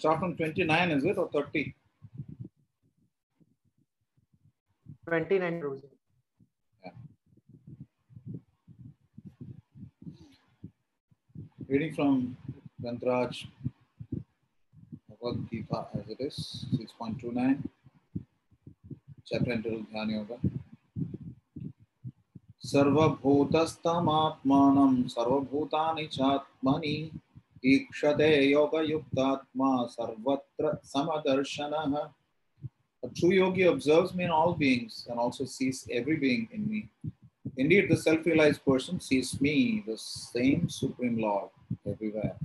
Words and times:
start 0.00 0.18
from 0.18 0.34
29, 0.34 0.90
is 0.92 1.04
it, 1.04 1.18
or 1.18 1.28
30? 1.28 1.74
29 5.06 5.60
rules. 5.60 5.82
Reading 11.68 11.92
from 11.94 12.36
Gantraj 12.82 13.46
Bhagavad 15.08 15.50
Gita 15.50 15.86
as 15.94 16.08
it 16.08 16.20
is, 16.20 16.64
6.29, 16.98 17.62
chapter 19.26 19.52
entitled 19.52 19.86
Dhyana 19.92 20.12
Yoga. 20.12 20.38
सर्वभूतस्तमात्मानं 22.70 24.92
सर्वभूतानि 25.08 26.06
चात्मनि 26.16 26.96
ईक्षते 27.64 28.30
योगयुक्तात्मा 28.50 29.70
सर्वत्र 29.96 30.72
samadarshanaha 30.94 32.10
a 33.02 33.08
true 33.08 33.32
yogi 33.32 33.62
observes 33.62 34.14
me 34.14 34.24
in 34.24 34.30
all 34.30 34.52
beings 34.54 35.06
and 35.08 35.18
also 35.18 35.44
sees 35.44 35.88
every 35.90 36.16
being 36.16 36.48
in 36.52 36.68
me. 36.68 36.88
Indeed, 37.56 37.88
the 37.88 37.96
self 37.96 38.24
realized 38.26 38.64
person 38.64 39.00
sees 39.00 39.40
me, 39.40 39.82
the 39.86 39.96
same 39.96 40.68
Supreme 40.68 41.18
Lord, 41.18 41.48
everywhere. 41.86 42.36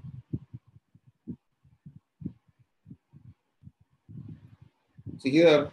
So, 5.17 5.29
here, 5.29 5.69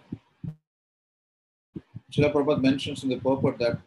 Srila 2.13 2.33
Prabhupada 2.33 2.63
mentions 2.63 3.05
in 3.05 3.09
the 3.09 3.17
purport 3.17 3.59
that 3.59 3.79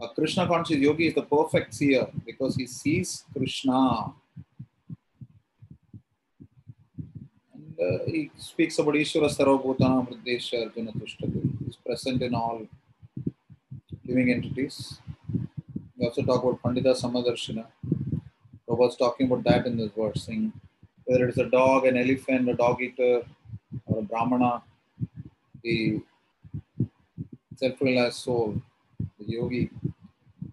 a 0.00 0.08
Krishna 0.08 0.46
conscious 0.46 0.78
yogi 0.78 1.06
is 1.06 1.14
the 1.14 1.22
perfect 1.22 1.74
seer 1.74 2.08
because 2.26 2.56
he 2.56 2.66
sees 2.66 3.24
Krishna 3.32 4.12
Uh, 7.80 7.98
he 8.06 8.30
speaks 8.36 8.78
about 8.78 8.94
Ishvara 8.94 9.28
Sarvabhutana 9.34 10.06
Mridesha 10.08 10.66
Arjuna 10.66 10.92
Tushtati. 10.92 11.42
He 11.58 11.66
is 11.68 11.76
present 11.76 12.22
in 12.22 12.34
all 12.34 12.66
living 14.04 14.30
entities. 14.30 15.00
We 15.96 16.06
also 16.06 16.22
talk 16.22 16.42
about 16.42 16.62
Pandita 16.62 16.94
Samadarshina. 16.94 17.66
Prabhupada's 18.68 18.96
talking 18.96 19.26
about 19.26 19.44
that 19.44 19.66
in 19.66 19.76
this 19.76 19.90
verse, 19.96 20.24
saying 20.24 20.52
whether 21.04 21.28
it's 21.28 21.38
a 21.38 21.48
dog, 21.48 21.86
an 21.86 21.96
elephant, 21.96 22.48
a 22.48 22.54
dog 22.54 22.82
eater, 22.82 23.22
or 23.86 23.98
a 24.00 24.02
Brahmana, 24.02 24.62
the 25.62 26.00
self-realized 27.56 28.16
soul, 28.16 28.60
the 29.18 29.24
yogi, 29.24 29.70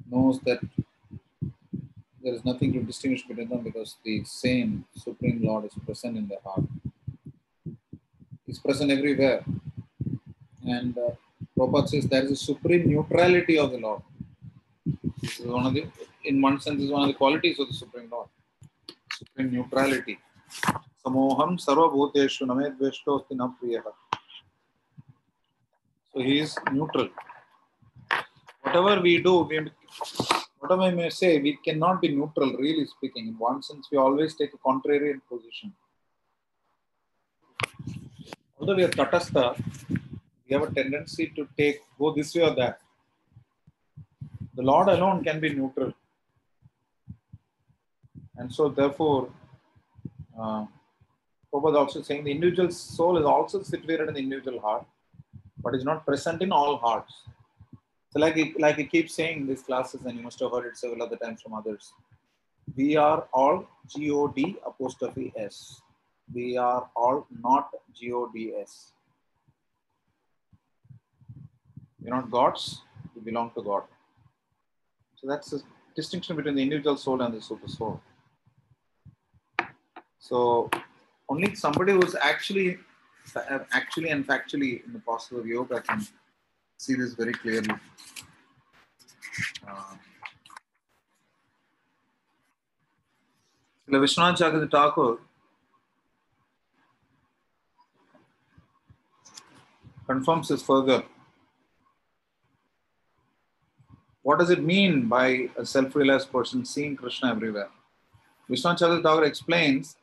knows 0.10 0.40
that 0.42 0.60
there 2.24 2.34
is 2.34 2.44
nothing 2.46 2.74
to 2.74 2.82
distinguish 2.82 3.26
between 3.26 3.50
them 3.50 3.62
because 3.62 3.96
the 4.04 4.24
same 4.24 4.86
Supreme 4.96 5.42
Lord 5.44 5.66
is 5.66 5.74
present 5.86 6.18
in 6.18 6.28
their 6.28 6.40
heart. 6.44 6.64
He's 8.50 8.58
present 8.58 8.90
everywhere. 8.90 9.46
And 10.66 10.98
uh, 10.98 11.12
Prabhupada 11.56 11.88
says 11.88 12.06
there 12.08 12.24
is 12.24 12.32
a 12.32 12.36
supreme 12.36 12.90
neutrality 12.92 13.60
of 13.60 13.70
the 13.74 13.78
Lord. 13.78 14.02
This 15.22 15.40
is 15.40 15.46
one 15.46 15.68
of 15.68 15.76
the, 15.76 15.86
in 16.26 16.42
one 16.42 16.60
sense, 16.60 16.82
is 16.82 16.90
one 16.90 17.04
of 17.04 17.10
the 17.10 17.14
qualities 17.14 17.60
of 17.60 17.68
the 17.68 17.76
Supreme 17.76 18.10
Lord. 18.12 18.28
Supreme 19.14 19.52
neutrality. 19.52 20.18
Samoham 21.06 21.52
sarvabhuteshu 21.66 22.48
namedveshtosti 22.52 23.36
na 23.42 23.50
priyaha. 23.62 23.92
So 26.12 26.20
he 26.20 26.40
is 26.40 26.58
neutral. 26.72 27.10
Whatever 28.64 29.00
we 29.00 29.22
do, 29.22 29.42
we, 29.42 29.60
whatever 30.60 30.82
I 30.82 30.90
may 30.90 31.12
say, 31.12 31.40
we 31.40 31.60
cannot 31.64 32.02
be 32.02 32.16
neutral, 32.16 32.58
really 32.58 32.88
speaking. 32.88 33.28
In 33.28 33.38
one 33.38 33.62
sense, 33.62 33.90
we 33.92 34.00
always 34.00 34.34
take 34.34 34.54
a 34.56 34.58
contrarian 34.58 35.22
position. 35.32 35.72
Although 38.70 38.82
we 38.82 38.84
are 38.84 38.90
tatastha, 38.90 39.46
we 40.48 40.54
have 40.54 40.62
a 40.62 40.72
tendency 40.72 41.34
to 41.36 41.48
take 41.58 41.80
go 41.98 42.14
this 42.14 42.36
way 42.36 42.44
or 42.44 42.54
that. 42.54 42.80
The 44.54 44.62
Lord 44.62 44.90
alone 44.90 45.24
can 45.24 45.40
be 45.40 45.50
neutral. 45.56 45.92
And 48.38 48.54
so, 48.54 48.70
therefore, 48.70 49.32
uh, 50.40 50.68
Prabhupada 51.52 51.78
also 51.78 52.04
saying 52.04 52.26
the 52.26 52.32
individual 52.32 52.70
soul 52.70 53.18
is 53.18 53.26
also 53.26 53.64
situated 53.64 54.08
in 54.10 54.14
the 54.14 54.20
individual 54.20 54.60
heart, 54.60 54.86
but 55.64 55.74
is 55.74 55.84
not 55.84 56.06
present 56.06 56.44
in 56.44 56.52
all 56.52 56.78
hearts. 56.78 57.24
So, 58.12 58.20
like 58.20 58.38
it, 58.38 58.60
like 58.60 58.78
I 58.78 58.84
keep 58.84 59.10
saying 59.10 59.40
in 59.40 59.48
these 59.48 59.64
classes, 59.64 60.06
and 60.06 60.16
you 60.16 60.22
must 60.22 60.40
have 60.42 60.52
heard 60.52 60.68
it 60.68 60.78
several 60.78 61.02
other 61.02 61.18
times 61.18 61.42
from 61.42 61.56
others, 61.56 61.92
we 62.76 62.96
are 62.98 63.28
all 63.34 63.66
G 63.88 64.12
O 64.12 64.28
D 64.28 64.58
apostrophe 64.64 65.34
S. 65.36 65.82
We 66.34 66.58
are 66.58 66.90
all 66.96 67.28
not 67.42 67.70
G 67.94 68.12
O 68.14 68.30
D 68.34 68.54
S. 68.62 68.94
We're 72.02 72.16
not 72.16 72.32
gods, 72.32 72.82
we 73.16 73.22
belong 73.22 73.52
to 73.56 73.62
God. 73.62 73.84
So 75.16 75.28
that's 75.28 75.50
the 75.50 75.62
distinction 75.96 76.36
between 76.36 76.56
the 76.56 76.64
individual 76.64 76.96
soul 76.96 77.22
and 77.22 77.34
the 77.34 77.42
super 77.42 77.68
soul. 77.68 78.02
So 80.20 80.70
only 81.28 81.56
somebody 81.56 81.94
who's 81.94 82.16
actually 82.16 82.78
actually 83.72 84.10
and 84.10 84.26
factually 84.26 84.86
in 84.86 84.94
the 84.94 85.00
process 85.00 85.38
of 85.38 85.46
yoga 85.46 85.82
can 85.82 86.08
see 86.78 86.96
this 86.96 87.14
very 87.14 87.34
clearly. 87.34 87.70
Uh, 89.68 89.96
Vishwanath 93.90 94.38
Chakravarti 94.38 94.72
Thakur 94.72 95.18
confirms 100.10 100.48
this 100.48 100.64
further. 100.64 101.04
What 104.24 104.40
does 104.40 104.50
it 104.50 104.64
mean 104.64 105.08
by 105.08 105.50
a 105.58 105.66
self-realized 105.66 106.32
person 106.32 106.66
seeing 106.66 106.96
Krishna 106.96 107.32
everywhere? 107.32 107.70
Chakravarti 108.50 109.04
Thakur 109.04 109.24
explains 109.24 109.96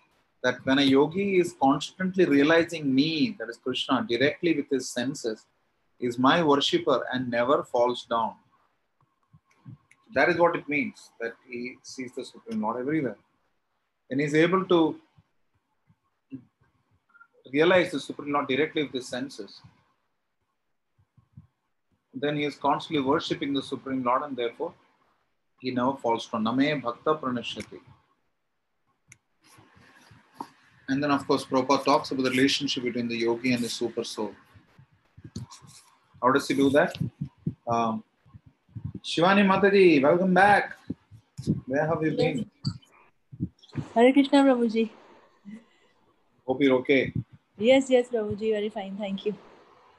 that 0.44 0.64
when 0.64 0.78
a 0.78 0.82
yogi 0.82 1.38
is 1.40 1.54
constantly 1.60 2.24
realizing 2.24 2.94
me, 2.94 3.34
that 3.38 3.48
is 3.48 3.56
Krishna, 3.56 4.06
directly 4.08 4.54
with 4.58 4.68
his 4.70 4.88
senses, 4.88 5.46
is 5.98 6.18
my 6.18 6.42
worshipper 6.42 7.04
and 7.12 7.30
never 7.30 7.64
falls 7.64 8.06
down. 8.08 8.34
That 10.14 10.28
is 10.28 10.38
what 10.38 10.54
it 10.54 10.68
means 10.68 11.10
that 11.20 11.34
he 11.48 11.76
sees 11.82 12.12
the 12.14 12.24
Supreme 12.24 12.62
Lord 12.62 12.80
everywhere. 12.80 13.18
And 14.10 14.20
he's 14.20 14.34
able 14.34 14.64
to 14.66 14.80
realize 17.52 17.90
the 17.90 18.00
Supreme 18.00 18.32
Lord 18.32 18.46
directly 18.46 18.84
with 18.84 18.92
his 18.92 19.08
senses. 19.08 19.60
Then 22.18 22.36
he 22.36 22.44
is 22.44 22.56
constantly 22.56 23.02
worshipping 23.04 23.52
the 23.52 23.62
Supreme 23.62 24.02
Lord 24.02 24.22
and 24.22 24.34
therefore 24.34 24.72
he 25.60 25.70
never 25.70 25.94
falls 25.96 26.26
down. 26.26 26.44
Name 26.56 26.80
Bhakta 26.80 27.14
Pranashyati. 27.14 27.80
And 30.88 31.02
then, 31.02 31.10
of 31.10 31.26
course, 31.26 31.44
Prabhupada 31.44 31.84
talks 31.84 32.10
about 32.12 32.22
the 32.22 32.30
relationship 32.30 32.84
between 32.84 33.08
the 33.08 33.16
yogi 33.16 33.52
and 33.52 33.62
the 33.62 33.68
super 33.68 34.04
soul. 34.04 34.32
How 36.22 36.30
does 36.32 36.46
he 36.48 36.54
do 36.54 36.70
that? 36.70 36.96
Um, 37.66 38.02
Shivani 39.02 39.44
Mataji, 39.44 40.02
welcome 40.02 40.32
back. 40.32 40.76
Where 41.66 41.86
have 41.86 42.02
you 42.02 42.12
Yes. 42.12 42.16
been? 42.20 42.50
Hare 43.94 44.12
Krishna, 44.12 44.42
Prabhuji. 44.44 44.88
Hope 46.46 46.62
you're 46.62 46.76
okay. 46.78 47.12
Yes, 47.58 47.90
yes, 47.90 48.08
Prabhuji, 48.08 48.52
very 48.52 48.68
fine. 48.70 48.96
Thank 48.96 49.26
you. 49.26 49.34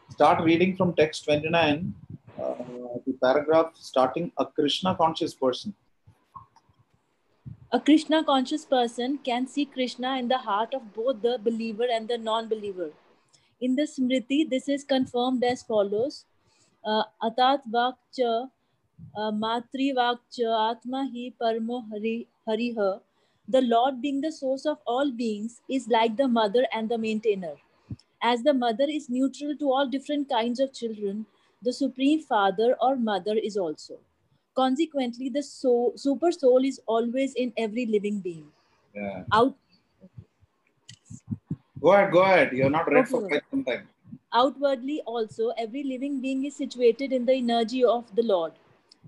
Start 0.10 0.44
reading 0.44 0.76
from 0.78 0.94
text 0.96 1.26
29, 1.26 1.94
uh, 1.94 2.07
the 2.38 3.14
paragraph 3.22 3.72
starting 3.76 4.32
a 4.38 4.46
Krishna 4.46 4.96
conscious 4.96 5.34
person. 5.34 5.74
A 7.72 7.80
Krishna 7.80 8.24
conscious 8.24 8.66
person 8.66 9.20
can 9.24 9.48
see 9.48 9.66
Krishna 9.66 10.18
in 10.18 10.28
the 10.28 10.38
heart 10.38 10.74
of 10.74 10.94
both 10.94 11.22
the 11.22 11.38
believer 11.38 11.88
and 11.92 12.08
the 12.08 12.18
non 12.18 12.48
believer. 12.48 12.92
In 13.60 13.76
the 13.76 13.84
Smriti, 13.84 14.50
this 14.50 14.70
is 14.70 14.84
confirmed 14.84 15.44
as 15.44 15.64
follows 15.64 16.26
Atat 16.86 17.62
Vakcha 17.70 18.50
uh, 19.18 19.32
Matri 19.32 19.94
Vakcha 19.96 20.72
Atma 20.72 21.10
Hi 21.14 21.34
Parmo 21.42 21.84
Hari 21.90 22.28
Hariha. 22.48 23.02
The 23.50 23.62
Lord, 23.62 24.02
being 24.02 24.22
the 24.22 24.32
source 24.32 24.66
of 24.66 24.78
all 24.86 25.12
beings, 25.12 25.62
is 25.70 25.88
like 25.88 26.18
the 26.18 26.28
mother 26.28 26.66
and 26.74 26.90
the 26.90 26.98
maintainer. 26.98 27.56
As 28.22 28.44
the 28.44 28.54
mother 28.54 28.86
is 28.90 29.10
neutral 29.10 29.56
to 29.58 29.72
all 29.72 29.88
different 29.88 30.30
kinds 30.30 30.60
of 30.60 30.74
children, 30.74 31.26
the 31.62 31.74
Supreme 31.74 32.22
Father 32.22 32.76
or 32.82 32.96
Mother 32.96 33.36
is 33.36 33.58
also. 33.58 34.00
Consequently, 34.56 35.30
the 35.30 35.44
soul, 35.44 35.94
super 35.96 36.32
soul 36.32 36.64
is 36.66 36.80
always 36.88 37.34
in 37.36 37.54
every 37.58 37.86
living 37.86 38.20
being. 38.20 38.48
Yeah. 38.94 39.24
Out, 39.32 39.56
Go 41.82 41.92
ahead, 41.94 42.12
go 42.12 42.22
ahead. 42.24 42.52
You're 42.54 42.70
not 42.70 42.92
read 42.92 43.08
for 43.08 43.28
quite 43.28 43.44
some 43.50 43.64
time. 43.64 43.88
outwardly, 44.34 45.02
also, 45.06 45.50
every 45.58 45.84
living 45.84 46.22
being 46.22 46.46
is 46.46 46.56
situated 46.56 47.14
in 47.14 47.26
the 47.26 47.34
energy 47.34 47.84
of 47.84 48.16
the 48.16 48.24
Lord. 48.24 48.54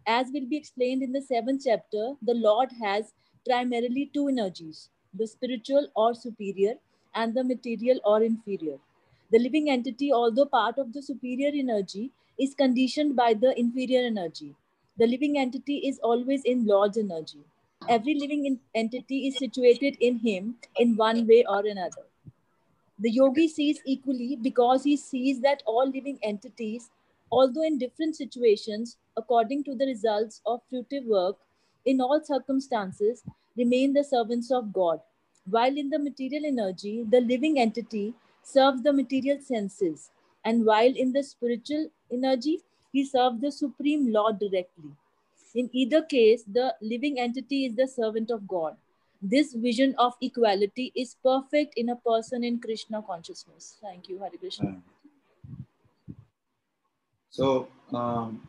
As 0.07 0.31
will 0.31 0.45
be 0.45 0.57
explained 0.57 1.03
in 1.03 1.11
the 1.11 1.21
seventh 1.21 1.63
chapter, 1.65 2.13
the 2.21 2.33
Lord 2.33 2.71
has 2.81 3.13
primarily 3.45 4.09
two 4.13 4.27
energies 4.27 4.89
the 5.13 5.27
spiritual 5.27 5.87
or 5.95 6.13
superior, 6.13 6.75
and 7.15 7.33
the 7.33 7.43
material 7.43 7.99
or 8.05 8.21
inferior. 8.21 8.77
The 9.31 9.39
living 9.39 9.69
entity, 9.69 10.11
although 10.13 10.45
part 10.45 10.77
of 10.77 10.93
the 10.93 11.01
superior 11.01 11.51
energy, 11.53 12.11
is 12.39 12.55
conditioned 12.55 13.15
by 13.15 13.33
the 13.33 13.57
inferior 13.59 14.05
energy. 14.05 14.55
The 14.97 15.07
living 15.07 15.37
entity 15.37 15.77
is 15.87 15.99
always 15.99 16.43
in 16.43 16.65
Lord's 16.65 16.97
energy. 16.97 17.43
Every 17.87 18.15
living 18.15 18.45
in- 18.45 18.59
entity 18.73 19.27
is 19.27 19.37
situated 19.37 19.97
in 19.99 20.19
Him 20.19 20.55
in 20.77 20.95
one 20.95 21.27
way 21.27 21.43
or 21.47 21.59
another. 21.65 22.05
The 22.99 23.11
yogi 23.11 23.47
sees 23.47 23.81
equally 23.85 24.35
because 24.35 24.83
he 24.83 24.97
sees 24.97 25.39
that 25.41 25.63
all 25.65 25.87
living 25.87 26.19
entities, 26.21 26.89
although 27.31 27.63
in 27.63 27.77
different 27.77 28.17
situations, 28.17 28.97
according 29.15 29.63
to 29.65 29.75
the 29.75 29.85
results 29.85 30.41
of 30.45 30.61
fruitive 30.69 31.05
work, 31.05 31.37
in 31.85 32.01
all 32.01 32.21
circumstances, 32.21 33.23
remain 33.55 33.93
the 33.93 34.03
servants 34.03 34.51
of 34.51 34.73
God. 34.73 34.99
While 35.45 35.77
in 35.77 35.89
the 35.89 35.97
material 35.99 36.45
energy, 36.45 37.05
the 37.09 37.21
living 37.21 37.57
entity 37.57 38.15
serves 38.43 38.83
the 38.83 38.91
material 38.91 39.39
senses, 39.39 40.11
and 40.43 40.65
while 40.65 40.93
in 40.93 41.13
the 41.13 41.23
spiritual 41.23 41.89
energy, 42.11 42.59
he 42.91 43.05
serves 43.05 43.41
the 43.41 43.51
Supreme 43.51 44.11
Lord 44.11 44.39
directly. 44.39 44.91
In 45.55 45.69
either 45.73 46.01
case, 46.01 46.43
the 46.43 46.75
living 46.81 47.19
entity 47.19 47.65
is 47.65 47.75
the 47.75 47.87
servant 47.87 48.29
of 48.31 48.47
God. 48.47 48.75
This 49.21 49.53
vision 49.53 49.95
of 49.97 50.13
equality 50.21 50.91
is 50.95 51.15
perfect 51.23 51.73
in 51.75 51.89
a 51.89 51.95
person 51.95 52.43
in 52.43 52.59
Krishna 52.59 53.01
consciousness. 53.01 53.77
Thank 53.81 54.07
you, 54.07 54.19
Hare 54.19 54.29
Krishna. 54.39 54.81
So, 57.29 57.67
um, 57.93 58.47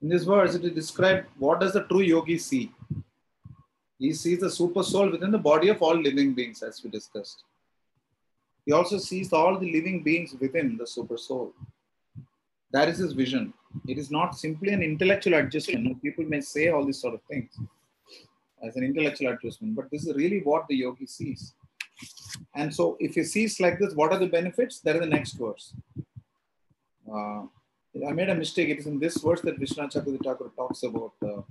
in 0.00 0.08
this 0.08 0.24
verse, 0.24 0.54
it 0.54 0.64
is 0.64 0.72
described 0.72 1.26
what 1.38 1.60
does 1.60 1.74
the 1.74 1.82
true 1.84 2.00
yogi 2.00 2.38
see? 2.38 2.72
He 3.98 4.12
sees 4.12 4.40
the 4.40 4.50
super 4.50 4.82
soul 4.82 5.10
within 5.10 5.30
the 5.30 5.38
body 5.38 5.68
of 5.68 5.80
all 5.80 5.96
living 5.96 6.34
beings, 6.34 6.62
as 6.62 6.82
we 6.82 6.90
discussed. 6.90 7.44
He 8.66 8.72
also 8.72 8.98
sees 8.98 9.32
all 9.32 9.58
the 9.58 9.70
living 9.70 10.02
beings 10.02 10.34
within 10.40 10.76
the 10.76 10.86
super 10.86 11.16
soul. 11.16 11.52
That 12.72 12.88
is 12.88 12.98
his 12.98 13.12
vision. 13.12 13.52
It 13.86 13.98
is 13.98 14.10
not 14.10 14.36
simply 14.36 14.72
an 14.72 14.82
intellectual 14.82 15.34
adjustment. 15.34 16.02
People 16.02 16.24
may 16.24 16.40
say 16.40 16.68
all 16.68 16.84
these 16.84 17.00
sort 17.00 17.14
of 17.14 17.22
things 17.22 17.50
as 18.66 18.76
an 18.76 18.84
intellectual 18.84 19.32
adjustment, 19.32 19.74
but 19.74 19.90
this 19.90 20.06
is 20.06 20.14
really 20.14 20.40
what 20.40 20.66
the 20.68 20.76
yogi 20.76 21.06
sees. 21.06 21.54
And 22.54 22.74
so, 22.74 22.96
if 23.00 23.14
he 23.14 23.24
sees 23.24 23.60
like 23.60 23.78
this, 23.78 23.94
what 23.94 24.12
are 24.12 24.18
the 24.18 24.26
benefits? 24.26 24.80
That 24.80 24.96
is 24.96 25.00
the 25.02 25.06
next 25.06 25.32
verse. 25.32 25.74
Uh, 27.12 27.42
I 28.08 28.12
made 28.12 28.30
a 28.30 28.34
mistake. 28.34 28.70
It 28.70 28.78
is 28.78 28.86
in 28.86 28.98
this 28.98 29.18
verse 29.18 29.42
that 29.42 29.58
Vishnu 29.58 29.86
Chakravarti 29.88 30.56
talks 30.56 30.82
about 30.82 31.12
uh, 31.22 31.42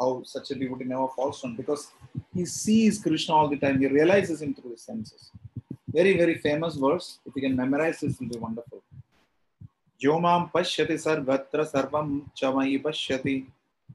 how 0.00 0.22
such 0.24 0.50
a 0.50 0.54
devotee 0.54 0.84
never 0.84 1.08
falls 1.08 1.40
down 1.40 1.56
because 1.56 1.88
he 2.34 2.44
sees 2.44 2.98
Krishna 2.98 3.34
all 3.34 3.48
the 3.48 3.56
time. 3.56 3.78
He 3.80 3.86
realizes 3.86 4.42
him 4.42 4.54
through 4.54 4.72
his 4.72 4.82
senses. 4.82 5.30
Very, 5.88 6.16
very 6.16 6.38
famous 6.38 6.74
verse. 6.74 7.20
If 7.24 7.34
you 7.36 7.42
can 7.42 7.56
memorize 7.56 8.00
this, 8.00 8.14
it 8.14 8.20
will 8.20 8.28
be 8.28 8.38
wonderful. 8.38 8.82
Yomam 10.02 10.50
pashyati 10.52 10.96
sarvatra 11.04 11.64
sarvam 11.64 12.24
chamai 12.34 12.82
pashyati 12.82 13.46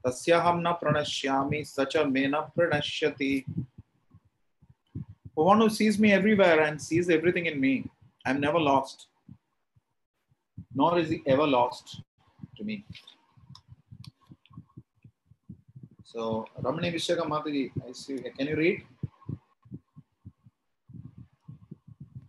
tasyaham 0.04 0.62
na 0.62 0.76
pranashyami 0.76 1.66
sacha 1.66 2.04
mena 2.04 2.50
pranashyati. 2.56 3.44
For 5.34 5.44
one 5.44 5.58
who 5.58 5.70
sees 5.70 5.98
me 5.98 6.12
everywhere 6.12 6.60
and 6.60 6.80
sees 6.80 7.08
everything 7.08 7.46
in 7.46 7.60
me, 7.60 7.84
I'm 8.26 8.40
never 8.40 8.58
lost 8.58 9.06
nor 10.74 10.98
is 10.98 11.10
he 11.10 11.22
ever 11.26 11.46
lost 11.46 12.00
to 12.56 12.64
me. 12.64 12.84
So, 16.04 16.46
Ramani 16.62 16.92
Vishaka 16.92 17.22
Mataji, 17.22 17.70
I 17.88 17.92
see. 17.92 18.18
Can 18.36 18.46
you 18.48 18.56
read? 18.56 18.82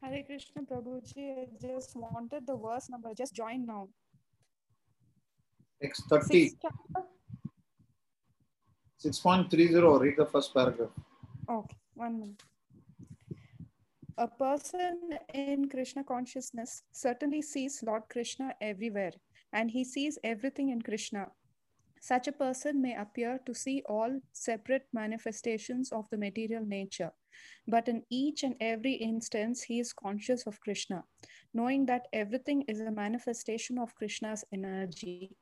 Hare 0.04 0.24
Krishna 0.24 0.64
Prabhuji, 0.64 1.32
I 1.32 1.48
just 1.62 1.96
wanted 1.96 2.46
the 2.46 2.58
verse 2.58 2.90
number. 2.90 3.14
Just 3.16 3.34
join 3.34 3.66
now. 3.66 3.88
X30, 5.84 6.24
Sixth 6.24 6.58
chapter. 6.62 7.08
6.30. 9.04 10.00
Read 10.00 10.16
the 10.18 10.26
first 10.26 10.54
paragraph. 10.54 10.90
Okay, 11.50 11.78
one 11.94 12.20
minute. 12.20 12.44
A 14.18 14.28
person 14.28 15.00
in 15.34 15.70
Krishna 15.70 16.04
consciousness 16.04 16.84
certainly 16.92 17.42
sees 17.42 17.82
Lord 17.86 18.04
Krishna 18.10 18.54
everywhere 18.62 19.14
and 19.54 19.72
he 19.72 19.84
sees 19.84 20.20
everything 20.24 20.70
in 20.70 20.82
Krishna. 20.82 21.28
Such 22.04 22.28
a 22.28 22.34
person 22.34 22.82
may 22.82 22.98
appear 22.98 23.40
to 23.46 23.54
see 23.56 23.82
all 23.86 24.20
separate 24.34 24.86
manifestations 24.92 25.90
of 25.94 26.10
the 26.10 26.18
material 26.18 26.66
nature, 26.66 27.14
but 27.66 27.88
in 27.88 28.04
each 28.10 28.44
and 28.44 28.58
every 28.60 28.96
instance, 28.96 29.64
he 29.64 29.80
is 29.80 29.94
conscious 29.94 30.46
of 30.46 30.60
Krishna, 30.60 31.06
knowing 31.54 31.86
that 31.86 32.10
everything 32.12 32.64
is 32.68 32.82
a 32.82 32.92
manifestation 32.92 33.80
of 33.80 33.96
Krishna's 33.96 34.44
energy. 34.52 35.38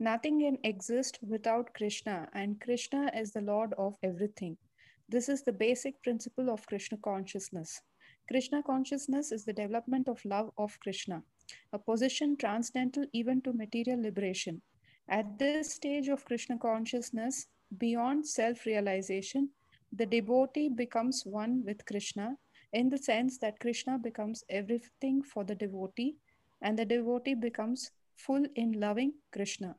Nothing 0.00 0.40
can 0.40 0.56
exist 0.64 1.18
without 1.20 1.74
Krishna, 1.74 2.26
and 2.32 2.58
Krishna 2.58 3.10
is 3.14 3.32
the 3.32 3.42
Lord 3.42 3.74
of 3.74 3.98
everything. 4.02 4.56
This 5.10 5.28
is 5.28 5.42
the 5.42 5.52
basic 5.52 6.02
principle 6.02 6.48
of 6.48 6.66
Krishna 6.66 6.96
consciousness. 7.04 7.82
Krishna 8.28 8.62
consciousness 8.62 9.30
is 9.30 9.44
the 9.44 9.52
development 9.52 10.08
of 10.08 10.24
love 10.24 10.52
of 10.56 10.80
Krishna, 10.80 11.22
a 11.74 11.78
position 11.78 12.38
transcendental 12.38 13.04
even 13.12 13.42
to 13.42 13.52
material 13.52 14.00
liberation. 14.00 14.62
At 15.12 15.38
this 15.38 15.74
stage 15.74 16.08
of 16.08 16.24
Krishna 16.24 16.56
consciousness, 16.56 17.46
beyond 17.76 18.26
self 18.26 18.64
realization, 18.64 19.50
the 19.92 20.06
devotee 20.06 20.70
becomes 20.70 21.26
one 21.26 21.62
with 21.66 21.84
Krishna 21.84 22.38
in 22.72 22.88
the 22.88 22.96
sense 22.96 23.36
that 23.40 23.60
Krishna 23.60 23.98
becomes 23.98 24.42
everything 24.48 25.22
for 25.22 25.44
the 25.44 25.54
devotee 25.54 26.16
and 26.62 26.78
the 26.78 26.86
devotee 26.86 27.34
becomes 27.34 27.90
full 28.16 28.46
in 28.54 28.80
loving 28.80 29.12
Krishna. 29.32 29.76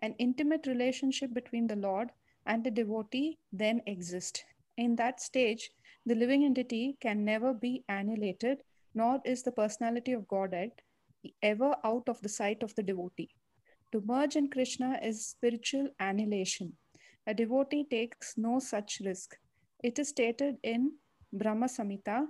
An 0.00 0.14
intimate 0.18 0.66
relationship 0.66 1.34
between 1.34 1.66
the 1.66 1.76
Lord 1.76 2.08
and 2.46 2.64
the 2.64 2.70
devotee 2.70 3.36
then 3.52 3.82
exists. 3.86 4.44
In 4.78 4.96
that 4.96 5.20
stage, 5.20 5.72
the 6.06 6.14
living 6.14 6.42
entity 6.42 6.96
can 7.00 7.22
never 7.22 7.52
be 7.52 7.84
annihilated, 7.90 8.62
nor 8.94 9.20
is 9.26 9.42
the 9.42 9.52
personality 9.52 10.12
of 10.12 10.26
Godhead 10.26 10.72
ever 11.42 11.76
out 11.84 12.08
of 12.08 12.18
the 12.22 12.30
sight 12.30 12.62
of 12.62 12.74
the 12.76 12.82
devotee. 12.82 13.28
To 13.94 14.02
merge 14.04 14.34
in 14.34 14.48
Krishna 14.50 14.98
is 15.04 15.24
spiritual 15.24 15.88
annihilation. 16.00 16.72
A 17.28 17.32
devotee 17.32 17.84
takes 17.88 18.36
no 18.36 18.58
such 18.58 19.00
risk. 19.04 19.36
It 19.84 20.00
is 20.00 20.08
stated 20.08 20.56
in 20.64 20.94
Brahma 21.32 21.66
Samhita. 21.66 22.26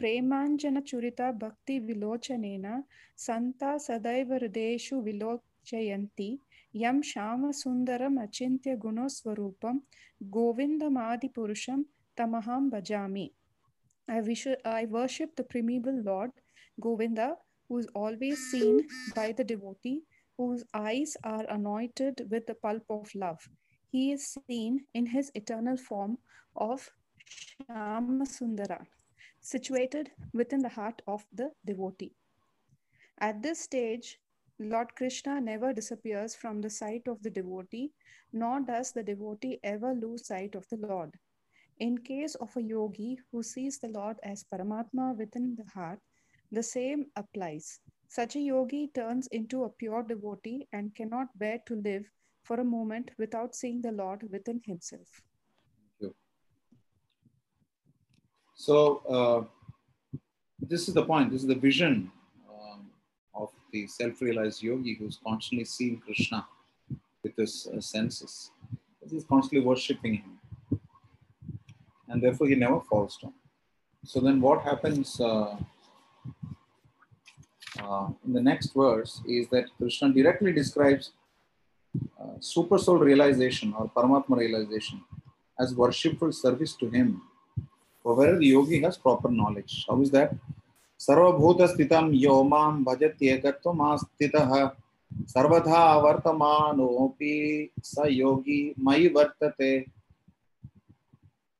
Premanjana 0.00 0.80
Churita 0.82 1.38
Bhakti 1.38 1.78
Vilochanena 1.80 2.84
Santa 3.14 3.76
Sadaiva 3.86 4.40
Hrideshu 4.40 5.04
Vilochayanti 5.06 6.38
Yam 6.72 7.02
Shama 7.02 7.48
Sundaram 7.48 8.16
Achintya 8.24 8.78
Gunoswarupam 8.78 9.82
Govindamadi 10.30 11.34
Purusham 11.34 11.84
Tamaham 12.16 12.70
Bhajami. 12.70 13.30
I, 14.08 14.22
wish, 14.22 14.46
I 14.64 14.86
worship 14.86 15.36
the 15.36 15.44
primeval 15.44 16.02
Lord 16.02 16.30
Govinda, 16.80 17.34
who 17.68 17.76
is 17.76 17.88
always 17.94 18.38
seen 18.50 18.86
by 19.14 19.32
the 19.32 19.44
devotee, 19.44 20.00
whose 20.36 20.64
eyes 20.74 21.16
are 21.24 21.44
anointed 21.48 22.26
with 22.30 22.46
the 22.46 22.54
pulp 22.54 22.84
of 22.90 23.14
love. 23.14 23.48
He 23.90 24.12
is 24.12 24.36
seen 24.48 24.84
in 24.94 25.06
his 25.06 25.30
eternal 25.34 25.76
form 25.76 26.18
of 26.54 26.90
Shamasundara, 27.28 28.86
situated 29.40 30.10
within 30.32 30.60
the 30.60 30.68
heart 30.68 31.02
of 31.06 31.24
the 31.32 31.50
devotee. 31.64 32.12
At 33.18 33.42
this 33.42 33.60
stage, 33.60 34.18
Lord 34.58 34.94
Krishna 34.94 35.40
never 35.40 35.72
disappears 35.72 36.34
from 36.34 36.60
the 36.60 36.70
sight 36.70 37.08
of 37.08 37.22
the 37.22 37.30
devotee, 37.30 37.92
nor 38.32 38.60
does 38.60 38.92
the 38.92 39.02
devotee 39.02 39.58
ever 39.62 39.94
lose 39.94 40.26
sight 40.26 40.54
of 40.54 40.66
the 40.70 40.78
Lord. 40.78 41.14
In 41.78 41.98
case 41.98 42.34
of 42.36 42.56
a 42.56 42.62
yogi 42.62 43.18
who 43.30 43.42
sees 43.42 43.78
the 43.78 43.88
Lord 43.88 44.16
as 44.22 44.44
Paramatma 44.44 45.14
within 45.16 45.56
the 45.56 45.64
heart, 45.74 46.00
the 46.50 46.62
same 46.62 47.06
applies. 47.16 47.80
Such 48.08 48.36
a 48.36 48.40
yogi 48.40 48.88
turns 48.94 49.26
into 49.28 49.64
a 49.64 49.68
pure 49.68 50.02
devotee 50.02 50.68
and 50.72 50.94
cannot 50.94 51.36
bear 51.38 51.58
to 51.66 51.74
live 51.74 52.04
for 52.44 52.60
a 52.60 52.64
moment 52.64 53.10
without 53.18 53.54
seeing 53.54 53.82
the 53.82 53.92
Lord 53.92 54.22
within 54.30 54.60
himself. 54.64 55.22
So, 58.58 59.02
uh, 59.06 60.18
this 60.58 60.88
is 60.88 60.94
the 60.94 61.04
point. 61.04 61.30
This 61.30 61.42
is 61.42 61.46
the 61.46 61.54
vision 61.54 62.10
um, 62.48 62.90
of 63.34 63.50
the 63.70 63.86
self 63.86 64.22
realized 64.22 64.62
yogi 64.62 64.94
who's 64.94 65.20
constantly 65.22 65.66
seeing 65.66 65.98
Krishna 65.98 66.46
with 67.22 67.36
his 67.36 67.68
uh, 67.72 67.80
senses. 67.82 68.50
He's 69.10 69.24
constantly 69.24 69.60
worshipping 69.60 70.14
him. 70.14 70.38
And 72.08 72.22
therefore, 72.22 72.48
he 72.48 72.54
never 72.54 72.80
falls 72.80 73.18
down. 73.22 73.34
So, 74.04 74.20
then 74.20 74.40
what 74.40 74.62
happens 74.62 75.20
uh, 75.20 75.56
uh, 77.82 78.08
in 78.26 78.32
the 78.32 78.40
next 78.40 78.72
verse 78.74 79.20
is 79.26 79.48
that 79.48 79.66
Krishna 79.76 80.12
directly 80.12 80.52
describes 80.52 81.12
uh, 82.20 82.38
super 82.40 82.78
soul 82.78 82.98
realization 82.98 83.74
or 83.78 83.90
Paramatma 83.96 84.36
realization 84.36 85.02
as 85.58 85.74
worshipful 85.74 86.32
service 86.32 86.74
to 86.76 86.88
him 86.90 87.22
for 88.02 88.14
where 88.14 88.38
the 88.38 88.46
yogi 88.46 88.80
has 88.82 88.96
proper 88.96 89.30
knowledge. 89.30 89.84
How 89.88 90.00
is 90.00 90.10
that? 90.10 90.34
Sthitam 90.98 92.18
yomam 92.18 92.84
bhajatyekatvam 92.84 93.98
astitah 93.98 94.72
sarvadha 95.24 96.00
vartamanopi 96.04 97.70
sa 97.82 98.04
yogi 98.04 98.74
mai 98.76 99.08
vartate. 99.08 99.90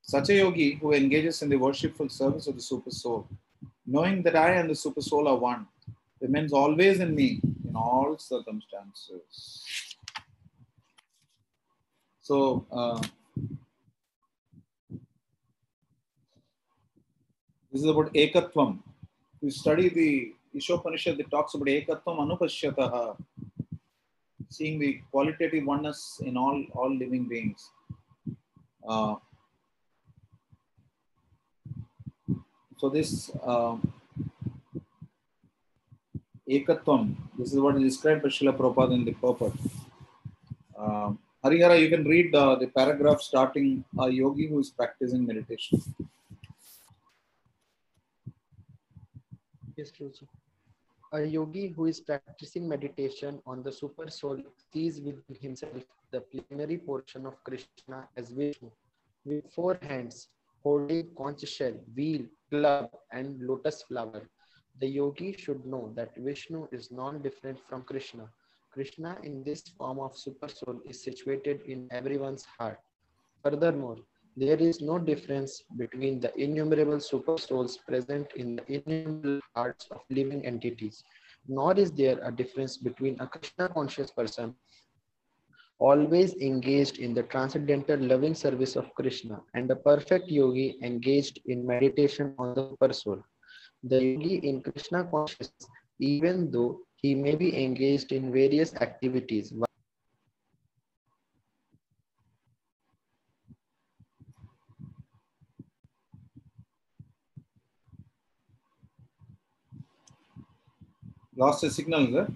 Such 0.03 0.31
a 0.31 0.35
yogi 0.35 0.75
who 0.75 0.93
engages 0.93 1.43
in 1.43 1.49
the 1.49 1.57
worshipful 1.57 2.09
service 2.09 2.47
of 2.47 2.55
the 2.55 2.63
super 2.63 2.91
soul, 2.91 3.29
knowing 3.85 4.23
that 4.23 4.37
I 4.37 4.53
and 4.53 4.71
the 4.71 4.75
super 4.75 5.01
soul 5.01 5.27
are 5.27 5.37
one, 5.37 5.67
remains 6.21 6.53
always 6.53 7.01
in 7.01 7.15
me 7.15 7.41
in 7.69 7.77
all 7.77 8.17
circumstances. 8.19 9.97
So, 12.23 12.67
uh, 12.73 13.01
this 17.71 17.83
is 17.83 17.85
about 17.85 18.13
Ekatvam. 18.15 18.79
We 19.41 19.51
study 19.51 19.89
the 19.89 20.35
Ishopanishad, 20.55 21.21
it 21.21 21.31
talks 21.31 21.55
about 21.55 21.69
Ekatvam 21.69 22.19
Anupashyataha, 22.25 23.17
seeing 24.49 24.79
the 24.79 25.01
qualitative 25.11 25.65
oneness 25.65 26.21
in 26.25 26.37
all, 26.37 26.65
all 26.73 26.93
living 26.93 27.29
beings. 27.29 27.71
Uh, 28.89 29.17
so, 32.79 32.89
this. 32.89 33.31
Uh, 33.43 33.77
ekatvam, 36.49 37.15
this 37.39 37.53
is 37.53 37.59
what 37.59 37.77
is 37.77 37.83
described 37.83 38.23
by 38.23 38.29
Srila 38.29 38.57
Prabhupada 38.57 38.95
in 38.95 39.05
the 39.05 39.13
purport. 39.13 39.53
Uh, 40.79 41.13
Harihara, 41.45 41.81
you 41.81 41.89
can 41.89 42.05
read 42.05 42.35
uh, 42.35 42.57
the 42.57 42.69
paragraph 42.69 43.21
starting 43.21 43.85
a 43.99 44.09
yogi 44.09 44.47
who 44.47 44.61
is 44.61 44.71
practicing 44.71 45.27
meditation. 45.27 45.81
Yes, 49.77 49.91
Guruji. 49.91 50.27
A 51.13 51.23
yogi 51.23 51.69
who 51.69 51.87
is 51.87 52.01
practicing 52.01 52.69
meditation 52.69 53.41
on 53.47 53.63
the 53.63 53.71
super 53.71 54.11
soul 54.11 54.39
sees 54.73 55.01
within 55.01 55.37
himself 55.41 55.83
the 56.11 56.21
plenary 56.21 56.79
portion 56.79 57.27
of 57.27 57.43
Krishna 57.45 58.09
as 58.17 58.31
Vishnu, 58.31 58.71
with 59.25 59.45
four 59.53 59.79
hands 59.83 60.29
holding 60.63 61.09
conch 61.17 61.47
shell, 61.47 61.75
wheel, 61.95 62.23
club, 62.51 62.91
and 63.13 63.41
lotus 63.41 63.83
flower. 63.83 64.23
The 64.81 64.89
yogi 64.89 65.33
should 65.33 65.65
know 65.65 65.93
that 65.97 66.17
Vishnu 66.17 66.69
is 66.71 66.91
non-different 66.91 67.59
from 67.69 67.83
Krishna. 67.83 68.29
Krishna 68.71 69.17
in 69.23 69.43
this 69.43 69.63
form 69.79 69.99
of 70.01 70.19
super 70.19 70.49
soul 70.49 70.81
is 70.85 71.03
situated 71.03 71.63
in 71.63 71.89
everyone's 71.91 72.45
heart. 72.45 72.79
Furthermore, 73.43 73.97
there 74.37 74.59
is 74.59 74.83
no 74.83 74.99
difference 74.99 75.63
between 75.79 76.21
the 76.21 76.31
innumerable 76.39 77.01
super 77.01 77.39
souls 77.39 77.79
present 77.89 78.27
in 78.37 78.57
the 78.57 78.65
innumerable 78.71 79.41
hearts 79.55 79.89
of 79.91 80.01
living 80.11 80.45
entities, 80.45 81.03
nor 81.49 81.73
is 81.79 81.91
there 81.91 82.19
a 82.23 82.31
difference 82.31 82.77
between 82.77 83.19
a 83.19 83.27
Krishna 83.27 83.71
conscious 83.71 84.11
person 84.11 84.55
always 85.79 86.35
engaged 86.35 86.99
in 86.99 87.15
the 87.15 87.23
transcendental 87.23 87.99
loving 87.99 88.35
service 88.35 88.77
of 88.77 88.95
Krishna 88.95 89.41
and 89.55 89.71
a 89.71 89.77
perfect 89.77 90.29
yogi 90.29 90.79
engaged 90.83 91.41
in 91.47 91.67
meditation 91.67 92.35
on 92.39 92.55
the 92.55 92.71
super 92.71 92.93
soul. 92.93 93.23
The 93.89 94.03
yogi 94.03 94.37
in 94.43 94.63
Krishna 94.63 95.05
consciousness, 95.05 95.71
even 96.01 96.51
though 96.51 96.81
he 96.97 97.15
may 97.15 97.37
be 97.37 97.65
engaged 97.65 98.11
in 98.11 98.33
various 98.33 98.75
activities, 98.75 99.53
Lost 111.39 111.63
a 111.65 111.71
signal, 111.71 112.09
is 112.09 112.15
it? 112.15 112.29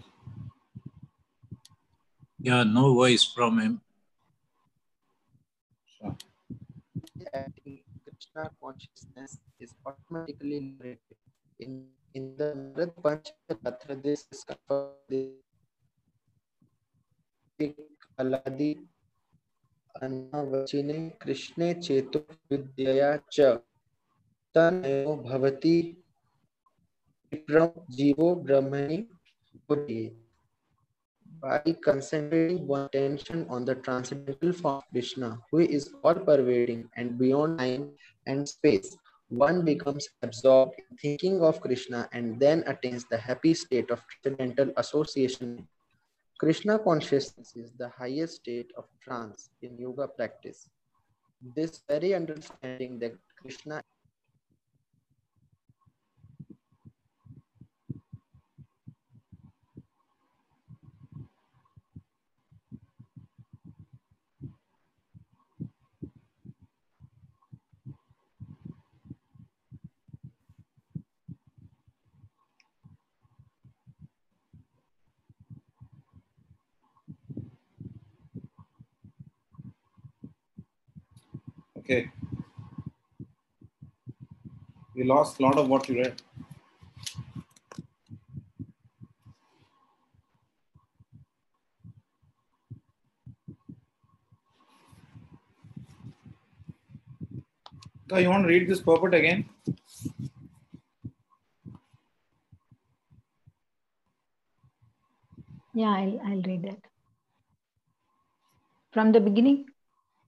Yeah, 2.39 2.65
no 2.65 2.93
voice 2.93 3.25
from 3.25 3.59
him. 3.59 3.81
Sure. 5.97 6.15
acting 7.33 7.81
Krishna 8.05 8.51
consciousness 8.61 9.39
is 9.59 9.73
automatically 9.87 10.61
liberated. 10.61 11.17
In, 11.61 11.85
in 12.15 12.37
the 12.39 12.57
Narad 12.57 12.95
Pancharathra, 13.05 14.03
this 14.03 14.25
is 14.33 14.45
confirmed. 14.49 15.37
Aladi 18.19 18.79
Annavachine 20.03 21.13
Krishne 21.21 21.77
Chetu 21.85 22.25
Vidyaya 22.51 23.21
Cha 23.31 23.59
Tanayo 24.57 25.21
Bhavati 25.23 25.97
Vipram 27.31 27.73
Jivo 27.93 28.43
Brahmani 28.43 29.07
Puri. 29.69 30.15
By 31.43 31.61
concentrating 31.85 32.67
one 32.67 32.87
attention 32.87 33.47
on 33.51 33.67
the 33.67 33.75
transcendental 33.75 34.55
form 34.55 34.77
of 34.77 34.85
Krishna, 34.93 35.39
who 35.51 35.59
is 35.59 35.93
all 36.03 36.15
pervading 36.15 36.89
and 36.97 37.19
beyond 37.19 37.59
time 37.59 37.93
and 38.27 38.49
space, 38.49 38.97
one 39.31 39.65
becomes 39.65 40.09
absorbed 40.23 40.75
in 40.91 40.97
thinking 40.97 41.41
of 41.41 41.61
Krishna 41.61 42.09
and 42.13 42.39
then 42.39 42.65
attains 42.67 43.05
the 43.05 43.17
happy 43.17 43.55
state 43.55 43.91
of 43.91 44.03
transcendental 44.23 44.73
association. 44.77 45.67
Krishna 46.39 46.79
consciousness 46.79 47.55
is 47.55 47.71
the 47.79 47.89
highest 47.89 48.37
state 48.37 48.73
of 48.77 48.85
trance 49.03 49.51
in 49.63 49.79
yoga 49.79 50.09
practice. 50.09 50.69
This 51.55 51.81
very 51.89 52.13
understanding 52.15 52.99
that 52.99 53.15
Krishna 53.41 53.83
Okay. 81.91 82.09
We 84.95 85.03
lost 85.03 85.41
a 85.41 85.43
lot 85.43 85.59
of 85.59 85.69
what 85.69 85.89
you 85.89 85.97
read. 85.97 86.23
Uh, 98.13 98.19
you 98.19 98.29
want 98.29 98.45
to 98.45 98.49
read 98.49 98.69
this 98.69 98.79
purport 98.79 99.15
again? 99.15 99.49
Yeah, 105.75 105.89
I'll, 105.89 106.21
I'll 106.25 106.43
read 106.43 106.63
that. 106.63 106.79
From 108.93 109.11
the 109.11 109.19
beginning, 109.19 109.70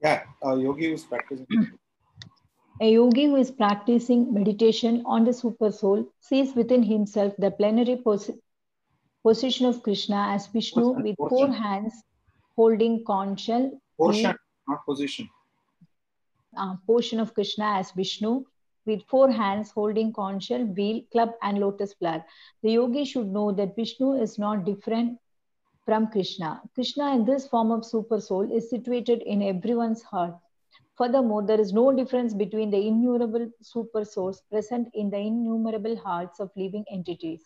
Yeah, 0.03 0.23
uh, 0.45 0.57
yogi 0.57 0.91
who's 0.91 1.05
practicing. 1.05 1.47
a 2.81 2.91
yogi 2.93 3.27
who 3.27 3.37
is 3.37 3.51
practicing 3.51 4.33
meditation 4.35 5.03
on 5.07 5.25
the 5.25 5.33
super 5.33 5.71
soul 5.71 6.05
sees 6.21 6.55
within 6.57 6.83
himself 6.83 7.33
the 7.39 7.51
plenary 7.51 7.97
pos- 7.97 8.31
position 9.23 9.67
of 9.67 9.83
Krishna 9.83 10.29
as 10.31 10.49
Vishnu 10.49 10.95
that 10.95 11.05
with 11.05 11.17
four 11.29 11.53
hands 11.53 11.95
holding 12.57 13.05
conch 13.05 13.43
shell, 13.43 13.71
Portion, 13.97 14.35
not 14.67 14.85
position. 14.85 15.29
uh, 16.57 16.75
portion 16.87 17.21
of 17.21 17.33
Krishna 17.35 17.65
as 17.79 17.93
Vishnu 17.93 18.45
with 18.85 19.03
four 19.09 19.31
hands 19.31 19.71
holding 19.71 20.13
conch 20.13 20.47
shell, 20.47 20.65
wheel, 20.65 21.03
club, 21.13 21.31
and 21.43 21.59
lotus 21.59 21.95
flower. 21.95 22.25
The 22.65 22.73
yogi 22.73 23.05
should 23.05 23.29
know 23.29 23.53
that 23.53 23.77
Vishnu 23.77 24.21
is 24.21 24.39
not 24.41 24.65
different 24.65 25.19
from 25.93 26.07
Krishna. 26.07 26.63
Krishna, 26.75 27.15
in 27.15 27.27
this 27.27 27.47
form 27.49 27.71
of 27.71 27.85
super 27.85 28.19
soul, 28.19 28.51
is 28.51 28.71
situated 28.71 29.21
in 29.27 29.43
everyone's 29.43 30.01
heart. 30.01 30.35
Furthermore, 30.97 31.43
there 31.43 31.61
is 31.61 31.75
no 31.75 31.95
difference 31.95 32.33
between 32.33 32.71
the 32.71 32.87
innumerable 32.87 33.51
super 33.61 34.03
souls 34.03 34.41
present 34.51 34.89
in 34.95 35.11
the 35.11 35.19
innumerable 35.19 35.95
hearts 35.97 36.41
of 36.41 36.51
living 36.57 36.87
entities. 36.91 37.43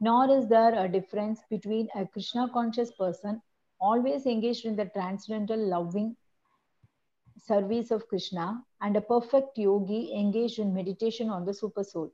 Nor 0.00 0.28
is 0.36 0.48
there 0.48 0.74
a 0.74 0.88
difference 0.88 1.42
between 1.48 1.86
a 1.94 2.04
Krishna 2.04 2.48
conscious 2.52 2.90
person 2.90 3.40
always 3.80 4.26
engaged 4.26 4.64
in 4.64 4.74
the 4.74 4.86
transcendental 4.86 5.64
loving 5.68 6.16
service 7.38 7.92
of 7.92 8.08
Krishna 8.08 8.60
and 8.80 8.96
a 8.96 9.02
perfect 9.02 9.56
yogi 9.56 10.12
engaged 10.12 10.58
in 10.58 10.74
meditation 10.74 11.30
on 11.30 11.44
the 11.44 11.54
super 11.54 11.84
soul. 11.84 12.10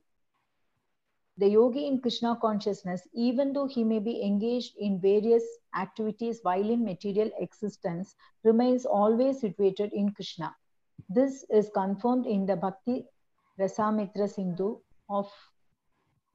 The 1.37 1.47
yogi 1.47 1.87
in 1.87 2.01
Krishna 2.01 2.37
consciousness, 2.41 3.07
even 3.13 3.53
though 3.53 3.67
he 3.67 3.83
may 3.83 3.99
be 3.99 4.21
engaged 4.23 4.75
in 4.77 4.99
various 4.99 5.43
activities 5.75 6.39
while 6.43 6.69
in 6.69 6.83
material 6.83 7.31
existence, 7.39 8.15
remains 8.43 8.85
always 8.85 9.39
situated 9.39 9.93
in 9.93 10.11
Krishna. 10.11 10.55
This 11.09 11.43
is 11.49 11.69
confirmed 11.73 12.25
in 12.25 12.45
the 12.45 12.55
Bhakti 12.55 13.05
Rasamrita 13.59 14.29
Sindhu 14.29 14.79
of 15.09 15.31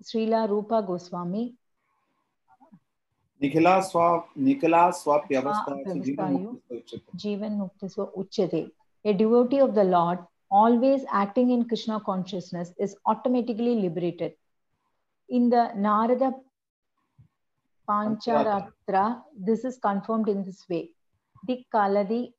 Srila 0.02 0.48
Rupa 0.48 0.82
Goswami, 0.86 1.54
Nikhila 3.42 3.82
swa 3.82 4.24
Nikhila 4.38 4.92
swapyavastha 4.92 5.72
Ah, 5.72 5.84
se 5.84 6.00
jivan 6.00 6.32
mukti 6.44 6.74
uchyate. 6.80 7.02
Jivan 7.16 7.58
Muktiswa 7.58 8.10
Uchyate. 8.16 8.70
A 9.04 9.12
devotee 9.12 9.60
of 9.60 9.74
the 9.74 9.84
Lord, 9.84 10.18
always 10.50 11.04
acting 11.12 11.50
in 11.50 11.66
Krishna 11.68 12.00
consciousness, 12.00 12.72
is 12.78 12.96
automatically 13.06 13.74
liberated. 13.76 14.32
In 15.28 15.50
the 15.50 15.72
Narada 15.74 16.32
Pancharatra, 17.88 19.24
this 19.36 19.64
is 19.64 19.76
confirmed 19.76 20.28
in 20.28 20.44
this 20.44 20.64
way. 20.68 20.92
Dik 21.48 21.66
Kaladi 21.74 22.32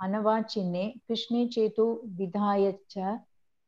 Anavachinne 0.00 1.00
Krishne 1.08 1.50
Chetu 1.52 1.98
Vidhayacha 2.16 3.20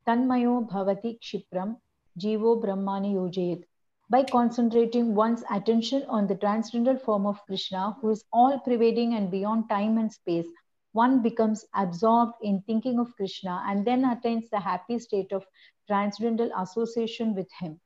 Tanmayo 0.07 0.69
Bhavati 0.71 1.19
Kshipram 1.19 1.79
Jivo 2.17 2.63
Brahmani 2.63 3.15
Yojayat. 3.15 3.65
By 4.09 4.23
concentrating 4.23 5.17
one's 5.17 5.43
attention 5.51 6.05
on 6.09 6.29
the 6.29 6.37
transcendental 6.37 7.05
form 7.05 7.27
of 7.27 7.45
Krishna, 7.47 7.97
who 8.01 8.11
is 8.11 8.25
all 8.33 8.61
pervading 8.61 9.15
and 9.15 9.33
beyond 9.33 9.69
time 9.69 9.99
and 9.99 10.13
space, 10.13 10.47
one 10.93 11.23
becomes 11.23 11.65
absorbed 11.75 12.35
in 12.41 12.63
thinking 12.63 13.01
of 13.01 13.17
Krishna 13.17 13.65
and 13.67 13.85
then 13.85 14.05
attains 14.05 14.49
the 14.51 14.61
happy 14.61 15.01
state 15.01 15.33
of 15.33 15.45
transcendental 15.89 16.53
association 16.57 17.35
with 17.35 17.51
him. 17.59 17.81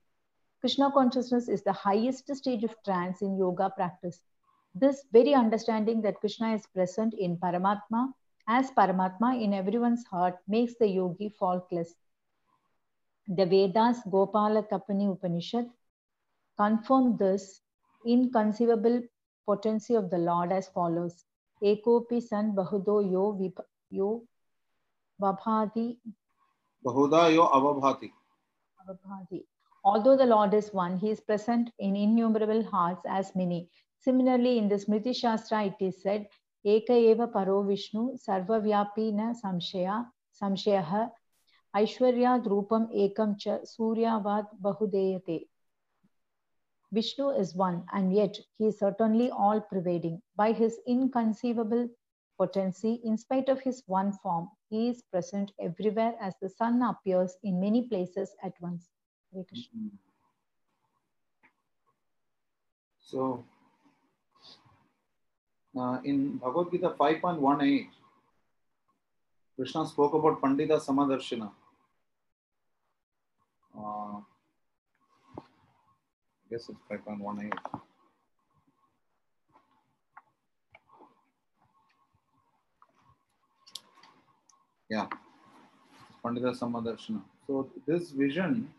Krishna 0.61 0.91
consciousness 0.91 1.49
is 1.49 1.63
the 1.63 1.73
highest 1.73 2.35
stage 2.35 2.65
of 2.65 2.75
trance 2.85 3.23
in 3.23 3.39
yoga 3.39 3.71
practice. 3.71 4.21
This 4.75 5.05
very 5.13 5.35
understanding 5.35 6.03
that 6.03 6.21
Krishna 6.21 6.55
is 6.55 6.67
present 6.75 7.15
in 7.15 7.37
Paramatma 7.37 8.13
as 8.49 8.71
Paramatma 8.73 9.41
in 9.43 9.55
everyone's 9.55 10.05
heart 10.07 10.37
makes 10.49 10.75
the 10.81 10.89
yogi 10.89 11.29
faultless. 11.39 11.95
The 13.29 13.47
Vedas 13.47 13.99
Gopala 14.07 14.69
Tapani 14.69 15.13
Upanishad 15.13 15.71
confirm 16.57 17.17
this 17.17 17.61
inconceivable 18.07 19.03
potency 19.47 19.95
of 19.95 20.11
the 20.11 20.19
Lord 20.19 20.51
as 20.51 20.69
follows. 20.69 21.25
Ekopi 21.63 22.23
san 22.23 22.55
bahudo 22.55 23.11
yo, 23.11 23.33
vip, 23.33 23.59
yo 23.91 24.23
vabhati 25.21 25.99
Bahuda 26.85 27.35
yo 27.35 27.47
avabhati. 27.49 28.13
Avabhati. 28.81 29.45
Although 29.91 30.19
the 30.19 30.27
Lord 30.27 30.53
is 30.53 30.75
one, 30.75 30.99
he 30.99 31.09
is 31.09 31.21
present 31.21 31.71
in 31.79 31.97
innumerable 31.97 32.63
hearts 32.63 33.01
as 33.09 33.35
many. 33.35 33.71
Similarly, 34.01 34.59
in 34.59 34.69
the 34.69 34.75
Smriti 34.75 35.17
Shastra, 35.17 35.65
it 35.65 35.77
is 35.81 36.03
said, 36.03 36.29
Eka 36.67 36.91
eva 36.91 37.27
paro 37.27 37.67
Vishnu 37.67 38.19
sarvavyapi 38.19 39.15
na 39.15 39.33
samshaya 39.33 40.11
samshayaha 40.39 41.11
aishwarya 41.75 42.45
drupam 42.45 42.85
ekam 42.95 43.39
cha 43.39 43.61
suryavad 43.61 44.47
bahudeyate. 44.61 45.49
Vishnu 46.93 47.31
is 47.31 47.55
one, 47.55 47.83
and 47.95 48.15
yet 48.15 48.37
he 48.59 48.67
is 48.67 48.79
certainly 48.79 49.31
all 49.31 49.59
pervading. 49.59 50.21
By 50.37 50.53
his 50.53 50.79
inconceivable 50.87 51.89
potency, 52.37 53.01
in 53.05 53.17
spite 53.17 53.49
of 53.49 53.61
his 53.61 53.83
one 53.87 54.13
form, 54.13 54.51
he 54.69 54.91
is 54.91 55.03
present 55.11 55.53
everywhere 55.59 56.15
as 56.21 56.35
the 56.43 56.51
sun 56.51 56.83
appears 56.83 57.39
in 57.43 57.59
many 57.59 57.89
places 57.89 58.37
at 58.43 58.53
once. 58.61 58.91
Hare 59.33 59.45
Krishna. 59.45 59.91
So, 63.01 63.45
uh, 65.77 65.99
in 66.05 66.37
Bhagavad 66.37 66.71
Gita 66.71 66.91
5.18, 66.91 67.89
Krishna 69.57 69.87
spoke 69.87 70.15
about 70.15 70.41
Pandita 70.41 70.79
Samadarshina. 70.79 71.51
Uh, 73.77 74.21
I 75.37 75.43
guess 76.51 76.69
it's 76.69 76.79
5.18. 76.91 77.51
Yeah, 84.91 85.07
Pandita 86.25 86.59
Samadarshana. 86.59 87.21
So, 87.47 87.69
this 87.87 88.11
vision 88.11 88.73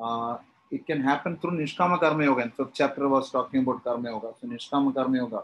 uh, 0.00 0.38
it 0.70 0.86
can 0.86 1.00
happen 1.02 1.36
through 1.38 1.52
Nishkama 1.52 1.98
Karma 1.98 2.24
Yoga. 2.24 2.42
And 2.42 2.54
fifth 2.54 2.74
chapter 2.74 3.08
was 3.08 3.30
talking 3.30 3.60
about 3.60 3.82
Karma 3.84 4.10
Yoga. 4.10 4.28
So 4.40 4.46
Nishkama 4.46 4.94
Karma 4.94 5.16
Yoga 5.16 5.42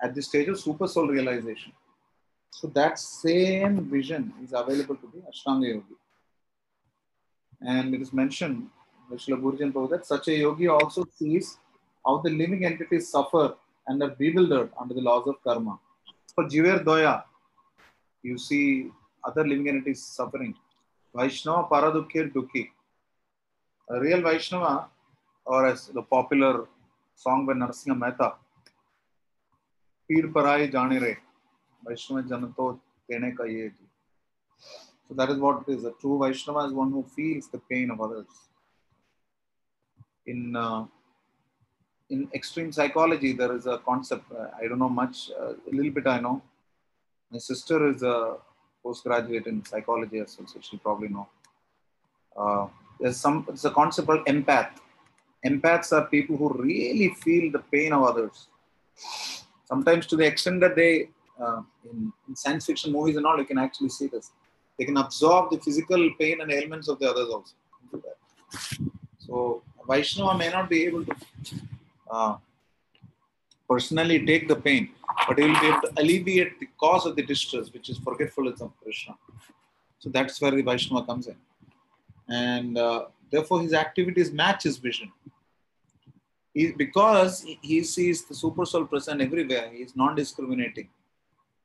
at 0.00 0.14
the 0.14 0.22
stage 0.22 0.48
of 0.48 0.58
super 0.58 0.88
soul 0.88 1.08
realization. 1.08 1.72
So 2.50 2.68
that 2.68 2.98
same 2.98 3.88
vision 3.90 4.32
is 4.42 4.52
available 4.52 4.96
to 4.96 5.12
the 5.14 5.20
Ashtanga 5.30 5.68
Yogi. 5.74 5.96
And 7.60 7.94
it 7.94 8.02
is 8.02 8.12
mentioned, 8.12 8.68
Vishla 9.10 9.40
Prabhu, 9.40 9.90
that 9.90 10.06
such 10.06 10.28
a 10.28 10.34
yogi 10.34 10.68
also 10.68 11.06
sees 11.18 11.58
how 12.04 12.18
the 12.18 12.30
living 12.30 12.64
entities 12.64 13.08
suffer 13.08 13.54
and 13.86 14.02
are 14.02 14.10
bewildered 14.10 14.70
under 14.80 14.94
the 14.94 15.00
laws 15.00 15.26
of 15.26 15.42
karma. 15.42 15.78
For 16.34 16.44
Jiver 16.44 16.84
Doya, 16.84 17.22
you 18.22 18.36
see 18.36 18.90
other 19.24 19.46
living 19.46 19.68
entities 19.68 20.04
suffering. 20.04 20.54
Vaishnava 21.14 21.68
Paradukir 21.68 22.32
Dukhi. 22.32 22.68
A 23.88 24.00
real 24.00 24.20
Vaishnava, 24.20 24.88
or 25.44 25.66
as 25.66 25.86
the 25.88 26.02
popular 26.02 26.66
song 27.14 27.46
by 27.46 27.52
Narasimha 27.52 27.96
Mehta, 27.96 28.34
Peer 30.08 30.28
Parai 30.28 30.72
Jani 30.72 30.98
Re, 30.98 31.16
Vaishnava 31.86 32.28
Janato 32.28 32.80
Tene 33.08 33.34
Ka 33.36 33.44
Ye 33.44 33.70
So 35.06 35.14
that 35.14 35.30
is 35.30 35.38
what 35.38 35.68
is. 35.68 35.84
A 35.84 35.92
true 36.00 36.18
Vaishnava 36.18 36.66
is 36.66 36.72
one 36.72 36.90
who 36.90 37.04
feels 37.14 37.48
the 37.48 37.58
pain 37.58 37.90
of 37.90 38.00
others. 38.00 38.26
In 40.26 40.56
uh, 40.56 40.86
in 42.10 42.28
extreme 42.34 42.72
psychology, 42.72 43.32
there 43.32 43.54
is 43.54 43.66
a 43.66 43.78
concept. 43.78 44.24
Uh, 44.32 44.48
I 44.60 44.66
don't 44.66 44.80
know 44.80 44.88
much. 44.88 45.30
Uh, 45.30 45.52
a 45.70 45.72
little 45.72 45.92
bit 45.92 46.06
I 46.06 46.18
know. 46.18 46.42
My 47.30 47.38
sister 47.38 47.88
is 47.88 48.02
a 48.02 48.36
postgraduate 48.82 49.46
in 49.46 49.64
psychology 49.64 50.18
as 50.18 50.36
well, 50.38 50.48
so 50.48 50.60
she'll 50.60 50.78
probably 50.80 51.08
know. 51.08 51.28
There's 53.00 53.18
some. 53.18 53.46
It's 53.48 53.64
a 53.64 53.70
concept 53.70 54.08
called 54.08 54.26
empath. 54.26 54.70
Empaths 55.44 55.92
are 55.92 56.06
people 56.06 56.36
who 56.36 56.48
really 56.62 57.10
feel 57.14 57.52
the 57.52 57.58
pain 57.58 57.92
of 57.92 58.02
others. 58.02 58.48
Sometimes 59.64 60.06
to 60.06 60.16
the 60.16 60.24
extent 60.24 60.60
that 60.60 60.76
they, 60.76 61.10
uh, 61.40 61.62
in, 61.90 62.12
in 62.28 62.36
science 62.36 62.66
fiction 62.66 62.92
movies 62.92 63.16
and 63.16 63.26
all, 63.26 63.38
you 63.38 63.44
can 63.44 63.58
actually 63.58 63.90
see 63.90 64.06
this. 64.06 64.30
They 64.78 64.84
can 64.84 64.96
absorb 64.96 65.50
the 65.50 65.58
physical 65.58 66.10
pain 66.18 66.40
and 66.40 66.50
ailments 66.50 66.88
of 66.88 66.98
the 66.98 67.10
others 67.10 67.28
also. 67.28 67.54
So 69.18 69.62
Vaishnava 69.88 70.38
may 70.38 70.50
not 70.50 70.68
be 70.70 70.84
able 70.84 71.04
to 71.04 71.14
uh, 72.10 72.36
personally 73.68 74.24
take 74.24 74.48
the 74.48 74.56
pain, 74.56 74.90
but 75.26 75.38
he 75.38 75.44
will 75.44 75.60
be 75.60 75.66
able 75.66 75.80
to 75.80 75.92
alleviate 75.96 76.60
the 76.60 76.68
cause 76.78 77.06
of 77.06 77.16
the 77.16 77.22
distress, 77.22 77.72
which 77.72 77.88
is 77.88 77.98
forgetfulness 77.98 78.60
of 78.60 78.72
Krishna. 78.82 79.14
So 79.98 80.10
that's 80.10 80.40
where 80.40 80.52
the 80.52 80.62
Vaishnava 80.62 81.06
comes 81.06 81.26
in. 81.26 81.36
And 82.28 82.76
uh, 82.76 83.06
therefore, 83.30 83.62
his 83.62 83.72
activities 83.72 84.32
match 84.32 84.64
his 84.64 84.78
vision. 84.78 85.12
He, 86.54 86.72
because 86.72 87.44
he- 87.62 87.84
sees 87.84 88.24
the 88.24 88.34
super 88.34 88.64
soul 88.64 88.86
present 88.86 89.20
everywhere, 89.20 89.70
he 89.70 89.78
is 89.82 89.94
non 89.94 90.14
discriminating. 90.16 90.88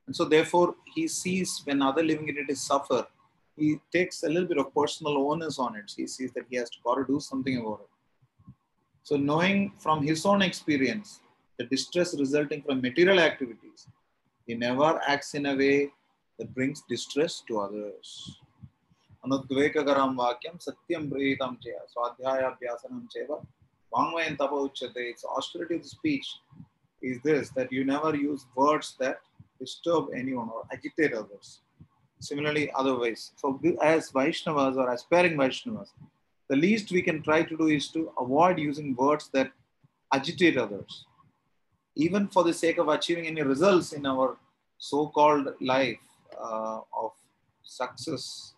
And 0.06 0.16
so, 0.16 0.26
therefore, 0.26 0.76
he 0.94 1.08
sees 1.08 1.62
when 1.64 1.82
other 1.82 2.04
living 2.04 2.28
entities 2.30 2.62
suffer, 2.62 3.08
he 3.58 3.80
takes 3.92 4.24
a 4.24 4.28
little 4.28 4.48
bit 4.48 4.58
of 4.58 4.74
personal 4.74 5.18
onus 5.18 5.60
on 5.60 5.76
it. 5.76 5.92
He 5.96 6.08
sees 6.08 6.32
that 6.34 6.46
he 6.50 6.58
has 6.58 6.70
to 6.72 6.78
got 6.84 6.96
to 6.96 7.06
do 7.06 7.20
something 7.20 7.58
about 7.58 7.82
it. 7.82 7.90
So, 9.04 9.18
knowing 9.18 9.74
from 9.80 10.04
his 10.04 10.26
own 10.26 10.42
experience 10.42 11.22
the 11.58 11.66
distress 11.66 12.18
resulting 12.18 12.62
from 12.62 12.82
material 12.82 13.20
activities, 13.20 13.88
he 14.46 14.56
never 14.56 15.02
acts 15.08 15.34
in 15.34 15.46
a 15.46 15.56
way 15.56 15.92
that 16.38 16.54
brings 16.54 16.84
distress 16.90 17.44
to 17.48 17.60
others. 17.60 18.41
Satyam 19.26 21.10
brehitam 21.10 21.58
chaya 21.62 21.82
swadhyayabhyasanam 21.96 23.08
cheva 23.16 23.46
vangvayan 23.94 24.38
tapa 24.38 24.56
uchyate. 24.56 24.96
Its 24.96 25.26
austerity 25.26 25.76
of 25.76 25.84
the 25.84 25.90
speech 25.90 26.28
is 27.02 27.20
this 27.24 27.50
that 27.50 27.72
you 27.72 27.84
never 27.84 28.16
use 28.16 28.46
words 28.56 28.96
that 29.00 29.20
disturb 29.60 30.08
anyone 30.16 30.50
or 30.50 30.64
agitate 30.72 31.14
others. 31.14 31.62
Similarly, 32.20 32.72
otherwise. 32.76 33.32
So, 33.36 33.60
as 33.82 34.12
Vaishnavas 34.12 34.76
or 34.76 34.92
aspiring 34.92 35.38
Vaishnavas, 35.38 35.90
the 36.50 36.56
least 36.56 36.92
we 36.92 37.02
can 37.02 37.24
try 37.24 37.44
to 37.44 37.58
do 37.58 37.68
is 37.68 37.88
to 37.90 38.12
avoid 38.20 38.60
using 38.60 38.96
words 38.96 39.30
that 39.34 39.52
agitate 40.14 40.58
others. 40.58 41.06
Even 41.96 42.28
for 42.28 42.44
the 42.44 42.54
sake 42.54 42.78
of 42.78 42.90
achieving 42.90 43.28
any 43.28 43.42
results 43.42 43.94
in 43.94 44.06
our 44.06 44.38
so 44.78 45.08
called 45.08 45.48
life 45.62 46.00
uh, 46.40 46.80
of 47.02 47.12
success, 47.64 48.54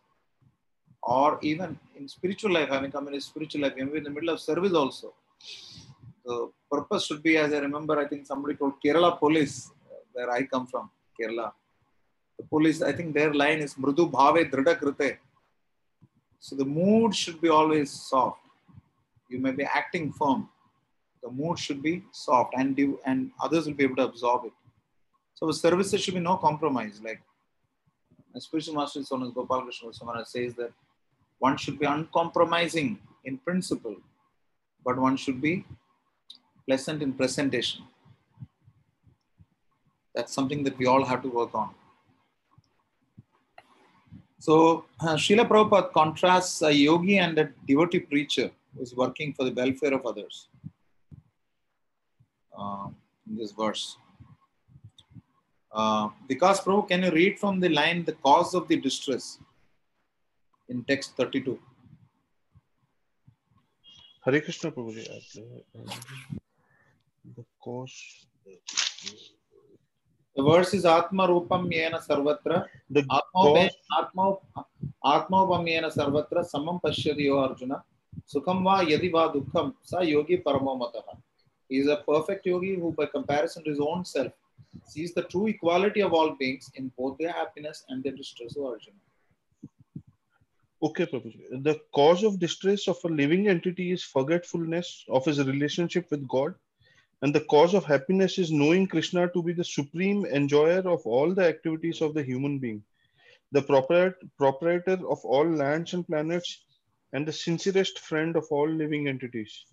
or 1.06 1.38
even 1.42 1.78
in 1.98 2.08
spiritual 2.08 2.54
life, 2.54 2.70
having 2.70 2.92
come 2.92 3.08
in 3.10 3.16
a 3.16 3.22
spiritual 3.22 3.62
life, 3.62 3.74
maybe 3.76 3.98
in 3.98 4.04
the 4.04 4.10
middle 4.10 4.30
of 4.30 4.40
service 4.40 4.74
also. 4.74 5.14
The 6.26 6.50
purpose 6.72 7.06
should 7.08 7.22
be, 7.22 7.38
as 7.38 7.54
I 7.54 7.60
remember, 7.60 8.00
I 8.00 8.08
think 8.08 8.26
somebody 8.26 8.56
told 8.56 8.74
Kerala 8.84 9.20
police, 9.20 9.70
uh, 9.92 9.96
where 10.14 10.32
I 10.32 10.44
come 10.44 10.66
from, 10.68 10.90
Kerala. 11.20 11.52
The 12.38 12.46
police, 12.46 12.82
I 12.82 12.94
think 12.94 13.14
their 13.14 13.34
line 13.34 13.60
is 13.60 13.74
Mrudu 13.76 14.10
Bhave 14.10 14.50
Drida 14.50 14.80
Krite. 14.80 15.18
So 16.40 16.56
the 16.56 16.66
mood 16.66 17.14
should 17.16 17.42
be 17.42 17.50
always 17.50 17.92
soft. 17.92 18.40
You 19.30 19.40
may 19.40 19.52
be 19.52 19.64
acting 19.64 20.12
firm. 20.14 20.50
The 21.22 21.30
mood 21.30 21.60
should 21.60 21.82
be 21.82 22.04
soft 22.12 22.54
and 22.58 22.78
you, 22.78 23.00
and 23.06 23.32
others 23.42 23.66
will 23.66 23.74
be 23.74 23.84
able 23.84 23.98
to 23.98 24.04
absorb 24.04 24.46
it. 24.46 24.54
So 25.36 25.52
services 25.52 26.02
should 26.02 26.14
be 26.14 26.20
no 26.20 26.38
compromise. 26.38 27.02
Like 27.04 27.22
a 28.36 28.42
spiritual 28.42 28.76
master 28.76 29.02
Sonas 29.02 29.34
Gopal 29.34 29.64
Krishna 29.64 29.94
Samana 29.94 30.26
says 30.26 30.54
that 30.56 30.72
one 31.46 31.58
should 31.62 31.78
be 31.78 31.86
uncompromising 31.86 32.90
in 33.26 33.38
principle, 33.38 33.96
but 34.86 34.98
one 34.98 35.18
should 35.24 35.40
be 35.42 35.54
pleasant 36.66 37.02
in 37.06 37.12
presentation. 37.22 37.84
That's 40.16 40.34
something 40.38 40.64
that 40.64 40.78
we 40.78 40.86
all 40.86 41.04
have 41.04 41.22
to 41.24 41.32
work 41.40 41.54
on. 41.54 41.72
So, 44.40 44.86
uh, 45.02 45.16
Srila 45.24 45.46
Prabhupada 45.52 45.92
contrasts 45.92 46.62
a 46.62 46.72
yogi 46.72 47.18
and 47.18 47.38
a 47.38 47.50
devotee 47.68 48.00
preacher 48.00 48.50
who 48.72 48.84
is 48.84 48.96
working 48.96 49.34
for 49.34 49.44
the 49.46 49.54
welfare 49.62 49.94
of 49.94 50.06
others 50.06 50.48
uh, 52.58 52.88
in 53.28 53.38
this 53.38 53.52
verse. 53.52 53.98
Uh, 55.72 56.10
Vikas 56.30 56.60
Prabhu, 56.64 56.88
can 56.88 57.04
you 57.04 57.12
read 57.12 57.40
from 57.40 57.60
the 57.60 57.70
line 57.70 58.06
the 58.06 58.18
cause 58.28 58.54
of 58.54 58.68
the 58.68 58.78
distress 58.88 59.40
in 60.70 60.84
text 60.86 61.16
32? 61.18 61.60
Hare 64.26 64.42
Krishna 64.42 64.72
Prabhuji. 64.72 65.08
आप, 65.10 65.44
The 67.36 67.46
cause. 67.64 68.26
The 70.36 70.44
verse 70.44 70.74
is 70.74 70.86
Atma 70.86 71.28
Rupam 71.28 71.72
Yena 71.72 72.00
Sarvatra 72.06 72.66
The 72.90 73.02
Atma 73.02 73.22
cause. 73.34 73.70
Atma 74.00 74.38
Atmopamyena 75.06 75.92
Sarvatra 75.96 76.44
Samam 76.44 76.82
Pashyati 76.82 77.30
O 77.32 77.40
Arjuna 77.40 77.84
Sukham 78.28 78.64
Va 78.64 78.84
Yadi 78.84 79.12
Va 79.12 79.32
Dukkham 79.34 79.74
Sa 79.82 80.00
Yogi 80.02 80.38
Paramo 80.38 80.78
Mataha. 80.80 81.18
He 81.70 81.78
is 81.80 81.88
a 81.88 81.98
perfect 81.98 82.46
yogi 82.46 82.76
who, 82.76 82.92
by 82.92 83.06
comparison 83.06 83.64
to 83.64 83.70
his 83.70 83.80
own 83.80 84.04
self, 84.06 84.32
sees 84.86 85.14
the 85.14 85.24
true 85.24 85.48
equality 85.48 86.02
of 86.02 86.14
all 86.14 86.32
beings 86.36 86.72
in 86.76 86.92
both 86.98 87.18
their 87.18 87.32
happiness 87.32 87.86
and 87.90 88.04
their 88.04 88.14
distress, 88.14 88.56
O 88.58 88.68
Arjuna. 88.68 88.98
Okay, 90.84 91.06
Prabhuji. 91.06 91.64
The 91.64 91.80
cause 91.96 92.24
of 92.24 92.40
distress 92.40 92.88
of 92.88 92.98
a 93.06 93.08
living 93.08 93.48
entity 93.48 93.92
is 93.92 94.04
forgetfulness 94.04 95.06
of 95.10 95.26
his 95.26 95.40
relationship 95.40 96.12
with 96.12 96.28
God. 96.28 96.54
And 97.22 97.34
the 97.34 97.46
cause 97.46 97.74
of 97.74 97.86
happiness 97.86 98.38
is 98.38 98.52
knowing 98.52 98.88
Krishna 98.88 99.30
to 99.30 99.42
be 99.42 99.54
the 99.54 99.64
supreme 99.64 100.26
enjoyer 100.26 100.88
of 100.88 101.08
all 101.08 101.34
the 101.34 101.46
activities 101.48 102.02
of 102.02 102.14
the 102.14 102.22
human 102.22 102.60
being, 102.60 102.84
the 103.54 103.62
proprie- 103.62 104.14
proprietor 104.38 105.00
of 105.08 105.24
all 105.24 105.50
lands 105.50 105.94
and 105.94 106.06
planets, 106.06 106.66
and 107.14 107.26
the 107.26 107.34
sincerest 107.34 108.00
friend 108.00 108.36
of 108.36 108.46
all 108.52 108.70
living 108.70 109.08
entities. 109.08 109.66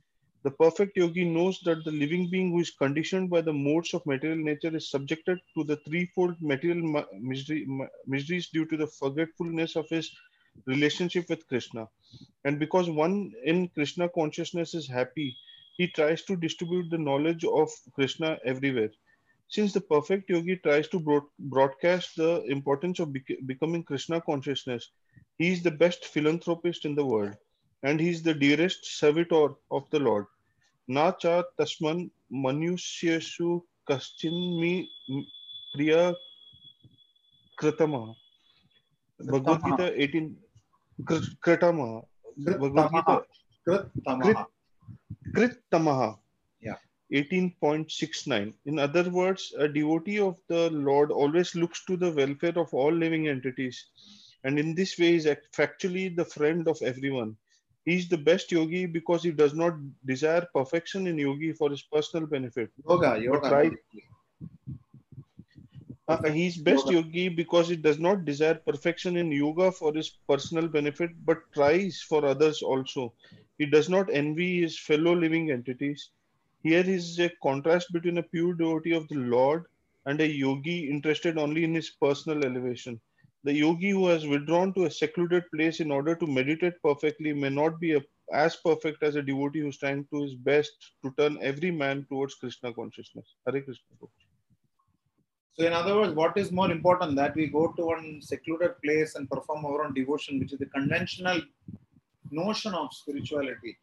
The 0.44 0.52
perfect 0.52 0.96
yogi 0.96 1.24
knows 1.24 1.60
that 1.64 1.84
the 1.84 1.90
living 1.92 2.30
being 2.30 2.52
who 2.52 2.60
is 2.60 2.70
conditioned 2.70 3.30
by 3.30 3.40
the 3.42 3.52
modes 3.52 3.94
of 3.94 4.06
material 4.06 4.38
nature 4.38 4.74
is 4.76 4.90
subjected 4.90 5.40
to 5.56 5.64
the 5.64 5.76
threefold 5.88 6.40
material 6.40 7.04
miseries 8.06 8.48
due 8.50 8.64
to 8.66 8.76
the 8.76 8.86
forgetfulness 8.86 9.76
of 9.76 9.88
his 9.90 10.10
relationship 10.66 11.28
with 11.28 11.46
Krishna. 11.48 11.88
And 12.44 12.58
because 12.58 12.90
one 12.90 13.32
in 13.44 13.68
Krishna 13.68 14.08
consciousness 14.08 14.74
is 14.74 14.88
happy, 14.88 15.36
he 15.76 15.88
tries 15.88 16.22
to 16.24 16.36
distribute 16.36 16.90
the 16.90 16.98
knowledge 16.98 17.44
of 17.44 17.70
Krishna 17.94 18.38
everywhere. 18.44 18.90
Since 19.48 19.72
the 19.72 19.80
perfect 19.80 20.30
yogi 20.30 20.56
tries 20.56 20.88
to 20.88 21.00
broad- 21.00 21.30
broadcast 21.38 22.16
the 22.16 22.42
importance 22.44 23.00
of 23.00 23.12
bec- 23.12 23.38
becoming 23.46 23.82
Krishna 23.82 24.20
consciousness, 24.20 24.90
he 25.38 25.52
is 25.52 25.62
the 25.62 25.70
best 25.70 26.04
philanthropist 26.04 26.84
in 26.84 26.94
the 26.94 27.04
world 27.04 27.34
and 27.82 27.98
he 27.98 28.10
is 28.10 28.22
the 28.22 28.34
dearest 28.34 28.84
servitor 28.98 29.48
of 29.70 29.88
the 29.90 29.98
Lord. 29.98 30.26
Na 30.86 31.12
cha 31.12 31.42
tasman 31.58 32.10
manusyashu 32.32 33.62
kaschin 33.88 34.60
mi 34.60 34.88
priya 35.74 36.14
kratama. 37.58 38.14
Bhagavad 39.18 39.62
Gita 39.64 40.00
18 40.00 40.36
Kr- 41.04 41.34
Kratama. 41.44 42.04
Bhagavad 42.36 42.90
Gita 42.92 43.22
Krit 43.66 43.90
Tamaha. 44.06 44.46
Krit 45.34 45.56
Tamaha. 45.72 46.18
Yeah. 46.60 46.76
18.69. 47.12 48.54
In 48.66 48.78
other 48.78 49.10
words, 49.10 49.52
a 49.58 49.68
devotee 49.68 50.20
of 50.20 50.38
the 50.48 50.70
Lord 50.70 51.10
always 51.10 51.54
looks 51.54 51.84
to 51.86 51.96
the 51.96 52.12
welfare 52.12 52.56
of 52.56 52.72
all 52.72 52.92
living 52.92 53.28
entities. 53.28 53.86
And 54.44 54.58
in 54.58 54.74
this 54.74 54.98
way 54.98 55.14
is 55.16 55.26
act- 55.26 55.54
factually 55.54 56.14
the 56.14 56.24
friend 56.24 56.68
of 56.68 56.80
everyone. 56.82 57.36
He 57.84 57.96
is 57.96 58.08
the 58.08 58.18
best 58.18 58.52
yogi 58.52 58.86
because 58.86 59.22
he 59.22 59.32
does 59.32 59.54
not 59.54 59.74
desire 60.04 60.46
perfection 60.54 61.06
in 61.06 61.18
yogi 61.18 61.52
for 61.52 61.70
his 61.70 61.82
personal 61.82 62.26
benefit. 62.26 62.70
Yoga, 62.88 63.18
yoga. 63.20 63.50
right. 63.50 63.72
Uh, 66.10 66.28
he 66.30 66.48
is 66.48 66.56
best 66.56 66.90
yogi 66.90 67.28
because 67.28 67.68
he 67.68 67.76
does 67.76 68.00
not 68.00 68.24
desire 68.24 68.54
perfection 68.54 69.16
in 69.16 69.30
yoga 69.30 69.70
for 69.70 69.94
his 69.94 70.10
personal 70.28 70.66
benefit, 70.66 71.10
but 71.24 71.38
tries 71.54 72.00
for 72.00 72.24
others 72.24 72.62
also. 72.62 73.14
He 73.58 73.66
does 73.66 73.88
not 73.88 74.10
envy 74.12 74.62
his 74.62 74.76
fellow 74.76 75.14
living 75.14 75.52
entities. 75.52 76.10
Here 76.64 76.82
is 76.84 77.20
a 77.20 77.30
contrast 77.44 77.92
between 77.92 78.18
a 78.18 78.24
pure 78.24 78.54
devotee 78.54 78.92
of 78.92 79.06
the 79.06 79.18
Lord 79.18 79.66
and 80.06 80.20
a 80.20 80.26
yogi 80.26 80.90
interested 80.90 81.38
only 81.38 81.62
in 81.62 81.74
his 81.74 81.90
personal 81.90 82.44
elevation. 82.44 83.00
The 83.44 83.54
yogi 83.54 83.90
who 83.90 84.08
has 84.08 84.26
withdrawn 84.26 84.74
to 84.74 84.86
a 84.86 84.90
secluded 84.90 85.44
place 85.54 85.78
in 85.78 85.92
order 85.92 86.16
to 86.16 86.26
meditate 86.26 86.82
perfectly 86.82 87.32
may 87.32 87.50
not 87.50 87.78
be 87.78 87.94
a, 87.94 88.00
as 88.32 88.56
perfect 88.56 89.04
as 89.04 89.14
a 89.14 89.22
devotee 89.22 89.60
who 89.60 89.68
is 89.68 89.78
trying 89.78 90.08
to 90.12 90.22
his 90.22 90.34
best 90.34 90.72
to 91.04 91.14
turn 91.16 91.38
every 91.40 91.70
man 91.70 92.04
towards 92.10 92.34
Krishna 92.34 92.74
consciousness. 92.74 93.36
Hare 93.46 93.62
Krishna. 93.62 94.08
So, 95.54 95.66
in 95.66 95.72
other 95.72 95.96
words, 95.96 96.14
what 96.14 96.36
is 96.36 96.52
more 96.52 96.70
important 96.70 97.16
that 97.16 97.34
we 97.34 97.46
go 97.46 97.72
to 97.76 97.84
one 97.84 98.20
secluded 98.22 98.80
place 98.82 99.16
and 99.16 99.28
perform 99.28 99.64
our 99.66 99.84
own 99.84 99.94
devotion, 99.94 100.38
which 100.38 100.52
is 100.52 100.58
the 100.58 100.66
conventional 100.66 101.40
notion 102.30 102.72
of 102.74 102.92
spirituality, 102.92 103.76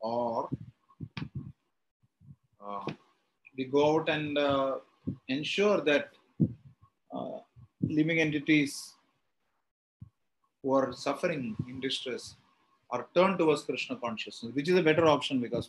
or 0.00 0.48
uh, 2.64 2.84
we 3.56 3.64
go 3.64 3.94
out 3.94 4.08
and 4.08 4.38
uh, 4.38 4.76
ensure 5.28 5.82
that 5.82 6.08
uh, 7.14 7.38
living 7.82 8.18
entities 8.18 8.94
who 10.62 10.72
are 10.72 10.92
suffering 10.92 11.54
in 11.68 11.80
distress 11.80 12.36
are 12.90 13.06
turned 13.14 13.38
towards 13.38 13.62
Krishna 13.62 13.96
consciousness, 13.96 14.54
which 14.54 14.68
is 14.68 14.76
a 14.76 14.82
better 14.82 15.06
option 15.06 15.40
because. 15.40 15.68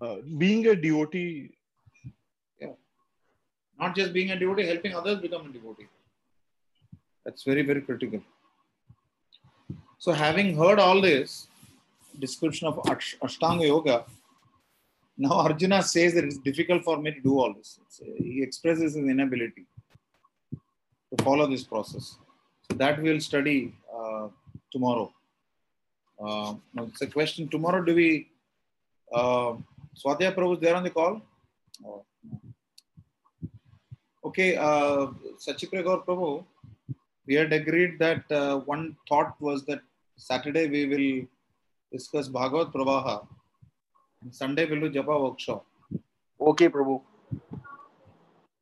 Uh, 0.00 0.18
being 0.36 0.64
a 0.68 0.76
devotee 0.76 1.57
not 3.78 3.94
just 3.94 4.12
being 4.12 4.30
a 4.30 4.38
devotee, 4.38 4.66
helping 4.66 4.94
others 4.94 5.20
become 5.20 5.46
a 5.46 5.52
devotee. 5.52 5.88
That's 7.24 7.42
very, 7.42 7.62
very 7.62 7.82
critical. 7.82 8.20
So, 9.98 10.12
having 10.12 10.56
heard 10.56 10.78
all 10.78 11.00
this 11.00 11.48
description 12.18 12.66
of 12.68 12.80
Ash- 12.88 13.16
Ashtanga 13.22 13.66
Yoga, 13.66 14.04
now 15.16 15.32
Arjuna 15.32 15.82
says 15.82 16.14
that 16.14 16.24
it's 16.24 16.38
difficult 16.38 16.84
for 16.84 16.96
me 16.98 17.12
to 17.12 17.20
do 17.20 17.38
all 17.38 17.52
this. 17.52 17.80
It's, 17.84 18.00
uh, 18.00 18.04
he 18.16 18.42
expresses 18.42 18.94
his 18.94 19.04
inability 19.04 19.66
to 21.10 21.24
follow 21.24 21.46
this 21.46 21.64
process. 21.64 22.18
So, 22.70 22.76
that 22.76 23.02
we'll 23.02 23.20
study 23.20 23.74
uh, 23.94 24.28
tomorrow. 24.72 25.12
Uh, 26.20 26.54
it's 26.78 27.02
a 27.02 27.06
question. 27.06 27.48
Tomorrow, 27.48 27.84
do 27.84 27.94
we? 27.94 28.28
Uh, 29.12 29.54
Swadhyaya 30.00 30.34
Prabhu 30.34 30.54
is 30.54 30.60
there 30.60 30.76
on 30.76 30.84
the 30.84 30.90
call? 30.90 31.20
Oh 31.84 32.04
okay, 34.28 34.56
uh, 34.56 35.06
Sachipragor 35.44 36.04
Prabhu, 36.06 36.44
we 37.26 37.34
had 37.34 37.52
agreed 37.52 37.98
that 37.98 38.30
uh, 38.30 38.58
one 38.74 38.96
thought 39.08 39.34
was 39.40 39.64
that 39.66 39.80
Saturday 40.16 40.68
we 40.68 40.86
will 40.92 41.26
discuss 41.92 42.28
Bhagavad 42.28 42.72
Pravaha 42.72 43.26
and 44.22 44.34
Sunday 44.34 44.64
we'll 44.66 44.80
do 44.80 44.90
Japa 44.90 45.20
workshop. 45.22 45.64
Okay, 46.40 46.68
Prabhu. 46.68 47.00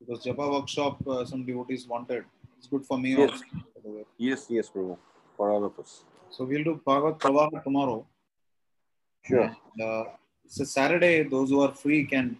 Because 0.00 0.24
Japa 0.24 0.50
workshop, 0.52 1.06
uh, 1.08 1.24
some 1.24 1.44
devotees 1.44 1.86
wanted. 1.86 2.24
It's 2.58 2.66
good 2.66 2.84
for 2.84 2.98
me 2.98 3.16
yes. 3.16 3.30
also. 3.30 4.04
Yes, 4.18 4.46
yes, 4.48 4.68
Prabhu, 4.68 4.96
for 5.36 5.50
all 5.50 5.64
of 5.64 5.78
us. 5.78 6.02
So 6.30 6.44
we'll 6.44 6.64
do 6.64 6.80
Bhagavad 6.84 7.18
Pravaha 7.18 7.62
tomorrow. 7.62 8.06
Sure. 9.24 9.42
And, 9.42 9.88
uh, 9.88 10.04
it's 10.44 10.60
a 10.60 10.66
Saturday. 10.66 11.24
Those 11.24 11.50
who 11.50 11.60
are 11.62 11.72
free 11.72 12.04
can, 12.04 12.38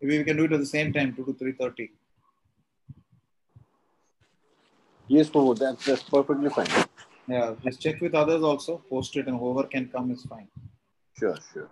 maybe 0.00 0.18
we 0.18 0.24
can 0.24 0.36
do 0.36 0.44
it 0.44 0.52
at 0.52 0.60
the 0.60 0.66
same 0.66 0.92
time, 0.92 1.14
2 1.14 1.24
to 1.24 1.32
3.30 1.32 1.90
useful. 5.08 5.54
That's 5.54 5.84
just 5.84 6.10
perfectly 6.10 6.50
fine. 6.50 6.68
Yeah, 7.28 7.54
just 7.62 7.80
check 7.80 8.00
with 8.00 8.14
others 8.14 8.42
also. 8.42 8.82
Post 8.88 9.16
it 9.16 9.26
and 9.26 9.38
whoever 9.38 9.66
can 9.68 9.88
come 9.88 10.10
is 10.10 10.24
fine. 10.24 10.48
Sure, 11.18 11.36
sure. 11.52 11.68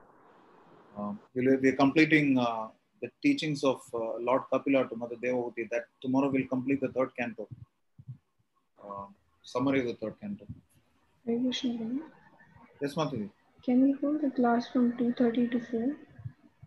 Um, 0.97 1.19
we'll 1.35 1.57
be 1.59 1.73
completing 1.73 2.39
uh, 2.39 2.69
the 3.03 3.11
teachings 3.23 3.63
of 3.65 3.81
uh, 3.93 4.19
Lord 4.21 4.43
Kapila 4.53 4.89
to 4.89 4.97
Mother 4.97 5.17
Devahuti. 5.17 5.69
That 5.71 5.85
tomorrow 6.01 6.29
we'll 6.31 6.47
complete 6.49 6.81
the 6.81 6.89
third 6.89 7.11
canto. 7.19 7.49
Uh, 8.83 9.07
summary 9.43 9.81
of 9.81 9.87
the 9.87 9.95
third 9.95 10.15
canto. 10.21 10.47
Yes, 11.27 12.95
Mataji. 12.95 13.31
Can 13.65 13.83
we 13.83 13.93
hold 13.93 14.21
the 14.21 14.31
class 14.31 14.69
from 14.69 14.93
2.30 14.93 15.53
to 15.53 15.61
4? 15.61 15.97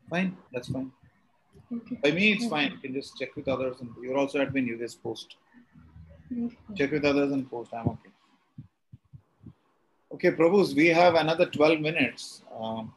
Fine, 0.10 0.38
that's 0.51 0.69
fine. 0.69 0.91
Okay. 1.71 1.99
By 2.01 2.12
me, 2.12 2.32
it's 2.32 2.45
okay. 2.45 2.49
fine. 2.49 2.71
You 2.71 2.77
can 2.77 2.93
just 2.93 3.17
check 3.17 3.36
with 3.36 3.47
others. 3.47 3.77
And 3.82 3.89
you're 4.01 4.17
also 4.17 4.43
admin, 4.43 4.65
you 4.65 4.77
just 4.80 5.03
post. 5.03 5.36
Okay. 6.32 6.56
Check 6.76 6.92
with 6.92 7.06
others 7.06 7.32
and 7.32 7.50
post. 7.50 7.74
I'm 7.74 7.88
okay. 7.88 8.10
Okay, 10.13 10.32
Prabhus, 10.32 10.76
we 10.76 10.88
have 10.88 11.16
another 11.16 11.46
12 11.46 11.80
minutes. 11.80 12.42
Um, 12.60 12.94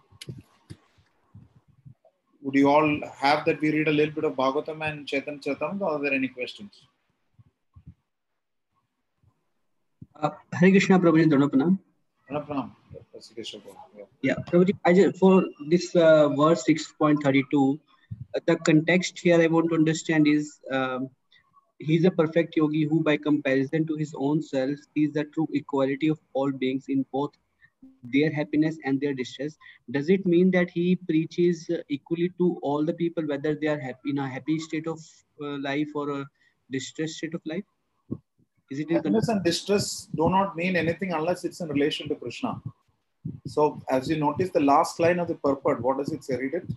would 2.43 2.55
you 2.55 2.69
all 2.69 3.01
have 3.15 3.45
that 3.45 3.61
we 3.61 3.71
read 3.71 3.89
a 3.89 3.93
little 3.93 4.15
bit 4.15 4.25
of 4.25 4.35
Bhagavatam 4.35 4.87
and 4.89 5.07
Chaitanya 5.07 5.39
Charitamrita, 5.41 5.81
or 5.83 5.91
are 5.97 6.03
there 6.03 6.13
any 6.13 6.29
questions? 6.29 6.73
Uh, 10.17 10.31
Hare 10.53 10.71
Krishna, 10.71 10.99
Prabhuji, 10.99 11.27
Dhanapana. 11.31 11.79
Pranam. 12.31 12.71
That's 13.13 13.29
the 13.29 13.35
case 13.35 13.55
of- 13.55 13.63
yeah. 13.97 14.05
Yeah, 14.23 14.35
Prabhuji, 14.47 14.73
I 14.85 14.93
just, 14.95 15.19
for 15.19 15.45
this 15.69 15.95
uh, 15.95 16.29
verse 16.29 16.65
6.32, 16.69 17.79
the 18.47 18.57
context 18.57 19.19
here 19.19 19.41
I 19.41 19.47
want 19.47 19.69
to 19.71 19.75
understand 19.75 20.27
is 20.27 20.61
um, 20.71 21.11
he's 21.81 22.05
a 22.05 22.11
perfect 22.11 22.57
yogi 22.57 22.85
who, 22.85 23.03
by 23.03 23.17
comparison 23.17 23.87
to 23.87 23.97
his 23.97 24.15
own 24.17 24.43
self, 24.43 24.79
sees 24.95 25.13
the 25.13 25.25
true 25.25 25.49
equality 25.53 26.09
of 26.09 26.21
all 26.35 26.53
beings 26.53 26.85
in 26.89 27.05
both 27.13 27.31
their 28.05 28.31
happiness 28.33 28.77
and 28.85 29.01
their 29.01 29.15
distress. 29.15 29.57
Does 29.91 30.11
it 30.11 30.27
mean 30.27 30.51
that 30.53 30.71
he 30.71 30.97
preaches 30.97 31.69
uh, 31.71 31.79
equally 31.89 32.31
to 32.39 32.59
all 32.63 32.85
the 32.85 32.93
people, 32.93 33.27
whether 33.27 33.55
they 33.55 33.69
are 33.69 33.81
happy 33.81 34.11
in 34.11 34.19
a 34.19 34.29
happy 34.29 34.59
state 34.59 34.87
of 34.87 35.01
uh, 35.43 35.59
life 35.59 35.89
or 35.95 36.11
a 36.11 36.27
distressed 36.71 37.15
state 37.15 37.35
of 37.35 37.41
life? 37.45 37.65
Is 38.71 38.79
it 38.79 38.89
in 38.89 38.97
Happiness 38.97 39.29
and 39.29 39.43
distress 39.43 40.09
do 40.15 40.29
not 40.29 40.57
mean 40.57 40.77
anything 40.77 41.13
unless 41.13 41.45
it's 41.45 41.61
in 41.61 41.69
relation 41.69 42.09
to 42.09 42.15
Krishna. 42.15 42.61
So, 43.47 43.83
as 43.91 44.09
you 44.09 44.17
notice, 44.17 44.51
the 44.51 44.61
last 44.61 45.01
line 45.01 45.19
of 45.19 45.29
the 45.29 45.35
purport, 45.35 45.83
what 45.83 45.99
does 45.99 46.13
it 46.13 46.23
say? 46.25 46.37
Read 46.37 46.55
it. 46.55 46.73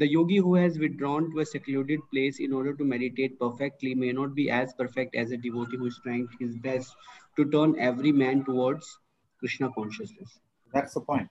The 0.00 0.08
yogi 0.08 0.36
who 0.38 0.54
has 0.54 0.78
withdrawn 0.78 1.30
to 1.30 1.40
a 1.40 1.44
secluded 1.44 2.00
place 2.10 2.40
in 2.40 2.54
order 2.54 2.72
to 2.74 2.84
meditate 2.84 3.38
perfectly 3.38 3.94
may 3.94 4.12
not 4.12 4.34
be 4.34 4.50
as 4.50 4.72
perfect 4.72 5.14
as 5.14 5.30
a 5.30 5.36
devotee 5.36 5.76
who 5.76 5.88
is 5.88 6.00
trying 6.02 6.26
his 6.38 6.56
best 6.56 6.94
to 7.36 7.44
turn 7.50 7.78
every 7.78 8.10
man 8.10 8.42
towards 8.46 8.98
Krishna 9.40 9.70
consciousness. 9.74 10.38
That's 10.72 10.94
the 10.94 11.02
point. 11.02 11.28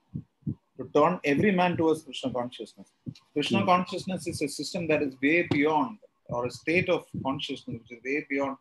To 0.77 0.87
turn 0.95 1.19
every 1.23 1.51
man 1.51 1.77
towards 1.77 2.03
Krishna 2.03 2.31
consciousness. 2.31 2.91
Krishna 3.33 3.61
Hmm. 3.61 3.65
consciousness 3.65 4.27
is 4.27 4.41
a 4.43 4.47
system 4.47 4.87
that 4.89 5.01
is 5.01 5.15
way 5.19 5.47
beyond, 5.51 5.97
or 6.27 6.45
a 6.45 6.51
state 6.51 6.89
of 6.89 7.07
consciousness 7.23 7.79
which 7.81 7.97
is 7.97 8.03
way 8.03 8.19
beyond 8.29 8.57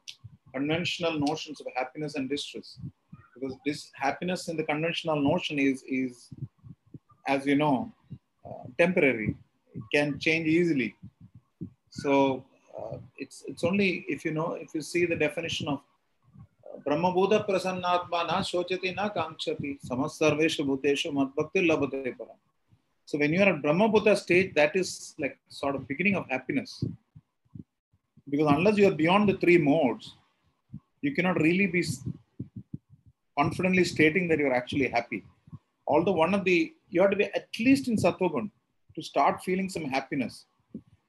conventional 0.55 1.19
notions 1.19 1.61
of 1.61 1.67
happiness 1.77 2.15
and 2.15 2.31
distress. 2.31 2.79
Because 3.35 3.59
this 3.67 3.91
happiness 4.07 4.49
in 4.49 4.57
the 4.57 4.65
conventional 4.65 5.21
notion 5.21 5.59
is, 5.59 5.85
is 5.87 6.31
as 7.27 7.45
you 7.47 7.57
know, 7.57 7.93
uh, 8.47 8.65
temporary 8.79 9.37
It 9.78 9.84
can 9.94 10.20
change 10.20 10.48
easily. 10.48 10.96
So 11.90 12.46
uh, 12.78 12.98
it's 13.18 13.44
it's 13.48 13.64
only 13.64 14.06
if 14.08 14.24
you 14.26 14.32
know 14.32 14.54
if 14.54 14.70
you 14.76 14.82
see 14.82 15.06
the 15.06 15.16
definition 15.16 15.68
of 15.68 15.80
ब्रह्मभूत 16.86 17.34
प्रसन्नात्मा 17.48 18.22
न 18.30 18.42
शोचति 18.44 18.90
न 19.00 19.08
कांक्षति 19.16 19.70
समस्तर्वेषु 19.90 20.64
भूतेषु 20.70 21.12
मद्भक्ति 21.18 21.62
लभते 21.70 22.12
परम 22.20 22.38
so 23.06 23.18
when 23.20 23.32
you 23.34 23.42
are 23.44 23.50
at 23.52 23.62
brahmabhuta 23.62 24.16
stage 24.18 24.50
that 24.56 24.76
is 24.82 24.90
like 25.20 25.38
sort 25.50 25.76
of 25.76 25.88
beginning 25.88 26.16
of 26.16 26.26
happiness 26.30 26.84
because 28.28 28.50
unless 28.56 28.78
you 28.78 28.88
are 28.88 28.98
beyond 29.04 29.30
the 29.30 29.38
three 29.44 29.58
modes 29.58 30.16
you 31.02 31.14
cannot 31.16 31.40
really 31.48 31.68
be 31.68 31.82
s- 31.82 32.02
confidently 33.38 33.84
stating 33.84 34.28
that 34.30 34.40
you 34.40 34.48
are 34.52 34.58
actually 34.62 34.90
happy 34.98 35.24
although 35.88 36.18
one 36.26 36.34
of 36.34 36.44
the 36.50 36.58
you 36.90 37.02
have 37.02 37.12
to 37.12 37.20
be 37.24 37.30
at 37.42 37.48
least 37.68 37.88
in 37.88 37.98
sattvagun 38.06 38.48
to 38.99 39.05
start 39.05 39.43
feeling 39.47 39.69
some 39.69 39.85
happiness. 39.97 40.47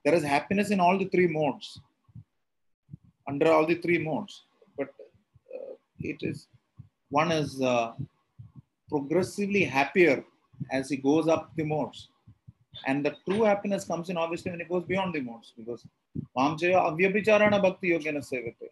There 0.06 0.14
is 0.14 0.24
happiness 0.24 0.70
in 0.70 0.80
all 0.80 0.98
the 0.98 1.10
three 1.14 1.28
modes 1.28 1.68
under 3.30 3.52
all 3.52 3.66
the 3.72 3.78
three 3.84 4.00
modes. 4.10 4.44
But 4.78 4.90
uh, 5.56 5.74
it 6.12 6.20
is 6.22 6.48
one 7.10 7.32
is 7.32 7.62
uh, 7.62 7.94
progressively 8.90 9.64
happier 9.64 10.24
as 10.72 10.90
he 10.90 10.98
goes 11.10 11.28
up 11.28 11.52
the 11.58 11.64
modes. 11.64 12.10
And 12.88 13.06
the 13.06 13.16
true 13.26 13.44
happiness 13.52 13.84
comes 13.86 14.10
in 14.10 14.18
obviously 14.18 14.52
when 14.52 14.62
it 14.62 14.70
goes 14.70 14.86
beyond 14.92 15.14
the 15.16 15.22
modes 15.22 15.54
because 15.58 15.84
mamjaya 16.38 16.80
avyabhicharana 16.90 17.62
bhakti 17.66 17.90
yogena 17.94 18.24
sevate. 18.32 18.68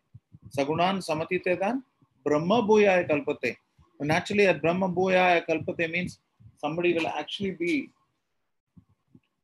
Sagunan 0.58 0.98
samatitedan 1.10 1.84
brahma 2.26 2.62
bhuyaya 2.70 3.04
kalpate. 3.10 3.58
Naturally 4.00 4.48
at 4.48 4.62
brahma 4.62 4.90
bhuyaya 4.90 5.46
kalpate 5.50 5.92
means 5.92 6.20
somebody 6.64 6.94
will 6.94 7.08
actually 7.22 7.52
be 7.52 7.74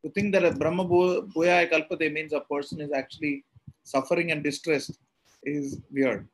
to 0.03 0.09
think 0.11 0.33
that 0.33 0.45
a 0.45 0.51
brahma 0.51 0.85
Bhu- 0.85 1.31
bhuyaya 1.33 1.69
kalpate 1.71 2.11
means 2.17 2.33
a 2.33 2.41
person 2.53 2.81
is 2.81 2.91
actually 3.01 3.43
suffering 3.83 4.31
and 4.31 4.43
distressed 4.43 4.99
is 5.43 5.79
weird 5.91 6.27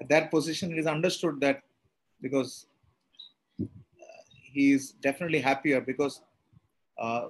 at 0.00 0.08
that 0.08 0.30
position 0.30 0.72
it 0.72 0.78
is 0.78 0.86
understood 0.86 1.40
that 1.40 1.62
because 2.20 2.66
uh, 3.60 4.22
he 4.52 4.72
is 4.72 4.92
definitely 5.06 5.40
happier 5.40 5.80
because 5.80 6.22
uh, 6.98 7.26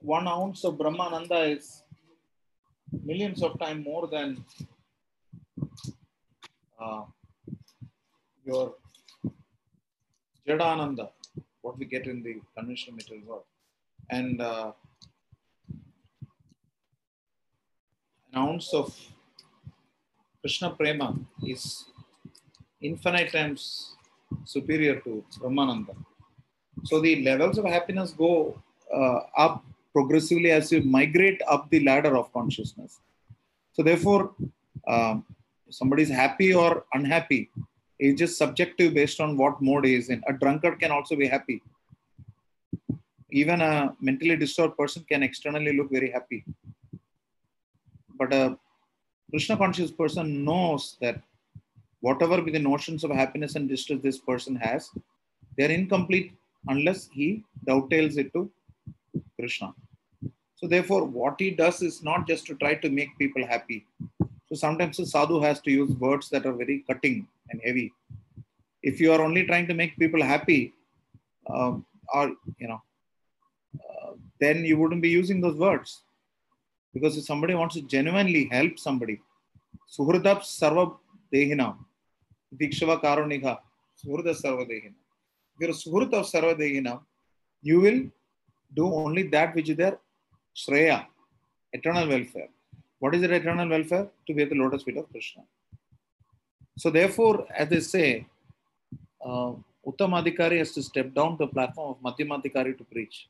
one 0.00 0.26
ounce 0.26 0.64
of 0.64 0.74
Brahmananda 0.74 1.56
is 1.56 1.82
millions 3.04 3.42
of 3.42 3.58
times 3.58 3.84
more 3.84 4.06
than 4.06 4.44
uh, 6.80 7.02
your 8.44 8.74
Jadananda, 10.46 11.10
what 11.60 11.78
we 11.78 11.84
get 11.84 12.06
in 12.06 12.22
the 12.22 12.40
conventional 12.56 12.96
material 12.96 13.26
world. 13.26 13.44
And 14.10 14.40
uh, 14.40 14.72
an 18.32 18.36
ounce 18.36 18.74
of 18.74 18.94
Krishna 20.40 20.70
Prema 20.70 21.16
is 21.46 21.84
infinite 22.80 23.30
times 23.32 23.94
superior 24.44 25.00
to 25.00 25.24
Brahmananda. 25.38 25.94
So 26.84 27.00
the 27.00 27.22
levels 27.22 27.58
of 27.58 27.66
happiness 27.66 28.12
go 28.12 28.60
uh, 28.94 29.20
up 29.36 29.64
progressively 29.92 30.50
as 30.50 30.72
you 30.72 30.82
migrate 30.82 31.40
up 31.46 31.68
the 31.70 31.80
ladder 31.84 32.16
of 32.16 32.32
consciousness. 32.32 33.00
So 33.72 33.82
therefore, 33.82 34.34
um, 34.88 35.24
somebody 35.68 36.02
is 36.02 36.10
happy 36.10 36.54
or 36.54 36.84
unhappy 36.94 37.50
is 37.98 38.18
just 38.18 38.38
subjective 38.38 38.94
based 38.94 39.20
on 39.20 39.36
what 39.36 39.60
mode 39.60 39.84
he 39.84 39.94
is 39.94 40.08
in. 40.08 40.22
A 40.26 40.32
drunkard 40.32 40.80
can 40.80 40.90
also 40.90 41.16
be 41.16 41.26
happy. 41.26 41.62
Even 43.32 43.60
a 43.60 43.94
mentally 44.00 44.36
disturbed 44.36 44.76
person 44.76 45.04
can 45.08 45.22
externally 45.22 45.76
look 45.76 45.90
very 45.90 46.10
happy. 46.10 46.44
But 48.18 48.32
a 48.32 48.58
Krishna 49.30 49.56
conscious 49.56 49.90
person 49.90 50.44
knows 50.44 50.96
that 51.00 51.22
whatever 52.00 52.42
be 52.42 52.50
the 52.50 52.58
notions 52.58 53.04
of 53.04 53.10
happiness 53.10 53.54
and 53.54 53.68
distress 53.68 54.00
this 54.02 54.18
person 54.18 54.56
has, 54.56 54.90
they 55.56 55.66
are 55.66 55.70
incomplete 55.70 56.32
unless 56.68 57.08
he 57.12 57.44
dovetails 57.66 58.16
it 58.16 58.32
to 58.32 58.50
Krishna. 59.38 59.74
So 60.56 60.66
therefore, 60.66 61.04
what 61.04 61.36
he 61.38 61.50
does 61.50 61.80
is 61.80 62.02
not 62.02 62.26
just 62.26 62.46
to 62.46 62.54
try 62.56 62.74
to 62.74 62.90
make 62.90 63.16
people 63.18 63.46
happy. 63.46 63.86
So 64.48 64.54
sometimes 64.54 64.96
the 64.96 65.06
sadhu 65.06 65.40
has 65.40 65.60
to 65.60 65.70
use 65.70 65.92
words 65.92 66.28
that 66.30 66.44
are 66.44 66.52
very 66.52 66.84
cutting 66.86 67.26
and 67.50 67.60
heavy. 67.64 67.92
If 68.82 69.00
you 69.00 69.12
are 69.12 69.22
only 69.22 69.46
trying 69.46 69.68
to 69.68 69.74
make 69.74 69.96
people 69.96 70.22
happy, 70.22 70.74
um, 71.48 71.86
or 72.12 72.34
you 72.58 72.68
know, 72.68 72.82
then 74.40 74.64
you 74.64 74.78
wouldn't 74.78 75.02
be 75.02 75.08
using 75.08 75.40
those 75.40 75.56
words. 75.56 76.02
Because 76.94 77.16
if 77.16 77.24
somebody 77.24 77.54
wants 77.54 77.74
to 77.76 77.82
genuinely 77.82 78.48
help 78.50 78.78
somebody, 78.78 79.20
suhridap 79.96 80.40
sarva 80.40 80.96
dehina, 81.32 81.76
dikshava 82.56 83.00
karunika, 83.00 83.58
suhrida 84.02 84.34
sarva 84.34 84.68
dehina. 84.68 84.94
If 85.58 85.84
you're 85.84 86.02
a 86.02 86.22
sarva 86.24 87.00
you 87.62 87.80
will 87.80 88.00
do 88.74 88.94
only 88.94 89.24
that 89.24 89.54
which 89.54 89.68
is 89.68 89.76
their 89.76 89.98
shreya, 90.56 91.06
eternal 91.72 92.08
welfare. 92.08 92.48
What 92.98 93.14
is 93.14 93.20
their 93.20 93.32
eternal 93.32 93.68
welfare? 93.68 94.08
To 94.26 94.34
be 94.34 94.42
at 94.42 94.50
the 94.50 94.56
lotus 94.56 94.82
feet 94.82 94.96
of 94.96 95.10
Krishna. 95.10 95.42
So 96.78 96.90
therefore, 96.90 97.46
as 97.54 97.68
they 97.68 97.80
say, 97.80 98.26
uh, 99.24 99.52
Uttamadhikari 99.86 100.58
has 100.58 100.72
to 100.72 100.82
step 100.82 101.14
down 101.14 101.36
the 101.38 101.46
platform 101.46 101.96
of 101.96 102.02
Madhyamadhikari 102.02 102.76
to 102.78 102.84
preach. 102.84 103.28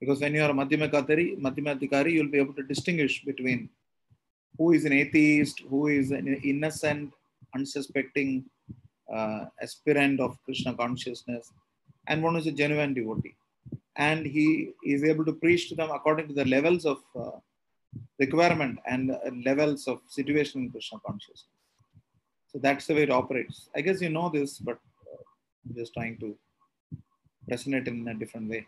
Because 0.00 0.20
when 0.20 0.34
you 0.34 0.42
are 0.42 0.50
a 0.50 0.54
Madhyamadhikari, 0.54 2.12
you'll 2.12 2.30
be 2.30 2.38
able 2.38 2.54
to 2.54 2.62
distinguish 2.62 3.22
between 3.24 3.68
who 4.56 4.72
is 4.72 4.84
an 4.84 4.92
atheist, 4.92 5.60
who 5.68 5.88
is 5.88 6.10
an 6.10 6.26
innocent, 6.44 7.12
unsuspecting 7.54 8.44
uh, 9.14 9.44
aspirant 9.60 10.20
of 10.20 10.38
Krishna 10.44 10.74
consciousness, 10.74 11.52
and 12.06 12.22
one 12.22 12.34
who 12.34 12.40
is 12.40 12.46
a 12.46 12.52
genuine 12.52 12.94
devotee. 12.94 13.34
And 13.96 14.24
he 14.24 14.72
is 14.84 15.04
able 15.04 15.24
to 15.26 15.32
preach 15.32 15.68
to 15.68 15.74
them 15.74 15.90
according 15.90 16.28
to 16.28 16.34
the 16.34 16.44
levels 16.46 16.86
of 16.86 16.98
uh, 17.14 17.38
requirement 18.18 18.78
and 18.86 19.10
uh, 19.10 19.18
levels 19.44 19.86
of 19.86 20.00
situation 20.08 20.62
in 20.62 20.70
Krishna 20.70 20.98
consciousness. 21.06 21.44
So 22.48 22.58
that's 22.58 22.86
the 22.86 22.94
way 22.94 23.02
it 23.02 23.10
operates. 23.10 23.68
I 23.76 23.80
guess 23.80 24.00
you 24.00 24.10
know 24.10 24.28
this, 24.28 24.58
but 24.58 24.78
uh, 25.12 25.22
I'm 25.64 25.74
just 25.74 25.92
trying 25.92 26.18
to 26.18 26.36
present 27.46 27.74
it 27.76 27.88
in 27.88 28.08
a 28.08 28.14
different 28.14 28.48
way. 28.48 28.66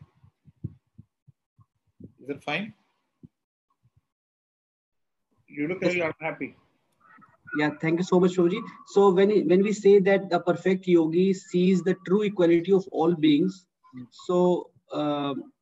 Is 2.23 2.31
it 2.31 2.43
fine? 2.45 2.73
You 5.49 5.69
look 5.69 5.81
really 5.83 6.01
unhappy. 6.01 6.57
Yeah, 7.59 7.71
thank 7.81 7.99
you 7.99 8.05
so 8.05 8.19
much, 8.21 8.37
Prabhuji. 8.37 8.61
So 8.87 9.11
when 9.11 9.31
when 9.49 9.63
we 9.63 9.73
say 9.73 9.99
that 9.99 10.31
the 10.31 10.41
perfect 10.41 10.87
yogi 10.87 11.35
sees 11.35 11.83
the 11.83 11.97
true 12.07 12.23
equality 12.23 12.73
of 12.73 12.87
all 12.93 13.15
beings, 13.15 13.67
so 14.27 14.71
um, 14.93 15.53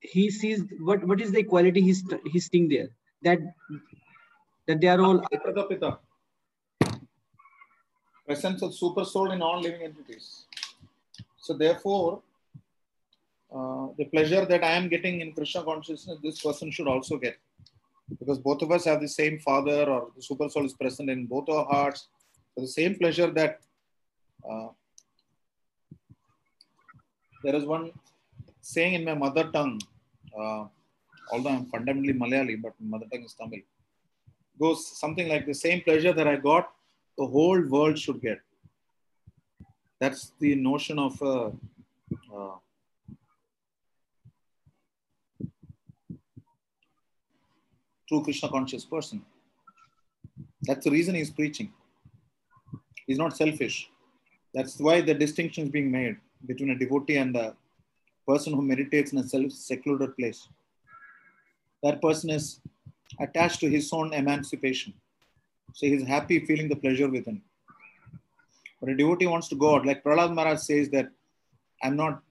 he 0.00 0.30
sees 0.30 0.64
what 0.80 1.04
what 1.06 1.20
is 1.20 1.30
the 1.32 1.40
equality 1.40 1.80
he's 1.80 2.02
he's 2.32 2.48
seeing 2.50 2.68
there 2.68 2.88
that 3.22 3.38
that 4.66 4.80
they 4.80 4.88
are 4.88 5.00
all 5.00 5.20
Pratapita. 5.20 5.98
Presence 8.26 8.62
of 8.62 8.74
super 8.74 9.04
soul 9.04 9.30
in 9.32 9.42
all 9.42 9.60
living 9.60 9.82
entities. 9.82 10.46
So 11.38 11.54
therefore, 11.54 12.22
uh, 13.54 13.88
the 13.98 14.04
pleasure 14.04 14.44
that 14.44 14.62
I 14.62 14.72
am 14.72 14.88
getting 14.88 15.20
in 15.20 15.32
Krishna 15.32 15.62
consciousness, 15.62 16.18
this 16.22 16.40
person 16.40 16.70
should 16.70 16.88
also 16.88 17.16
get. 17.18 17.36
Because 18.18 18.38
both 18.38 18.62
of 18.62 18.70
us 18.70 18.84
have 18.84 19.00
the 19.00 19.08
same 19.08 19.38
father 19.38 19.84
or 19.84 20.08
the 20.16 20.22
super 20.22 20.48
soul 20.48 20.64
is 20.64 20.72
present 20.72 21.10
in 21.10 21.26
both 21.26 21.48
our 21.48 21.64
hearts. 21.64 22.08
So 22.54 22.62
the 22.62 22.68
same 22.68 22.96
pleasure 22.96 23.30
that 23.30 23.60
uh, 24.48 24.68
there 27.42 27.54
is 27.54 27.64
one 27.64 27.92
saying 28.60 28.94
in 28.94 29.04
my 29.04 29.14
mother 29.14 29.44
tongue, 29.50 29.80
uh, 30.38 30.64
although 31.32 31.50
I'm 31.50 31.66
fundamentally 31.66 32.14
Malayali, 32.14 32.60
but 32.60 32.74
my 32.80 32.98
mother 32.98 33.06
tongue 33.10 33.24
is 33.24 33.34
Tamil, 33.34 33.60
goes 34.60 34.98
something 34.98 35.28
like 35.28 35.46
the 35.46 35.54
same 35.54 35.80
pleasure 35.80 36.12
that 36.12 36.28
I 36.28 36.36
got, 36.36 36.70
the 37.16 37.26
whole 37.26 37.60
world 37.62 37.98
should 37.98 38.20
get. 38.20 38.40
That's 40.00 40.32
the 40.38 40.54
notion 40.54 40.98
of 40.98 41.20
uh, 41.22 41.50
uh, 42.34 42.56
true 48.10 48.22
Krishna 48.24 48.48
conscious 48.48 48.84
person. 48.84 49.22
That's 50.62 50.84
the 50.84 50.90
reason 50.90 51.14
he's 51.14 51.30
preaching. 51.30 51.72
He's 53.06 53.18
not 53.18 53.36
selfish. 53.36 53.88
That's 54.52 54.78
why 54.80 55.00
the 55.00 55.14
distinction 55.14 55.64
is 55.64 55.70
being 55.70 55.92
made 55.92 56.16
between 56.44 56.70
a 56.70 56.78
devotee 56.78 57.18
and 57.18 57.36
a 57.36 57.54
person 58.26 58.52
who 58.52 58.62
meditates 58.62 59.12
in 59.12 59.18
a 59.18 59.22
self 59.22 59.52
secluded 59.52 60.16
place. 60.16 60.48
That 61.84 62.02
person 62.02 62.30
is 62.30 62.60
attached 63.20 63.60
to 63.60 63.70
his 63.70 63.88
own 63.92 64.12
emancipation. 64.12 64.92
So 65.74 65.86
he's 65.86 66.02
happy 66.02 66.44
feeling 66.44 66.68
the 66.68 66.76
pleasure 66.76 67.08
within. 67.08 67.40
But 68.80 68.90
a 68.90 68.96
devotee 68.96 69.28
wants 69.28 69.48
to 69.50 69.54
go 69.54 69.76
out. 69.76 69.86
Like 69.86 70.02
Prahlad 70.02 70.34
Maharaj 70.34 70.58
says 70.58 70.88
that 70.90 71.10
I'm 71.80 71.96
not 71.96 72.22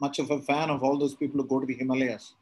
much 0.00 0.20
of 0.20 0.30
a 0.30 0.40
fan 0.40 0.70
of 0.70 0.84
all 0.84 0.96
those 0.98 1.16
people 1.16 1.42
who 1.42 1.48
go 1.48 1.58
to 1.58 1.66
the 1.66 1.74
Himalayas. 1.74 2.34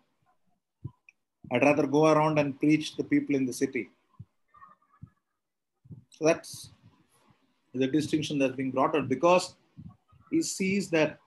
I'd 1.51 1.63
rather 1.63 1.87
go 1.87 2.07
around 2.07 2.39
and 2.39 2.59
preach 2.59 2.97
to 2.97 3.05
people 3.05 3.35
in 3.35 3.47
the 3.47 3.53
city. 3.53 3.91
So 6.11 6.25
that's 6.25 6.71
the 7.75 7.87
distinction 7.87 8.39
that's 8.39 8.57
being 8.57 8.71
brought 8.71 8.97
out 8.97 9.09
because 9.09 9.55
he 10.31 10.43
sees 10.43 10.91
that 10.91 11.19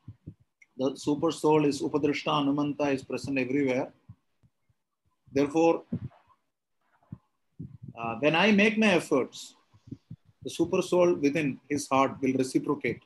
the 0.78 0.96
super 0.96 1.32
soul 1.32 1.66
is 1.66 1.82
Upadrishta 1.82 2.32
Anumanta 2.40 2.94
is 2.94 3.04
present 3.04 3.38
everywhere. 3.38 3.92
Therefore, 5.32 5.84
uh, 7.98 8.16
when 8.20 8.36
I 8.36 8.52
make 8.52 8.78
my 8.78 8.94
efforts, 8.94 9.56
the 10.44 10.50
super 10.50 10.82
soul 10.82 11.14
within 11.14 11.60
his 11.70 11.88
heart 11.88 12.18
will 12.22 12.34
reciprocate. 12.34 13.02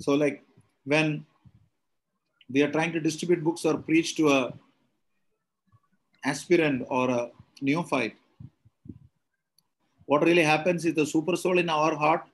So, 0.00 0.14
like 0.14 0.44
when 0.84 1.24
we 2.48 2.62
are 2.62 2.70
trying 2.70 2.92
to 2.92 3.00
distribute 3.00 3.42
books 3.42 3.64
or 3.64 3.78
preach 3.78 4.16
to 4.16 4.28
a 4.28 4.52
aspirant 6.24 6.86
or 6.88 7.10
a 7.10 7.30
neophyte, 7.60 8.16
what 10.06 10.24
really 10.24 10.42
happens 10.42 10.84
is 10.84 10.94
the 10.94 11.06
super 11.06 11.36
soul 11.36 11.58
in 11.58 11.68
our 11.70 11.94
heart, 11.94 12.24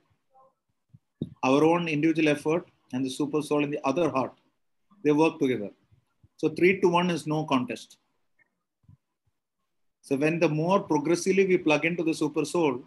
our 1.43 1.63
own 1.63 1.87
individual 1.87 2.29
effort, 2.29 2.67
and 2.93 3.05
the 3.05 3.09
super 3.09 3.41
soul 3.41 3.63
in 3.63 3.69
the 3.69 3.79
other 3.85 4.09
heart, 4.09 4.33
they 5.03 5.11
work 5.11 5.39
together. 5.39 5.69
So 6.37 6.49
three 6.49 6.79
to 6.81 6.87
one 6.87 7.09
is 7.09 7.27
no 7.27 7.45
contest. 7.45 7.97
So 10.01 10.15
when 10.15 10.39
the 10.39 10.47
more 10.47 10.79
progressively 10.79 11.45
we 11.45 11.57
plug 11.57 11.83
into 11.85 12.03
the 12.03 12.13
super 12.13 12.45
soul 12.45 12.81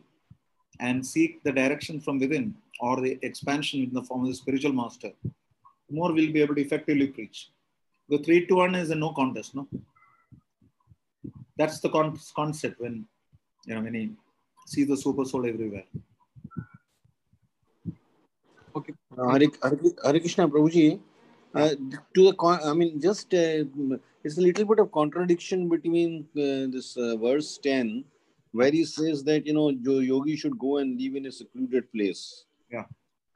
and 0.80 1.06
seek 1.06 1.42
the 1.42 1.52
direction 1.52 2.00
from 2.00 2.18
within 2.18 2.54
or 2.80 3.00
the 3.00 3.18
expansion 3.22 3.82
in 3.82 3.92
the 3.92 4.02
form 4.02 4.22
of 4.22 4.28
the 4.28 4.34
spiritual 4.34 4.72
master, 4.72 5.12
the 5.22 5.94
more 5.94 6.12
we'll 6.12 6.32
be 6.32 6.40
able 6.40 6.54
to 6.54 6.62
effectively 6.62 7.08
preach. 7.08 7.50
The 8.08 8.18
three 8.18 8.46
to 8.46 8.54
one 8.54 8.74
is 8.74 8.90
a 8.90 8.94
no 8.94 9.12
contest, 9.12 9.54
no? 9.54 9.68
That's 11.60 11.80
the 11.84 11.90
con- 11.94 12.18
concept 12.40 12.80
when 12.84 12.94
you 13.66 13.74
know 13.74 13.82
when 13.86 13.94
he 14.00 14.04
see 14.72 14.84
the 14.90 14.96
super 14.96 15.24
soul 15.32 15.46
everywhere. 15.52 15.84
Okay. 18.76 18.94
Uh, 19.18 19.28
Hare, 19.32 19.48
Hare, 19.62 19.78
Hare 20.04 20.20
Krishna 20.20 20.48
Prabhuji, 20.48 21.00
uh, 21.54 21.70
to 22.14 22.24
the 22.28 22.34
con- 22.34 22.60
I 22.64 22.72
mean, 22.72 23.00
just 23.00 23.34
uh, 23.34 23.64
it's 24.24 24.38
a 24.38 24.40
little 24.40 24.64
bit 24.64 24.78
of 24.78 24.92
contradiction 24.92 25.68
between 25.68 26.26
uh, 26.36 26.70
this 26.74 26.96
uh, 26.96 27.16
verse 27.16 27.58
10, 27.58 28.04
where 28.52 28.70
he 28.70 28.84
says 28.84 29.24
that 29.24 29.46
you 29.46 29.54
know 29.54 29.68
yo- 29.70 29.98
yogi 30.12 30.36
should 30.36 30.58
go 30.58 30.78
and 30.78 31.00
live 31.00 31.16
in 31.16 31.26
a 31.26 31.32
secluded 31.32 31.92
place. 31.92 32.44
Yeah. 32.70 32.84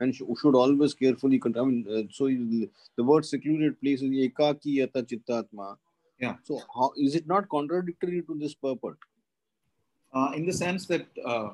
And 0.00 0.14
sh- 0.14 0.22
should 0.40 0.54
always 0.54 0.94
carefully. 0.94 1.38
Con- 1.38 1.58
I 1.58 1.64
mean, 1.64 1.86
uh, 1.96 2.02
so 2.10 2.26
you- 2.26 2.70
the 2.96 3.04
word 3.04 3.26
secluded 3.26 3.80
place 3.80 4.02
is 4.02 4.10
ekaki 4.10 4.76
yata 4.80 5.02
chittatma. 5.12 5.76
Yeah. 6.18 6.36
So 6.44 6.60
how 6.74 6.92
is 6.96 7.14
it 7.14 7.26
not 7.26 7.48
contradictory 7.48 8.22
to 8.22 8.38
this 8.38 8.54
purport? 8.54 8.98
Uh, 10.12 10.32
in 10.36 10.46
the 10.46 10.52
sense 10.52 10.86
that 10.86 11.06
uh, 11.26 11.50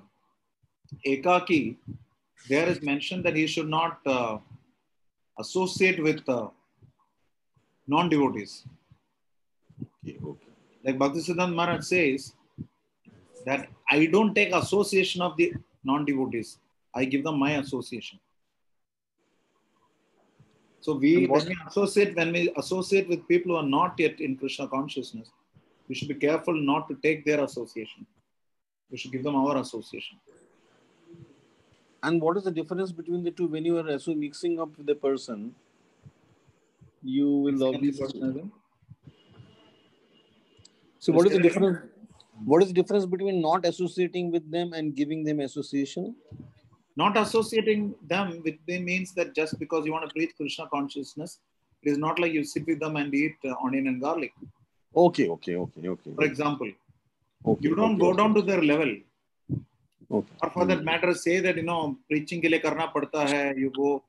Ekaki, 1.07 1.77
there 2.49 2.69
is 2.69 2.83
mentioned 2.83 3.25
that 3.25 3.37
he 3.37 3.47
should 3.47 3.69
not 3.69 4.01
uh, 4.07 4.39
associate 5.39 6.03
with 6.03 6.29
uh, 6.29 6.49
non-devotees. 7.87 8.65
Okay, 10.05 10.19
okay. 10.23 10.47
Like 10.85 10.99
Bhaktisiddhanta 10.99 11.55
Maharaj 11.55 11.85
says 11.85 12.33
that 13.47 13.69
I 13.91 14.07
don't 14.07 14.35
take 14.35 14.53
association 14.55 15.23
of 15.23 15.37
the 15.37 15.55
non-devotees. 15.85 16.59
I 16.95 17.05
give 17.05 17.25
them 17.25 17.39
my 17.39 17.53
association. 17.53 18.19
So 20.81 20.95
we, 20.95 21.27
when 21.27 21.47
we 21.47 21.57
associate, 21.67 22.17
when 22.17 22.33
we 22.33 22.53
associate 22.57 23.09
with 23.09 23.27
people 23.29 23.53
who 23.53 23.59
are 23.59 23.71
not 23.79 23.95
yet 23.99 24.21
in 24.21 24.37
Krishna 24.37 24.67
consciousness, 24.67 25.31
we 25.89 25.95
should 25.95 26.09
be 26.09 26.15
careful 26.15 26.55
not 26.55 26.89
to 26.89 26.95
take 27.03 27.25
their 27.25 27.45
association. 27.45 28.07
We 28.91 28.97
should 28.97 29.13
give 29.13 29.23
them 29.23 29.37
our 29.37 29.59
association. 29.59 30.19
And 32.03 32.21
what 32.21 32.39
is 32.39 32.45
the 32.45 32.51
difference 32.51 32.93
between 32.93 33.23
the 33.23 33.31
two? 33.31 33.47
When 33.47 33.65
you 33.65 33.77
are 33.79 33.91
also 33.91 34.15
mixing 34.15 34.59
up 34.59 34.77
with 34.79 34.87
the 34.87 34.95
person, 34.95 35.55
you 37.03 37.29
will 37.29 37.53
Mixing 37.53 37.75
up 37.75 37.81
the 37.81 38.05
obviously. 38.05 38.51
So, 40.99 41.13
what 41.13 41.27
is 41.27 41.33
the 41.33 41.41
difference? 41.41 41.79
What 42.45 42.63
is 42.63 42.69
the 42.69 42.75
difference 42.75 43.05
between 43.05 43.43
not 43.43 43.67
associating 43.67 44.31
with 44.31 44.51
them 44.51 44.73
and 44.73 44.95
giving 44.95 45.25
them 45.25 45.41
association? 45.41 46.15
Not 47.03 47.17
associating 47.25 47.83
them 48.13 48.27
with 48.45 48.59
them 48.69 48.85
means 48.91 49.13
that 49.19 49.29
just 49.41 49.59
because 49.63 49.87
you 49.87 49.93
want 49.97 50.07
to 50.09 50.15
breathe 50.15 50.33
Krishna 50.37 50.67
consciousness, 50.75 51.39
it 51.83 51.91
is 51.93 51.99
not 52.05 52.19
like 52.23 52.33
you 52.39 52.45
sit 52.45 52.67
with 52.71 52.81
them 52.85 52.97
and 52.97 53.15
eat 53.15 53.37
uh, 53.51 53.55
onion 53.65 53.87
and 53.91 54.01
garlic. 54.07 54.33
Okay, 55.05 55.29
okay, 55.35 55.57
okay, 55.65 55.89
okay. 55.95 56.13
For 56.19 56.25
example, 56.25 56.71
okay, 57.47 57.69
you 57.69 57.75
don't 57.75 57.95
okay, 57.95 58.01
go 58.05 58.09
okay. 58.11 58.19
down 58.21 58.35
to 58.35 58.43
their 58.43 58.63
level. 58.73 58.93
Okay. 60.19 60.35
Or 60.43 60.51
for 60.51 60.65
that 60.71 60.83
matter, 60.83 61.15
say 61.15 61.39
that, 61.41 61.57
you 61.57 61.63
know, 61.63 61.97
preaching 62.09 62.41
ke 62.43 62.49
liye 62.53 62.63
karna 62.65 62.89
padta 62.95 63.23
hai, 63.33 63.55
you 63.63 63.71
go, 63.81 64.03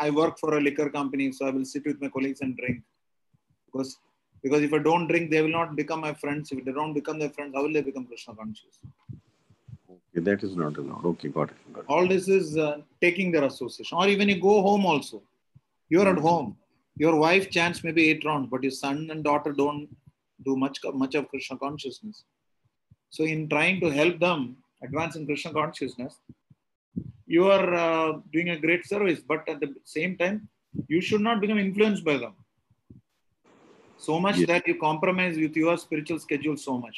I 0.00 0.10
work 0.10 0.38
for 0.38 0.56
a 0.58 0.60
liquor 0.60 0.88
company, 0.98 1.32
so 1.32 1.46
I 1.46 1.50
will 1.50 1.64
sit 1.64 1.84
with 1.90 2.00
my 2.00 2.08
colleagues 2.08 2.40
and 2.40 2.56
drink. 2.56 2.82
Because 3.66 3.98
because 4.44 4.62
if 4.62 4.72
I 4.78 4.78
don't 4.78 5.06
drink, 5.08 5.30
they 5.30 5.42
will 5.42 5.56
not 5.60 5.74
become 5.74 6.00
my 6.08 6.14
friends. 6.22 6.52
If 6.52 6.64
they 6.64 6.72
don't 6.72 6.94
become 7.00 7.18
their 7.18 7.30
friends, 7.30 7.54
how 7.56 7.62
will 7.62 7.72
they 7.72 7.82
become 7.90 8.06
Krishna 8.06 8.34
conscious? 8.34 8.78
Okay, 10.16 10.22
that 10.24 10.44
is 10.44 10.56
not 10.56 10.76
allowed. 10.76 11.04
Okay, 11.04 11.28
got 11.28 11.50
it. 11.50 11.56
Got 11.72 11.80
it. 11.80 11.86
all 11.88 12.06
this 12.06 12.28
is 12.28 12.56
uh, 12.56 12.76
taking 13.00 13.32
their 13.32 13.44
association 13.44 13.98
or 14.00 14.06
even 14.08 14.28
you 14.28 14.40
go 14.40 14.62
home 14.66 14.84
also 14.86 15.16
you're 15.92 16.08
at 16.12 16.18
home 16.26 16.56
your 17.02 17.14
wife 17.22 17.46
chants 17.54 17.78
maybe 17.86 18.02
eight 18.10 18.24
rounds 18.28 18.48
but 18.52 18.62
your 18.66 18.74
son 18.84 18.96
and 19.12 19.24
daughter 19.28 19.52
don't 19.62 19.88
do 20.48 20.52
much 20.62 20.76
much 21.02 21.14
of 21.20 21.24
krishna 21.32 21.56
consciousness 21.64 22.18
so 23.16 23.24
in 23.32 23.40
trying 23.54 23.80
to 23.84 23.90
help 23.98 24.16
them 24.26 24.40
advance 24.86 25.16
in 25.18 25.24
krishna 25.30 25.52
consciousness 25.58 26.14
you 27.34 27.44
are 27.56 27.68
uh, 27.86 28.08
doing 28.34 28.50
a 28.56 28.58
great 28.66 28.86
service 28.92 29.20
but 29.32 29.42
at 29.54 29.58
the 29.64 29.70
same 29.96 30.14
time 30.22 30.38
you 30.94 31.00
should 31.08 31.24
not 31.28 31.40
become 31.44 31.60
influenced 31.66 32.04
by 32.10 32.16
them 32.24 32.34
so 34.06 34.16
much 34.26 34.38
Yes. 34.44 34.48
that 34.52 34.66
you 34.70 34.76
compromise 34.88 35.36
with 35.44 35.56
your 35.64 35.76
spiritual 35.86 36.20
schedule 36.28 36.56
so 36.68 36.76
much 36.86 36.96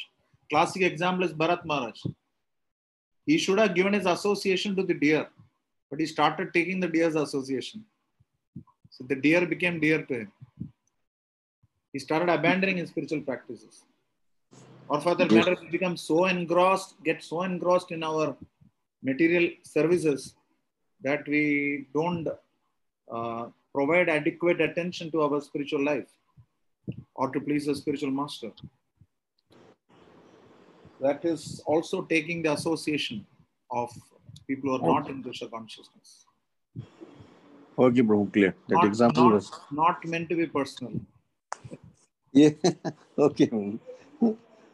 classic 0.53 0.83
example 0.93 1.25
is 1.29 1.35
bharat 1.43 1.65
maharaj 1.73 1.99
he 3.27 3.37
should 3.37 3.59
have 3.59 3.75
given 3.75 3.93
his 3.93 4.05
association 4.05 4.75
to 4.77 4.83
the 4.83 4.93
deer, 4.93 5.27
but 5.89 5.99
he 5.99 6.05
started 6.05 6.53
taking 6.53 6.79
the 6.79 6.87
deer's 6.87 7.15
association. 7.15 7.83
So 8.89 9.03
the 9.03 9.15
deer 9.15 9.45
became 9.45 9.79
dear 9.79 10.01
to 10.05 10.13
him. 10.21 10.31
He 11.93 11.99
started 11.99 12.29
abandoning 12.29 12.77
his 12.77 12.89
spiritual 12.89 13.21
practices. 13.21 13.83
Or 14.87 15.01
for 15.01 15.13
that 15.15 15.29
matter, 15.31 15.57
we 15.61 15.69
become 15.69 15.97
so 15.97 16.25
engrossed, 16.25 16.95
get 17.03 17.21
so 17.21 17.43
engrossed 17.43 17.91
in 17.91 18.01
our 18.03 18.35
material 19.03 19.51
services 19.63 20.35
that 21.01 21.27
we 21.27 21.87
don't 21.93 22.27
uh, 23.11 23.47
provide 23.73 24.09
adequate 24.09 24.61
attention 24.61 25.11
to 25.11 25.21
our 25.21 25.41
spiritual 25.41 25.83
life 25.83 26.09
or 27.15 27.29
to 27.31 27.39
please 27.41 27.65
the 27.65 27.75
spiritual 27.75 28.11
master 28.11 28.51
that 30.99 31.23
is 31.25 31.61
also 31.65 32.03
taking 32.03 32.41
the 32.43 32.53
association 32.53 33.25
of 33.71 33.89
people 34.47 34.77
who 34.77 34.85
are 34.85 35.01
not 35.01 35.09
in 35.09 35.21
Krishna 35.21 35.47
consciousness. 35.49 36.25
Okay, 37.79 38.01
Prabhu, 38.01 38.31
clear. 38.33 38.55
That 38.69 38.75
Not, 38.75 38.85
example 38.85 39.23
not, 39.23 39.33
was. 39.33 39.51
not 39.71 40.05
meant 40.05 40.29
to 40.29 40.35
be 40.35 40.47
personal. 40.47 40.93
Yeah. 42.31 42.49
okay. 43.19 43.51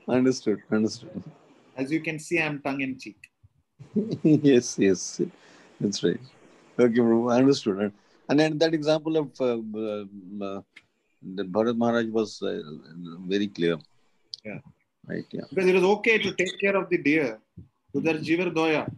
Understood. 0.08 0.62
Understood. 0.72 1.24
As 1.76 1.92
you 1.92 2.02
can 2.02 2.20
see, 2.20 2.40
I'm 2.40 2.62
tongue 2.62 2.82
in 2.82 2.98
cheek. 2.98 3.18
yes, 4.24 4.78
yes. 4.80 5.22
That's 5.82 6.04
right. 6.04 6.20
Okay, 6.80 6.94
Prabhu. 6.94 7.34
I 7.34 7.38
understood. 7.40 7.92
And 8.30 8.40
then 8.40 8.58
that 8.60 8.74
example 8.74 9.18
of 9.18 9.30
uh, 9.42 9.56
uh, 9.56 10.62
the 11.22 11.44
Bharat 11.44 11.78
Maharaj 11.78 12.08
was 12.08 12.42
uh, 12.42 12.62
very 13.28 13.48
clear. 13.48 13.78
Yeah. 14.46 14.60
Right. 15.08 15.26
Yeah. 15.32 15.41
Because 15.49 15.68
it 15.68 15.76
was 15.76 15.84
okay 15.84 16.18
to 16.18 16.34
take 16.34 16.60
care 16.60 16.76
of 16.76 16.89
the 16.89 16.97
deer. 16.97 17.39
Udar 17.93 18.24
jivar 18.24 18.54
doya. 18.54 18.91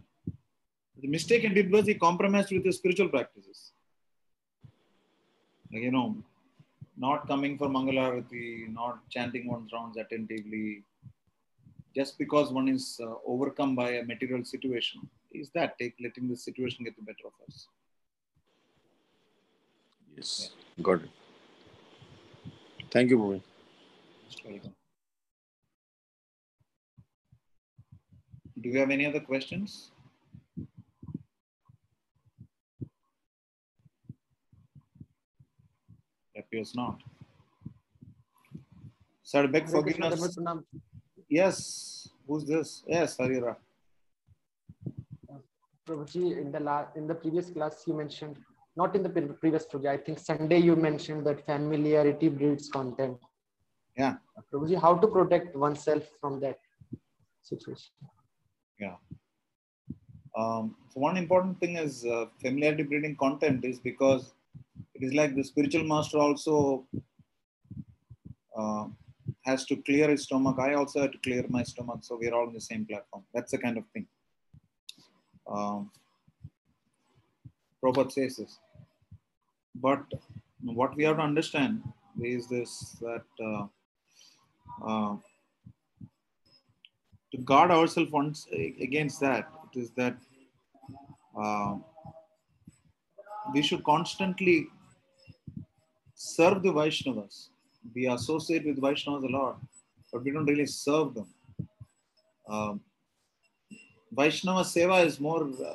The 1.02 1.08
mistake 1.08 1.42
he 1.42 1.48
did 1.48 1.70
was 1.70 1.86
he 1.86 1.94
compromised 1.94 2.52
with 2.52 2.64
his 2.64 2.76
spiritual 2.76 3.08
practices. 3.08 3.72
Like, 5.72 5.82
you 5.82 5.90
know, 5.90 6.16
not 6.96 7.26
coming 7.26 7.58
for 7.58 7.68
Mangalarati, 7.68 8.72
not 8.72 9.08
chanting 9.10 9.48
one's 9.48 9.72
rounds 9.72 9.96
attentively, 9.98 10.84
just 11.94 12.16
because 12.18 12.52
one 12.52 12.68
is 12.68 13.00
uh, 13.02 13.14
overcome 13.26 13.74
by 13.74 13.90
a 13.96 14.04
material 14.04 14.44
situation. 14.44 15.08
Is 15.32 15.50
that 15.54 15.78
take 15.78 15.94
letting 16.00 16.28
the 16.28 16.36
situation 16.36 16.84
get 16.84 16.96
the 16.96 17.02
better 17.02 17.26
of 17.26 17.32
us? 17.46 17.66
Yes. 20.16 20.50
Got 20.82 21.02
it. 21.02 21.10
Thank 22.90 23.10
you, 23.10 23.18
Prabhu. 23.18 23.42
Most 24.24 24.44
welcome. 24.44 24.74
Do 28.60 28.68
you 28.70 28.78
have 28.78 28.90
any 28.90 29.06
other 29.06 29.20
questions? 29.20 29.90
Appears 36.36 36.74
not. 36.74 37.00
Sir, 39.22 39.46
beg 39.48 39.68
forgiveness. 39.68 40.38
Yes. 41.28 42.08
Who's 42.26 42.44
this? 42.44 42.82
Yes, 42.86 43.16
Harira. 43.16 43.56
Prabhuji, 45.86 46.38
in 46.40 46.50
the 46.50 46.60
la- 46.60 46.88
in 46.96 47.06
the 47.06 47.14
previous 47.14 47.50
class 47.50 47.84
you 47.86 47.94
mentioned, 47.94 48.38
not 48.76 48.96
in 48.96 49.02
the 49.02 49.08
pre- 49.08 49.28
previous 49.42 49.64
project, 49.66 50.00
I 50.00 50.04
think 50.04 50.18
Sunday 50.18 50.58
you 50.58 50.74
mentioned 50.76 51.24
that 51.26 51.44
familiarity 51.46 52.28
breeds 52.28 52.68
content. 52.68 53.18
Yeah. 53.96 54.16
Prabhuji, 54.52 54.80
how 54.80 54.96
to 54.96 55.06
protect 55.06 55.54
oneself 55.56 56.04
from 56.20 56.40
that 56.40 56.58
situation? 57.42 57.92
Yeah. 58.78 58.96
Um, 60.36 60.76
so 60.92 61.00
one 61.00 61.16
important 61.16 61.58
thing 61.60 61.76
is 61.76 62.04
uh, 62.04 62.26
familiarity 62.40 62.82
breeding 62.82 63.16
content 63.16 63.64
is 63.64 63.78
because 63.78 64.34
it 64.94 65.02
is 65.02 65.14
like 65.14 65.34
the 65.34 65.44
spiritual 65.44 65.84
master 65.84 66.18
also 66.18 66.86
uh, 68.56 68.86
has 69.44 69.64
to 69.66 69.76
clear 69.76 70.08
his 70.08 70.24
stomach. 70.24 70.58
I 70.58 70.74
also 70.74 71.02
have 71.02 71.12
to 71.12 71.18
clear 71.18 71.44
my 71.48 71.62
stomach, 71.62 72.00
so 72.02 72.18
we're 72.20 72.34
all 72.34 72.46
on 72.46 72.52
the 72.52 72.60
same 72.60 72.84
platform. 72.84 73.24
That's 73.32 73.52
the 73.52 73.58
kind 73.58 73.78
of 73.78 73.84
thing. 73.92 74.06
Um, 75.50 75.90
Prabhupada 77.82 78.12
says 78.12 78.36
this. 78.36 78.58
But 79.74 80.04
what 80.62 80.96
we 80.96 81.04
have 81.04 81.16
to 81.16 81.22
understand 81.22 81.82
is 82.20 82.48
this 82.48 82.96
that 83.00 83.24
uh, 83.40 83.66
uh, 84.84 85.16
to 87.36 87.42
guard 87.42 87.70
ourselves 87.70 88.10
once 88.10 88.46
against 88.80 89.20
that 89.20 89.48
it 89.66 89.80
is 89.80 89.90
that 89.90 90.16
uh, 91.42 91.76
we 93.52 93.62
should 93.62 93.82
constantly 93.84 94.68
serve 96.14 96.62
the 96.62 96.72
Vaishnavas. 96.72 97.48
We 97.94 98.06
associate 98.08 98.64
with 98.64 98.80
Vaishnavas 98.80 99.24
a 99.28 99.32
lot, 99.38 99.60
but 100.12 100.24
we 100.24 100.30
don't 100.30 100.46
really 100.46 100.66
serve 100.66 101.14
them. 101.14 101.28
Um, 102.48 102.80
Vaishnava 104.12 104.62
Seva 104.62 105.04
is 105.04 105.20
more 105.20 105.42
uh, 105.42 105.74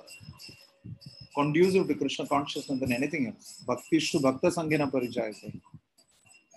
conducive 1.35 1.87
to 1.87 1.95
Krishna 1.95 2.25
consciousness 2.25 2.79
than 2.79 2.91
anything 2.91 3.27
else. 3.27 3.63
Bhakti 3.67 3.97
Shtu 3.97 4.21
Bhakta 4.21 4.47
Sangena 4.47 4.89
Parijayate. 4.91 5.61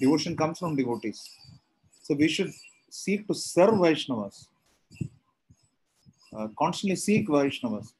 Devotion 0.01 0.37
comes 0.37 0.59
from 0.59 0.75
devotees. 0.77 1.31
So 2.03 2.15
we 2.15 2.29
should 2.29 2.53
seek 2.91 3.27
to 3.29 3.35
serve 3.35 3.75
Vaishnavas. 3.75 4.49
Uh, 6.37 6.49
constantly 6.59 6.97
seek 6.97 7.28
Vaishnavas. 7.28 7.93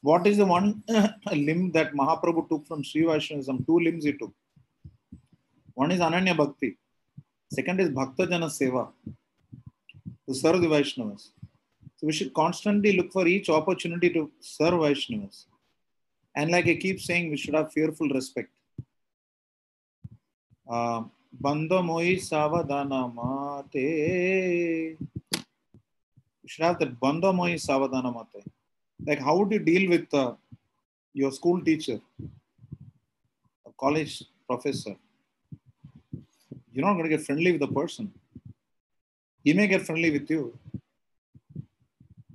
What 0.00 0.26
is 0.26 0.36
the 0.36 0.46
one 0.46 0.82
limb 1.32 1.72
that 1.72 1.92
Mahaprabhu 1.92 2.48
took 2.48 2.66
from 2.66 2.82
Sri 2.82 3.04
Vaishnavism? 3.04 3.64
Two 3.66 3.78
limbs 3.80 4.04
he 4.04 4.12
took. 4.12 4.32
One 5.74 5.90
is 5.90 6.00
Ananya 6.00 6.36
Bhakti. 6.36 6.78
Second 7.52 7.80
is 7.80 7.90
Bhakta 7.90 8.26
Jana 8.26 8.46
Seva. 8.46 8.88
To 10.26 10.34
serve 10.34 10.60
the 10.60 10.68
Vaishnavas. 10.68 11.30
So 11.96 12.06
we 12.06 12.12
should 12.12 12.32
constantly 12.34 12.96
look 12.96 13.12
for 13.12 13.26
each 13.26 13.48
opportunity 13.48 14.10
to 14.10 14.30
serve 14.40 14.74
Vaishnavas. 14.74 15.44
And 16.34 16.50
like 16.50 16.66
I 16.66 16.76
keep 16.76 17.00
saying, 17.00 17.30
we 17.30 17.36
should 17.36 17.54
have 17.54 17.72
fearful 17.72 18.08
respect. 18.08 18.50
Uh, 20.68 21.04
Bandha 21.42 21.84
moi 21.84 22.16
savadana 22.16 23.00
mate. 23.14 24.96
You 26.46 26.50
should 26.50 26.64
have 26.64 26.78
that 26.78 27.00
bandha 27.00 27.34
moi 27.34 27.48
savadana 27.68 28.10
mate. 28.16 28.44
Like, 29.04 29.18
how 29.18 29.36
would 29.36 29.50
you 29.50 29.58
deal 29.58 29.90
with 29.90 30.14
uh, 30.14 30.34
your 31.12 31.32
school 31.32 31.60
teacher, 31.60 31.98
a 33.66 33.72
college 33.80 34.22
professor? 34.48 34.94
You're 36.72 36.86
not 36.86 36.92
going 36.92 37.02
to 37.02 37.08
get 37.08 37.26
friendly 37.26 37.50
with 37.50 37.62
the 37.62 37.66
person. 37.66 38.12
He 39.42 39.54
may 39.54 39.66
get 39.66 39.84
friendly 39.84 40.12
with 40.12 40.30
you. 40.30 40.56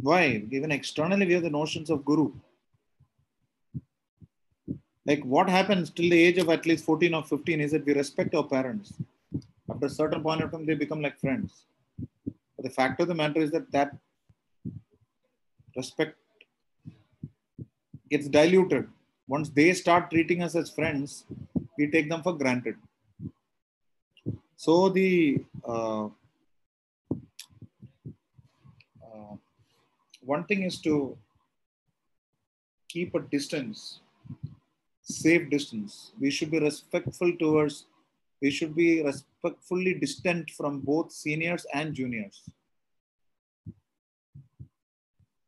Why? 0.01 0.43
Even 0.51 0.73
externally, 0.73 1.25
we 1.25 1.33
have 1.35 1.43
the 1.43 1.49
notions 1.49 1.89
of 1.89 2.03
guru. 2.03 2.33
Like 5.05 5.23
what 5.23 5.49
happens 5.49 5.89
till 5.89 6.09
the 6.09 6.21
age 6.21 6.37
of 6.37 6.49
at 6.49 6.65
least 6.65 6.83
14 6.83 7.13
or 7.13 7.23
15 7.23 7.61
is 7.61 7.71
that 7.71 7.85
we 7.85 7.93
respect 7.93 8.35
our 8.35 8.43
parents. 8.43 8.91
After 9.69 9.85
a 9.85 9.89
certain 9.89 10.21
point 10.21 10.41
of 10.41 10.51
time, 10.51 10.65
they 10.65 10.75
become 10.75 11.01
like 11.01 11.17
friends. 11.17 11.63
But 12.61 12.69
the 12.69 12.75
fact 12.75 13.01
of 13.01 13.07
the 13.07 13.15
matter 13.15 13.41
is 13.41 13.49
that 13.51 13.71
that 13.71 13.97
respect 15.75 16.15
gets 18.07 18.27
diluted. 18.27 18.87
Once 19.27 19.49
they 19.49 19.73
start 19.73 20.11
treating 20.11 20.43
us 20.43 20.55
as 20.55 20.69
friends, 20.69 21.25
we 21.75 21.89
take 21.89 22.07
them 22.07 22.21
for 22.21 22.33
granted. 22.37 22.75
So 24.57 24.89
the 24.89 25.43
uh, 25.67 26.05
uh, 29.05 29.35
one 30.23 30.43
thing 30.43 30.61
is 30.61 30.79
to 30.81 31.17
keep 32.89 33.15
a 33.15 33.21
distance, 33.21 34.01
safe 35.01 35.49
distance. 35.49 36.11
We 36.19 36.29
should 36.29 36.51
be 36.51 36.59
respectful 36.59 37.35
towards, 37.37 37.85
we 38.41 38.51
should 38.51 38.75
be 38.75 39.03
respectfully 39.03 39.93
distant 39.93 40.49
from 40.51 40.79
both 40.79 41.11
seniors 41.11 41.65
and 41.73 41.93
juniors. 41.93 42.41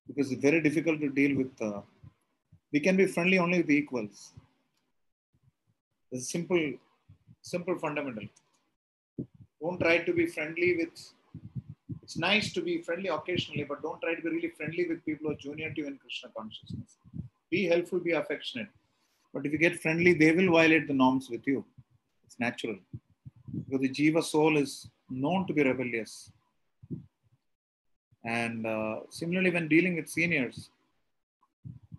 Because 0.08 0.32
it's 0.32 0.42
very 0.42 0.62
difficult 0.62 1.00
to 1.02 1.10
deal 1.10 1.38
with, 1.38 1.62
uh, 1.62 1.82
we 2.72 2.80
can 2.80 2.96
be 2.96 3.06
friendly 3.08 3.40
only 3.40 3.62
with 3.62 3.72
equals. 3.72 4.34
It's 6.12 6.32
simple, 6.32 6.74
simple 7.42 7.78
fundamental. 7.80 8.28
Don't 9.62 9.80
try 9.80 9.98
to 10.00 10.14
be 10.14 10.28
friendly 10.28 10.78
with 10.78 11.14
it's 12.04 12.18
nice 12.18 12.52
to 12.54 12.62
be 12.62 12.82
friendly 12.82 13.08
occasionally, 13.08 13.64
but 13.64 13.82
don't 13.82 14.00
try 14.02 14.14
to 14.14 14.22
be 14.22 14.30
really 14.30 14.50
friendly 14.50 14.86
with 14.88 15.06
people 15.06 15.28
who 15.28 15.34
are 15.34 15.38
junior 15.38 15.74
to 15.74 15.82
you 15.82 15.88
in 15.88 15.98
Krishna 15.98 16.30
consciousness. 16.38 16.98
Be 17.50 17.66
helpful, 17.66 18.00
be 18.00 18.12
affectionate. 18.12 18.68
But 19.34 19.46
if 19.46 19.54
you 19.54 19.58
get 19.58 19.80
friendly, 19.82 20.14
they 20.14 20.34
will 20.34 20.52
violate 20.52 20.88
the 20.88 20.94
norms 20.94 21.30
with 21.30 21.48
you. 21.48 21.66
It's 22.34 22.40
natural. 22.40 22.78
Because 23.54 23.82
the 23.82 23.90
Jiva 23.90 24.24
soul 24.24 24.58
is 24.58 24.90
known 25.08 25.46
to 25.46 25.54
be 25.54 25.64
rebellious. 25.64 26.32
And 28.26 28.66
uh, 28.66 29.02
similarly, 29.12 29.52
when 29.52 29.68
dealing 29.68 29.96
with 29.96 30.10
seniors, 30.10 30.72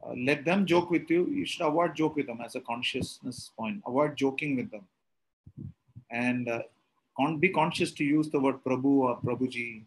uh, 0.05 0.15
let 0.17 0.45
them 0.45 0.67
joke 0.67 0.91
with 0.91 1.09
you. 1.09 1.27
You 1.27 1.47
should 1.47 1.65
avoid 1.65 1.95
joke 1.95 2.17
with 2.17 2.27
them 2.27 2.41
as 2.45 2.57
a 2.57 2.61
consciousness 2.61 3.53
point. 3.57 3.81
Avoid 3.87 4.17
joking 4.17 4.57
with 4.57 4.73
them. 4.73 4.87
And 6.11 6.49
uh, 6.49 6.63
con- 7.17 7.39
be 7.39 7.51
conscious 7.51 7.93
to 7.93 8.05
use 8.05 8.29
the 8.29 8.41
word 8.41 8.57
Prabhu 8.67 9.03
or 9.07 9.21
Prabhuji, 9.21 9.85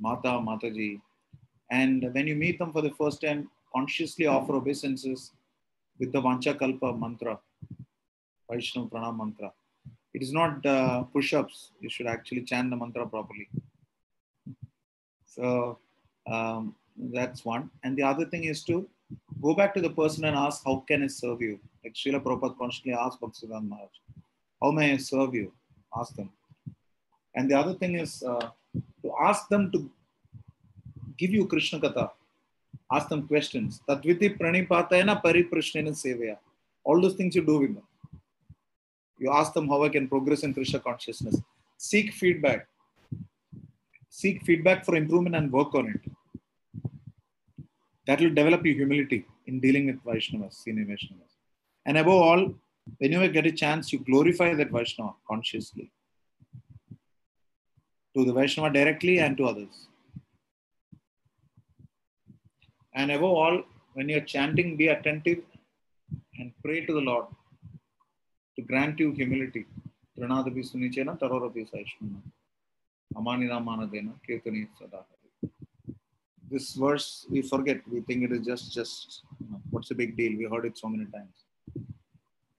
Mata, 0.00 0.30
Mataji. 0.30 1.00
And 1.70 2.12
when 2.12 2.26
you 2.26 2.34
meet 2.34 2.58
them 2.58 2.72
for 2.72 2.82
the 2.82 2.90
first 2.90 3.20
time, 3.20 3.48
consciously 3.72 4.26
offer 4.26 4.54
obeisances 4.54 5.30
with 6.00 6.10
the 6.10 6.20
Vanchakalpa 6.20 6.98
mantra, 6.98 7.38
Vaishnava 8.50 8.88
Pranam 8.88 9.16
mantra. 9.16 9.52
It 10.12 10.22
is 10.22 10.32
not 10.32 10.64
uh, 10.66 11.02
push 11.04 11.32
ups. 11.32 11.72
You 11.80 11.88
should 11.88 12.06
actually 12.06 12.42
chant 12.42 12.70
the 12.70 12.76
mantra 12.76 13.06
properly. 13.06 13.48
So 15.24 15.78
um, 16.30 16.74
that's 16.96 17.44
one. 17.44 17.70
And 17.84 17.96
the 17.96 18.02
other 18.02 18.24
thing 18.24 18.44
is 18.44 18.64
to 18.64 18.88
go 19.40 19.54
back 19.54 19.74
to 19.74 19.80
the 19.80 19.90
person 19.90 20.24
and 20.24 20.36
ask, 20.36 20.62
How 20.64 20.84
can 20.88 21.04
I 21.04 21.06
serve 21.06 21.40
you? 21.40 21.60
Like 21.84 21.94
Srila 21.94 22.22
Prabhupada 22.22 22.58
constantly 22.58 22.92
asked 22.92 23.20
Bhaktisiddhanta 23.20 23.68
Maharaj, 23.68 23.90
how 24.62 24.70
may 24.70 24.92
I 24.92 24.96
serve 24.98 25.34
you? 25.34 25.52
Ask 25.96 26.14
them. 26.14 26.30
And 27.34 27.50
the 27.50 27.54
other 27.54 27.74
thing 27.74 27.94
is 27.94 28.22
uh, 28.22 28.50
to 29.02 29.12
ask 29.20 29.48
them 29.48 29.70
to 29.72 29.90
give 31.16 31.30
you 31.30 31.46
Krishna 31.46 31.80
Katha. 31.80 32.10
Ask 32.92 33.08
them 33.08 33.26
questions. 33.26 33.80
Tatviti 33.88 34.36
pranipatayana 34.36 35.22
pariprashnena 35.22 35.92
sevaya. 36.02 36.36
All 36.84 37.00
those 37.00 37.14
things 37.14 37.34
you 37.34 37.44
do 37.44 37.58
with 37.60 37.74
them. 37.74 37.84
You 39.20 39.30
ask 39.30 39.52
them 39.52 39.68
how 39.68 39.84
I 39.84 39.90
can 39.90 40.08
progress 40.08 40.42
in 40.44 40.54
Krishna 40.54 40.80
consciousness. 40.80 41.36
Seek 41.76 42.14
feedback. 42.14 42.66
Seek 44.08 44.42
feedback 44.44 44.84
for 44.84 44.96
improvement 44.96 45.36
and 45.36 45.52
work 45.52 45.74
on 45.74 45.88
it. 45.94 46.00
That 48.06 48.20
will 48.20 48.30
develop 48.30 48.64
your 48.64 48.74
humility 48.76 49.26
in 49.46 49.60
dealing 49.60 49.86
with 49.88 50.02
Vaishnavas, 50.02 50.54
senior 50.54 50.86
Vaishnavas. 50.86 51.32
And 51.84 51.98
above 51.98 52.22
all, 52.28 52.54
whenever 52.96 53.24
you 53.26 53.30
get 53.30 53.46
a 53.46 53.52
chance, 53.52 53.92
you 53.92 53.98
glorify 53.98 54.54
that 54.54 54.70
Vaishnava 54.70 55.12
consciously 55.28 55.92
to 58.16 58.24
the 58.24 58.32
Vaishnava 58.32 58.72
directly 58.72 59.18
and 59.18 59.36
to 59.36 59.44
others. 59.44 59.88
And 62.94 63.10
above 63.10 63.36
all, 63.42 63.62
when 63.92 64.08
you're 64.08 64.28
chanting, 64.34 64.78
be 64.78 64.88
attentive 64.88 65.42
and 66.38 66.52
pray 66.64 66.86
to 66.86 66.92
the 66.94 67.00
Lord 67.00 67.26
to 68.60 68.66
grant 68.66 68.98
you 68.98 69.12
humility. 69.12 69.66
Pranadapi 70.18 70.62
sunichena 70.70 71.18
tarorapi 71.18 71.66
saishnana. 71.72 72.20
Amanina 73.16 73.58
manadena 73.68 74.12
kirtani 74.28 74.68
sada. 74.78 75.04
This 76.50 76.74
verse 76.74 77.26
we 77.30 77.42
forget. 77.42 77.80
We 77.92 78.00
think 78.00 78.24
it 78.24 78.32
is 78.32 78.44
just 78.44 78.72
just 78.72 79.22
you 79.40 79.50
know, 79.50 79.60
what's 79.70 79.88
the 79.88 79.94
big 79.94 80.16
deal? 80.16 80.36
We 80.36 80.44
heard 80.52 80.64
it 80.64 80.76
so 80.76 80.88
many 80.88 81.06
times. 81.06 81.36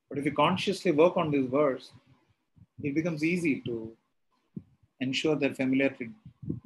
But 0.10 0.18
if 0.18 0.26
you 0.26 0.34
consciously 0.34 0.92
work 0.92 1.18
on 1.18 1.32
this 1.32 1.46
verse, 1.46 1.92
it 2.84 2.96
becomes 2.96 3.24
easy 3.24 3.62
to 3.68 3.92
ensure 5.00 5.36
that 5.36 5.56
familiarity 5.56 6.10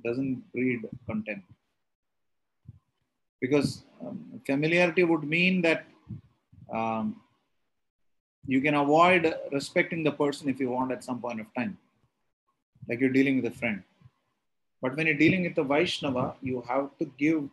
doesn't 0.04 0.52
breed 0.52 0.82
contempt. 1.06 1.46
Because 3.42 3.84
um, 4.02 4.42
familiarity 4.46 5.04
would 5.04 5.24
mean 5.24 5.62
that 5.62 5.86
um, 6.74 7.22
you 8.48 8.62
can 8.62 8.76
avoid 8.76 9.34
respecting 9.52 10.04
the 10.04 10.12
person 10.12 10.50
if 10.50 10.60
you 10.60 10.70
want 10.70 10.92
at 10.92 11.04
some 11.04 11.20
point 11.20 11.40
of 11.40 11.48
time, 11.56 11.78
like 12.88 13.00
you're 13.00 13.10
dealing 13.10 13.38
with 13.42 13.52
a 13.52 13.56
friend. 13.56 13.84
But 14.82 14.96
when 14.96 15.08
you're 15.08 15.16
dealing 15.18 15.44
with 15.44 15.58
a 15.58 15.64
Vaishnava, 15.64 16.36
you 16.42 16.64
have 16.68 16.90
to 17.00 17.06
give 17.18 17.44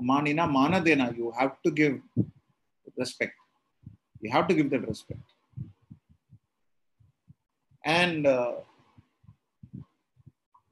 manina 0.00 0.48
manadena, 0.48 1.16
you 1.16 1.32
have 1.38 1.60
to 1.64 1.70
give 1.70 2.00
respect. 2.96 3.34
You 4.20 4.30
have 4.30 4.48
to 4.48 4.54
give 4.54 4.70
that 4.70 4.86
respect. 4.88 5.20
And 7.84 8.26
uh, 8.26 8.52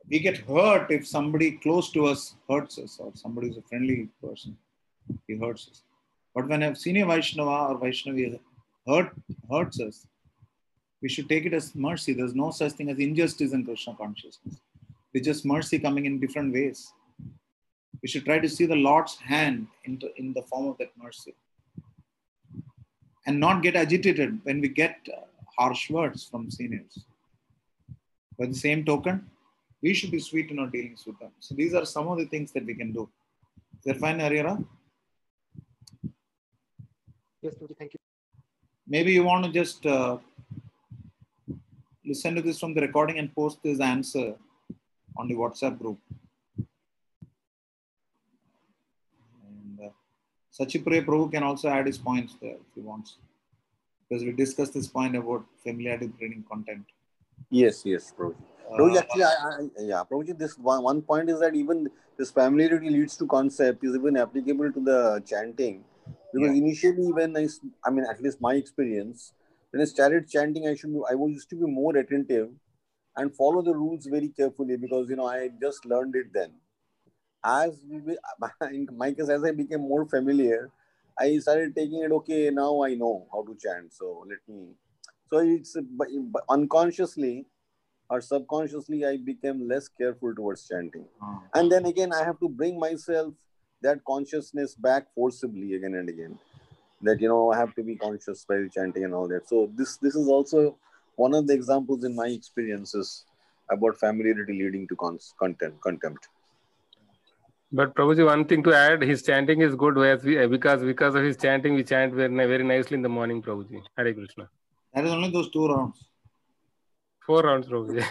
we 0.08 0.18
get 0.18 0.38
hurt 0.38 0.90
if 0.90 1.06
somebody 1.06 1.52
close 1.52 1.90
to 1.92 2.06
us 2.06 2.34
hurts 2.50 2.78
us 2.78 2.98
or 2.98 3.12
somebody 3.14 3.48
is 3.48 3.56
a 3.56 3.62
friendly 3.62 4.08
person, 4.22 4.56
he 5.26 5.36
hurts 5.36 5.68
us. 5.70 5.82
But 6.34 6.48
when 6.48 6.62
a 6.62 6.74
senior 6.74 7.06
Vaishnava 7.06 7.72
or 7.72 7.78
Vaishnavi 7.78 8.40
hurt, 8.86 9.12
hurts 9.50 9.80
us, 9.80 10.06
we 11.02 11.08
should 11.08 11.28
take 11.28 11.44
it 11.44 11.52
as 11.52 11.74
mercy. 11.74 12.14
There's 12.14 12.34
no 12.34 12.50
such 12.50 12.72
thing 12.72 12.88
as 12.90 12.98
injustice 12.98 13.52
in 13.52 13.64
Krishna 13.64 13.94
consciousness. 13.94 14.56
It's 15.12 15.26
just 15.26 15.44
mercy 15.44 15.78
coming 15.78 16.06
in 16.06 16.18
different 16.18 16.52
ways. 16.52 16.92
We 18.02 18.08
should 18.08 18.24
try 18.24 18.38
to 18.38 18.48
see 18.48 18.66
the 18.66 18.76
Lord's 18.76 19.16
hand 19.16 19.66
in 19.84 19.98
the, 19.98 20.12
in 20.16 20.32
the 20.32 20.42
form 20.42 20.66
of 20.68 20.78
that 20.78 20.92
mercy. 20.96 21.34
And 23.26 23.38
not 23.38 23.62
get 23.62 23.76
agitated 23.76 24.40
when 24.44 24.60
we 24.60 24.68
get 24.68 24.96
uh, 25.12 25.20
harsh 25.58 25.90
words 25.90 26.24
from 26.24 26.50
seniors. 26.50 27.04
By 28.38 28.46
the 28.46 28.54
same 28.54 28.84
token, 28.84 29.30
we 29.82 29.94
should 29.94 30.10
be 30.10 30.20
sweet 30.20 30.50
in 30.50 30.58
our 30.58 30.66
dealings 30.66 31.04
with 31.06 31.18
them. 31.18 31.32
So 31.40 31.54
these 31.54 31.74
are 31.74 31.84
some 31.84 32.08
of 32.08 32.18
the 32.18 32.26
things 32.26 32.52
that 32.52 32.66
we 32.66 32.74
can 32.74 32.92
do. 32.92 33.08
Is 33.78 33.84
that 33.84 33.98
fine, 33.98 34.18
Ariara? 34.18 34.64
Yes, 37.42 37.54
thank 37.78 37.92
you. 37.92 38.03
Maybe 38.86 39.12
you 39.12 39.24
want 39.24 39.44
to 39.46 39.50
just 39.50 39.86
uh, 39.86 40.18
listen 42.04 42.34
to 42.34 42.42
this 42.42 42.58
from 42.60 42.74
the 42.74 42.82
recording 42.82 43.18
and 43.18 43.34
post 43.34 43.62
this 43.62 43.80
answer 43.80 44.34
on 45.16 45.28
the 45.28 45.34
WhatsApp 45.34 45.78
group. 45.78 45.98
And 49.46 49.80
uh, 49.86 49.90
Sachipriya 50.52 51.04
Prabhu 51.06 51.32
can 51.32 51.42
also 51.42 51.68
add 51.68 51.86
his 51.86 51.96
points 51.96 52.36
there 52.42 52.52
if 52.52 52.74
he 52.74 52.82
wants. 52.82 53.16
Because 54.06 54.22
we 54.22 54.32
discussed 54.32 54.74
this 54.74 54.86
point 54.86 55.16
about 55.16 55.46
familiarity 55.62 56.08
breeding 56.08 56.44
content. 56.50 56.84
Yes, 57.48 57.86
yes, 57.86 58.12
Prabhuji. 58.16 58.36
Prabhuji, 58.70 58.98
actually, 58.98 59.22
I, 59.22 59.28
I, 59.28 59.68
yeah, 59.78 60.02
Prabhuji, 60.10 60.36
this 60.38 60.58
one, 60.58 60.82
one 60.82 61.00
point 61.00 61.30
is 61.30 61.40
that 61.40 61.54
even 61.54 61.88
this 62.18 62.30
familiarity 62.30 62.90
leads 62.90 63.16
to 63.16 63.26
concept 63.26 63.82
is 63.82 63.94
even 63.94 64.18
applicable 64.18 64.72
to 64.72 64.80
the 64.80 65.22
chanting. 65.26 65.84
Because 66.34 66.50
Yeah. 66.50 66.62
initially, 66.62 67.12
when 67.12 67.36
I, 67.36 67.46
I 67.84 67.90
mean, 67.90 68.04
at 68.10 68.20
least 68.20 68.40
my 68.40 68.54
experience, 68.54 69.32
when 69.70 69.82
I 69.82 69.84
started 69.84 70.28
chanting, 70.28 70.66
I 70.68 70.74
should, 70.74 70.92
be, 70.92 71.00
I 71.10 71.14
was 71.14 71.32
used 71.32 71.50
to 71.50 71.56
be 71.56 71.66
more 71.66 71.96
attentive 71.96 72.50
and 73.16 73.34
follow 73.34 73.62
the 73.62 73.74
rules 73.74 74.06
very 74.06 74.28
carefully 74.28 74.76
because 74.76 75.08
you 75.08 75.16
know 75.16 75.26
I 75.26 75.50
just 75.60 75.86
learned 75.86 76.16
it 76.16 76.32
then. 76.32 76.52
As 77.44 77.84
we, 77.88 78.16
in 78.72 78.88
my 78.96 79.12
case, 79.12 79.28
as 79.28 79.44
I 79.44 79.52
became 79.52 79.82
more 79.82 80.06
familiar, 80.06 80.70
I 81.18 81.38
started 81.38 81.74
taking 81.76 82.02
it. 82.02 82.10
Okay, 82.20 82.50
now 82.50 82.82
I 82.82 82.94
know 82.94 83.26
how 83.32 83.42
to 83.44 83.56
chant. 83.64 83.92
So 83.92 84.26
let 84.28 84.38
me. 84.48 84.74
So 85.30 85.38
it's 85.38 85.76
unconsciously 86.48 87.46
or 88.10 88.20
subconsciously, 88.20 89.04
I 89.04 89.16
became 89.16 89.66
less 89.68 89.88
careful 89.88 90.34
towards 90.34 90.68
chanting. 90.68 91.06
Ah. 91.22 91.40
And 91.54 91.70
then 91.70 91.86
again, 91.86 92.12
I 92.12 92.24
have 92.24 92.38
to 92.40 92.48
bring 92.48 92.78
myself 92.78 93.34
that 93.84 94.04
consciousness 94.04 94.74
back 94.74 95.06
forcibly 95.14 95.74
again 95.74 95.94
and 95.94 96.08
again. 96.08 96.38
That 97.02 97.20
you 97.20 97.28
know, 97.28 97.52
I 97.52 97.58
have 97.58 97.74
to 97.76 97.82
be 97.82 97.96
conscious 97.96 98.44
while 98.46 98.66
chanting 98.74 99.04
and 99.04 99.14
all 99.14 99.28
that. 99.28 99.48
So 99.48 99.70
this 99.76 99.96
this 99.98 100.14
is 100.16 100.28
also 100.28 100.76
one 101.16 101.34
of 101.34 101.46
the 101.46 101.54
examples 101.54 102.04
in 102.04 102.16
my 102.16 102.28
experiences 102.28 103.24
about 103.70 103.98
familiarity 103.98 104.54
leading 104.62 104.88
to 104.88 104.96
con- 104.96 105.18
content 105.38 105.80
contempt. 105.80 106.28
But 107.72 107.94
Prabhuji, 107.94 108.24
one 108.24 108.44
thing 108.50 108.62
to 108.64 108.72
add, 108.72 109.02
his 109.02 109.22
chanting 109.28 109.60
is 109.60 109.74
good 109.74 109.96
whereas 109.96 110.24
we, 110.24 110.38
uh, 110.42 110.46
because 110.48 110.82
because 110.82 111.14
of 111.14 111.24
his 111.24 111.36
chanting, 111.36 111.74
we 111.74 111.84
chant 111.92 112.14
very, 112.14 112.46
very 112.52 112.64
nicely 112.64 112.94
in 112.94 113.02
the 113.02 113.08
morning, 113.08 113.42
Prabhuji. 113.42 113.80
Hare 113.96 114.14
Krishna. 114.14 114.48
That 114.94 115.04
is 115.04 115.12
only 115.12 115.30
those 115.30 115.50
two 115.50 115.66
rounds. 115.66 116.04
Four 117.26 117.42
rounds, 117.42 117.66
Prabhuji. 117.66 118.04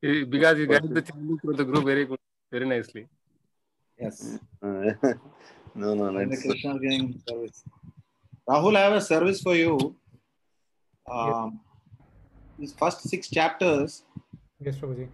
Because 0.36 0.58
he 0.58 0.66
got 0.66 0.88
the 0.98 1.02
chanting 1.02 1.38
through 1.40 1.56
the 1.62 1.64
group 1.64 1.84
very 1.84 2.04
good, 2.04 2.18
very 2.52 2.66
nicely. 2.66 3.08
Yes. 4.02 4.38
No, 5.74 5.94
no, 5.94 6.06
And 6.18 6.30
the 6.30 6.36
Krishna 6.36 6.74
is 6.74 6.80
getting 6.82 7.22
service. 7.26 7.64
Rahul, 8.46 8.76
I 8.76 8.80
have 8.80 8.92
a 8.92 9.00
service 9.00 9.40
for 9.40 9.54
you. 9.54 9.96
Um, 11.10 11.60
These 12.58 12.74
first 12.74 13.08
six 13.08 13.30
chapters, 13.30 14.02
Yes, 14.60 14.76
Prabhuji. 14.76 15.08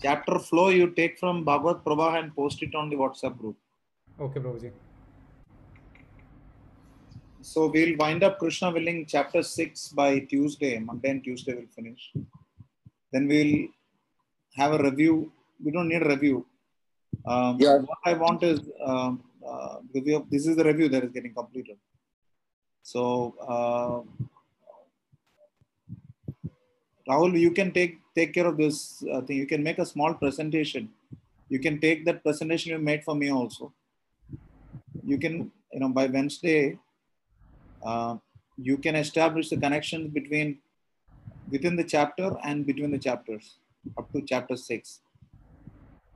chapter 0.00 0.38
flow 0.38 0.68
you 0.68 0.86
take 1.00 1.18
from 1.18 1.42
Bhagavad 1.44 1.82
Prabha 1.84 2.06
and 2.20 2.34
post 2.36 2.62
it 2.62 2.76
on 2.76 2.90
the 2.90 2.96
WhatsApp 2.96 3.36
group. 3.40 3.56
Okay, 4.20 4.38
Prabhuji. 4.38 4.70
So 7.42 7.66
we'll 7.66 7.96
wind 7.98 8.22
up 8.22 8.38
Krishna 8.38 8.70
willing 8.70 9.04
chapter 9.06 9.42
6 9.42 9.88
by 9.88 10.20
Tuesday, 10.20 10.78
Monday 10.78 11.10
and 11.10 11.24
Tuesday 11.24 11.54
we'll 11.54 11.74
finish. 11.74 12.12
Then 13.12 13.26
we'll 13.26 13.66
have 14.54 14.72
a 14.74 14.82
review. 14.82 15.32
We 15.62 15.72
don't 15.72 15.88
need 15.88 16.02
a 16.02 16.08
review. 16.08 16.46
Um, 17.26 17.56
Yeah. 17.58 17.78
What 17.78 17.98
I 18.04 18.14
want 18.14 18.42
is 18.42 18.60
um, 18.84 19.22
uh, 19.46 19.76
because 19.92 20.06
we 20.06 20.12
have, 20.12 20.30
this 20.30 20.46
is 20.46 20.56
the 20.56 20.64
review 20.64 20.88
that 20.88 21.04
is 21.04 21.10
getting 21.10 21.34
completed. 21.34 21.76
So 22.82 23.34
uh, 23.40 24.02
Rahul, 27.08 27.38
you 27.38 27.50
can 27.50 27.72
take 27.72 27.98
take 28.14 28.32
care 28.32 28.46
of 28.46 28.56
this 28.56 29.02
uh, 29.12 29.20
thing. 29.22 29.36
You 29.36 29.46
can 29.46 29.62
make 29.62 29.78
a 29.78 29.86
small 29.86 30.14
presentation. 30.14 30.90
You 31.48 31.58
can 31.58 31.80
take 31.80 32.04
that 32.06 32.22
presentation 32.22 32.72
you 32.72 32.78
made 32.78 33.04
for 33.04 33.14
me 33.14 33.30
also. 33.30 33.72
You 35.02 35.18
can, 35.18 35.50
you 35.72 35.80
know, 35.80 35.88
by 35.88 36.06
Wednesday, 36.06 36.78
uh, 37.84 38.16
you 38.56 38.78
can 38.78 38.96
establish 38.96 39.50
the 39.50 39.56
connections 39.56 40.12
between 40.12 40.58
within 41.50 41.76
the 41.76 41.84
chapter 41.84 42.36
and 42.42 42.64
between 42.66 42.90
the 42.90 42.98
chapters 42.98 43.56
up 43.98 44.10
to 44.12 44.22
chapter 44.22 44.56
six. 44.56 45.00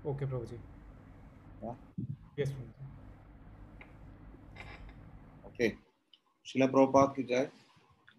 Okay, 0.07 0.25
Prabhuji. 0.25 0.59
Okay 5.47 5.71
Srila 6.47 6.67
Prabhupada 6.67 7.13
की 7.17 7.23
जय। 7.23 7.51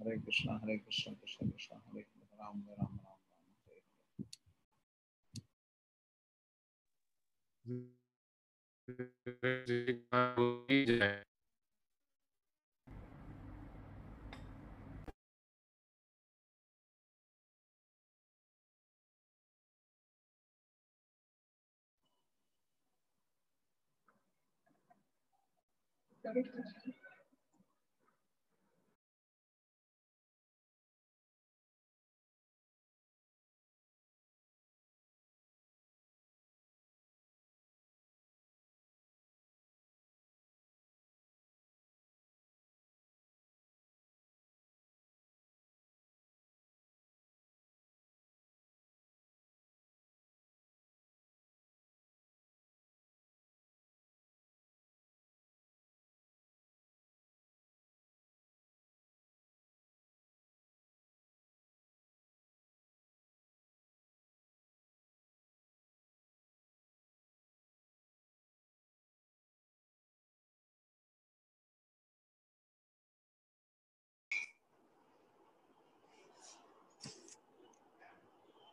हरे 0.02 0.18
कृष्णा 0.18 0.54
हरे 0.64 0.78
कृष्णा 0.78 1.14
कृष्ण 1.14 1.50
कृष्ण 1.50 1.78
हरे 1.78 2.02
राम 2.02 2.64
राम 2.70 2.74
राम 2.80 3.00
राम 3.00 3.16
जय। 10.86 11.29
Hare 26.30 26.44
Krishna. 26.44 26.69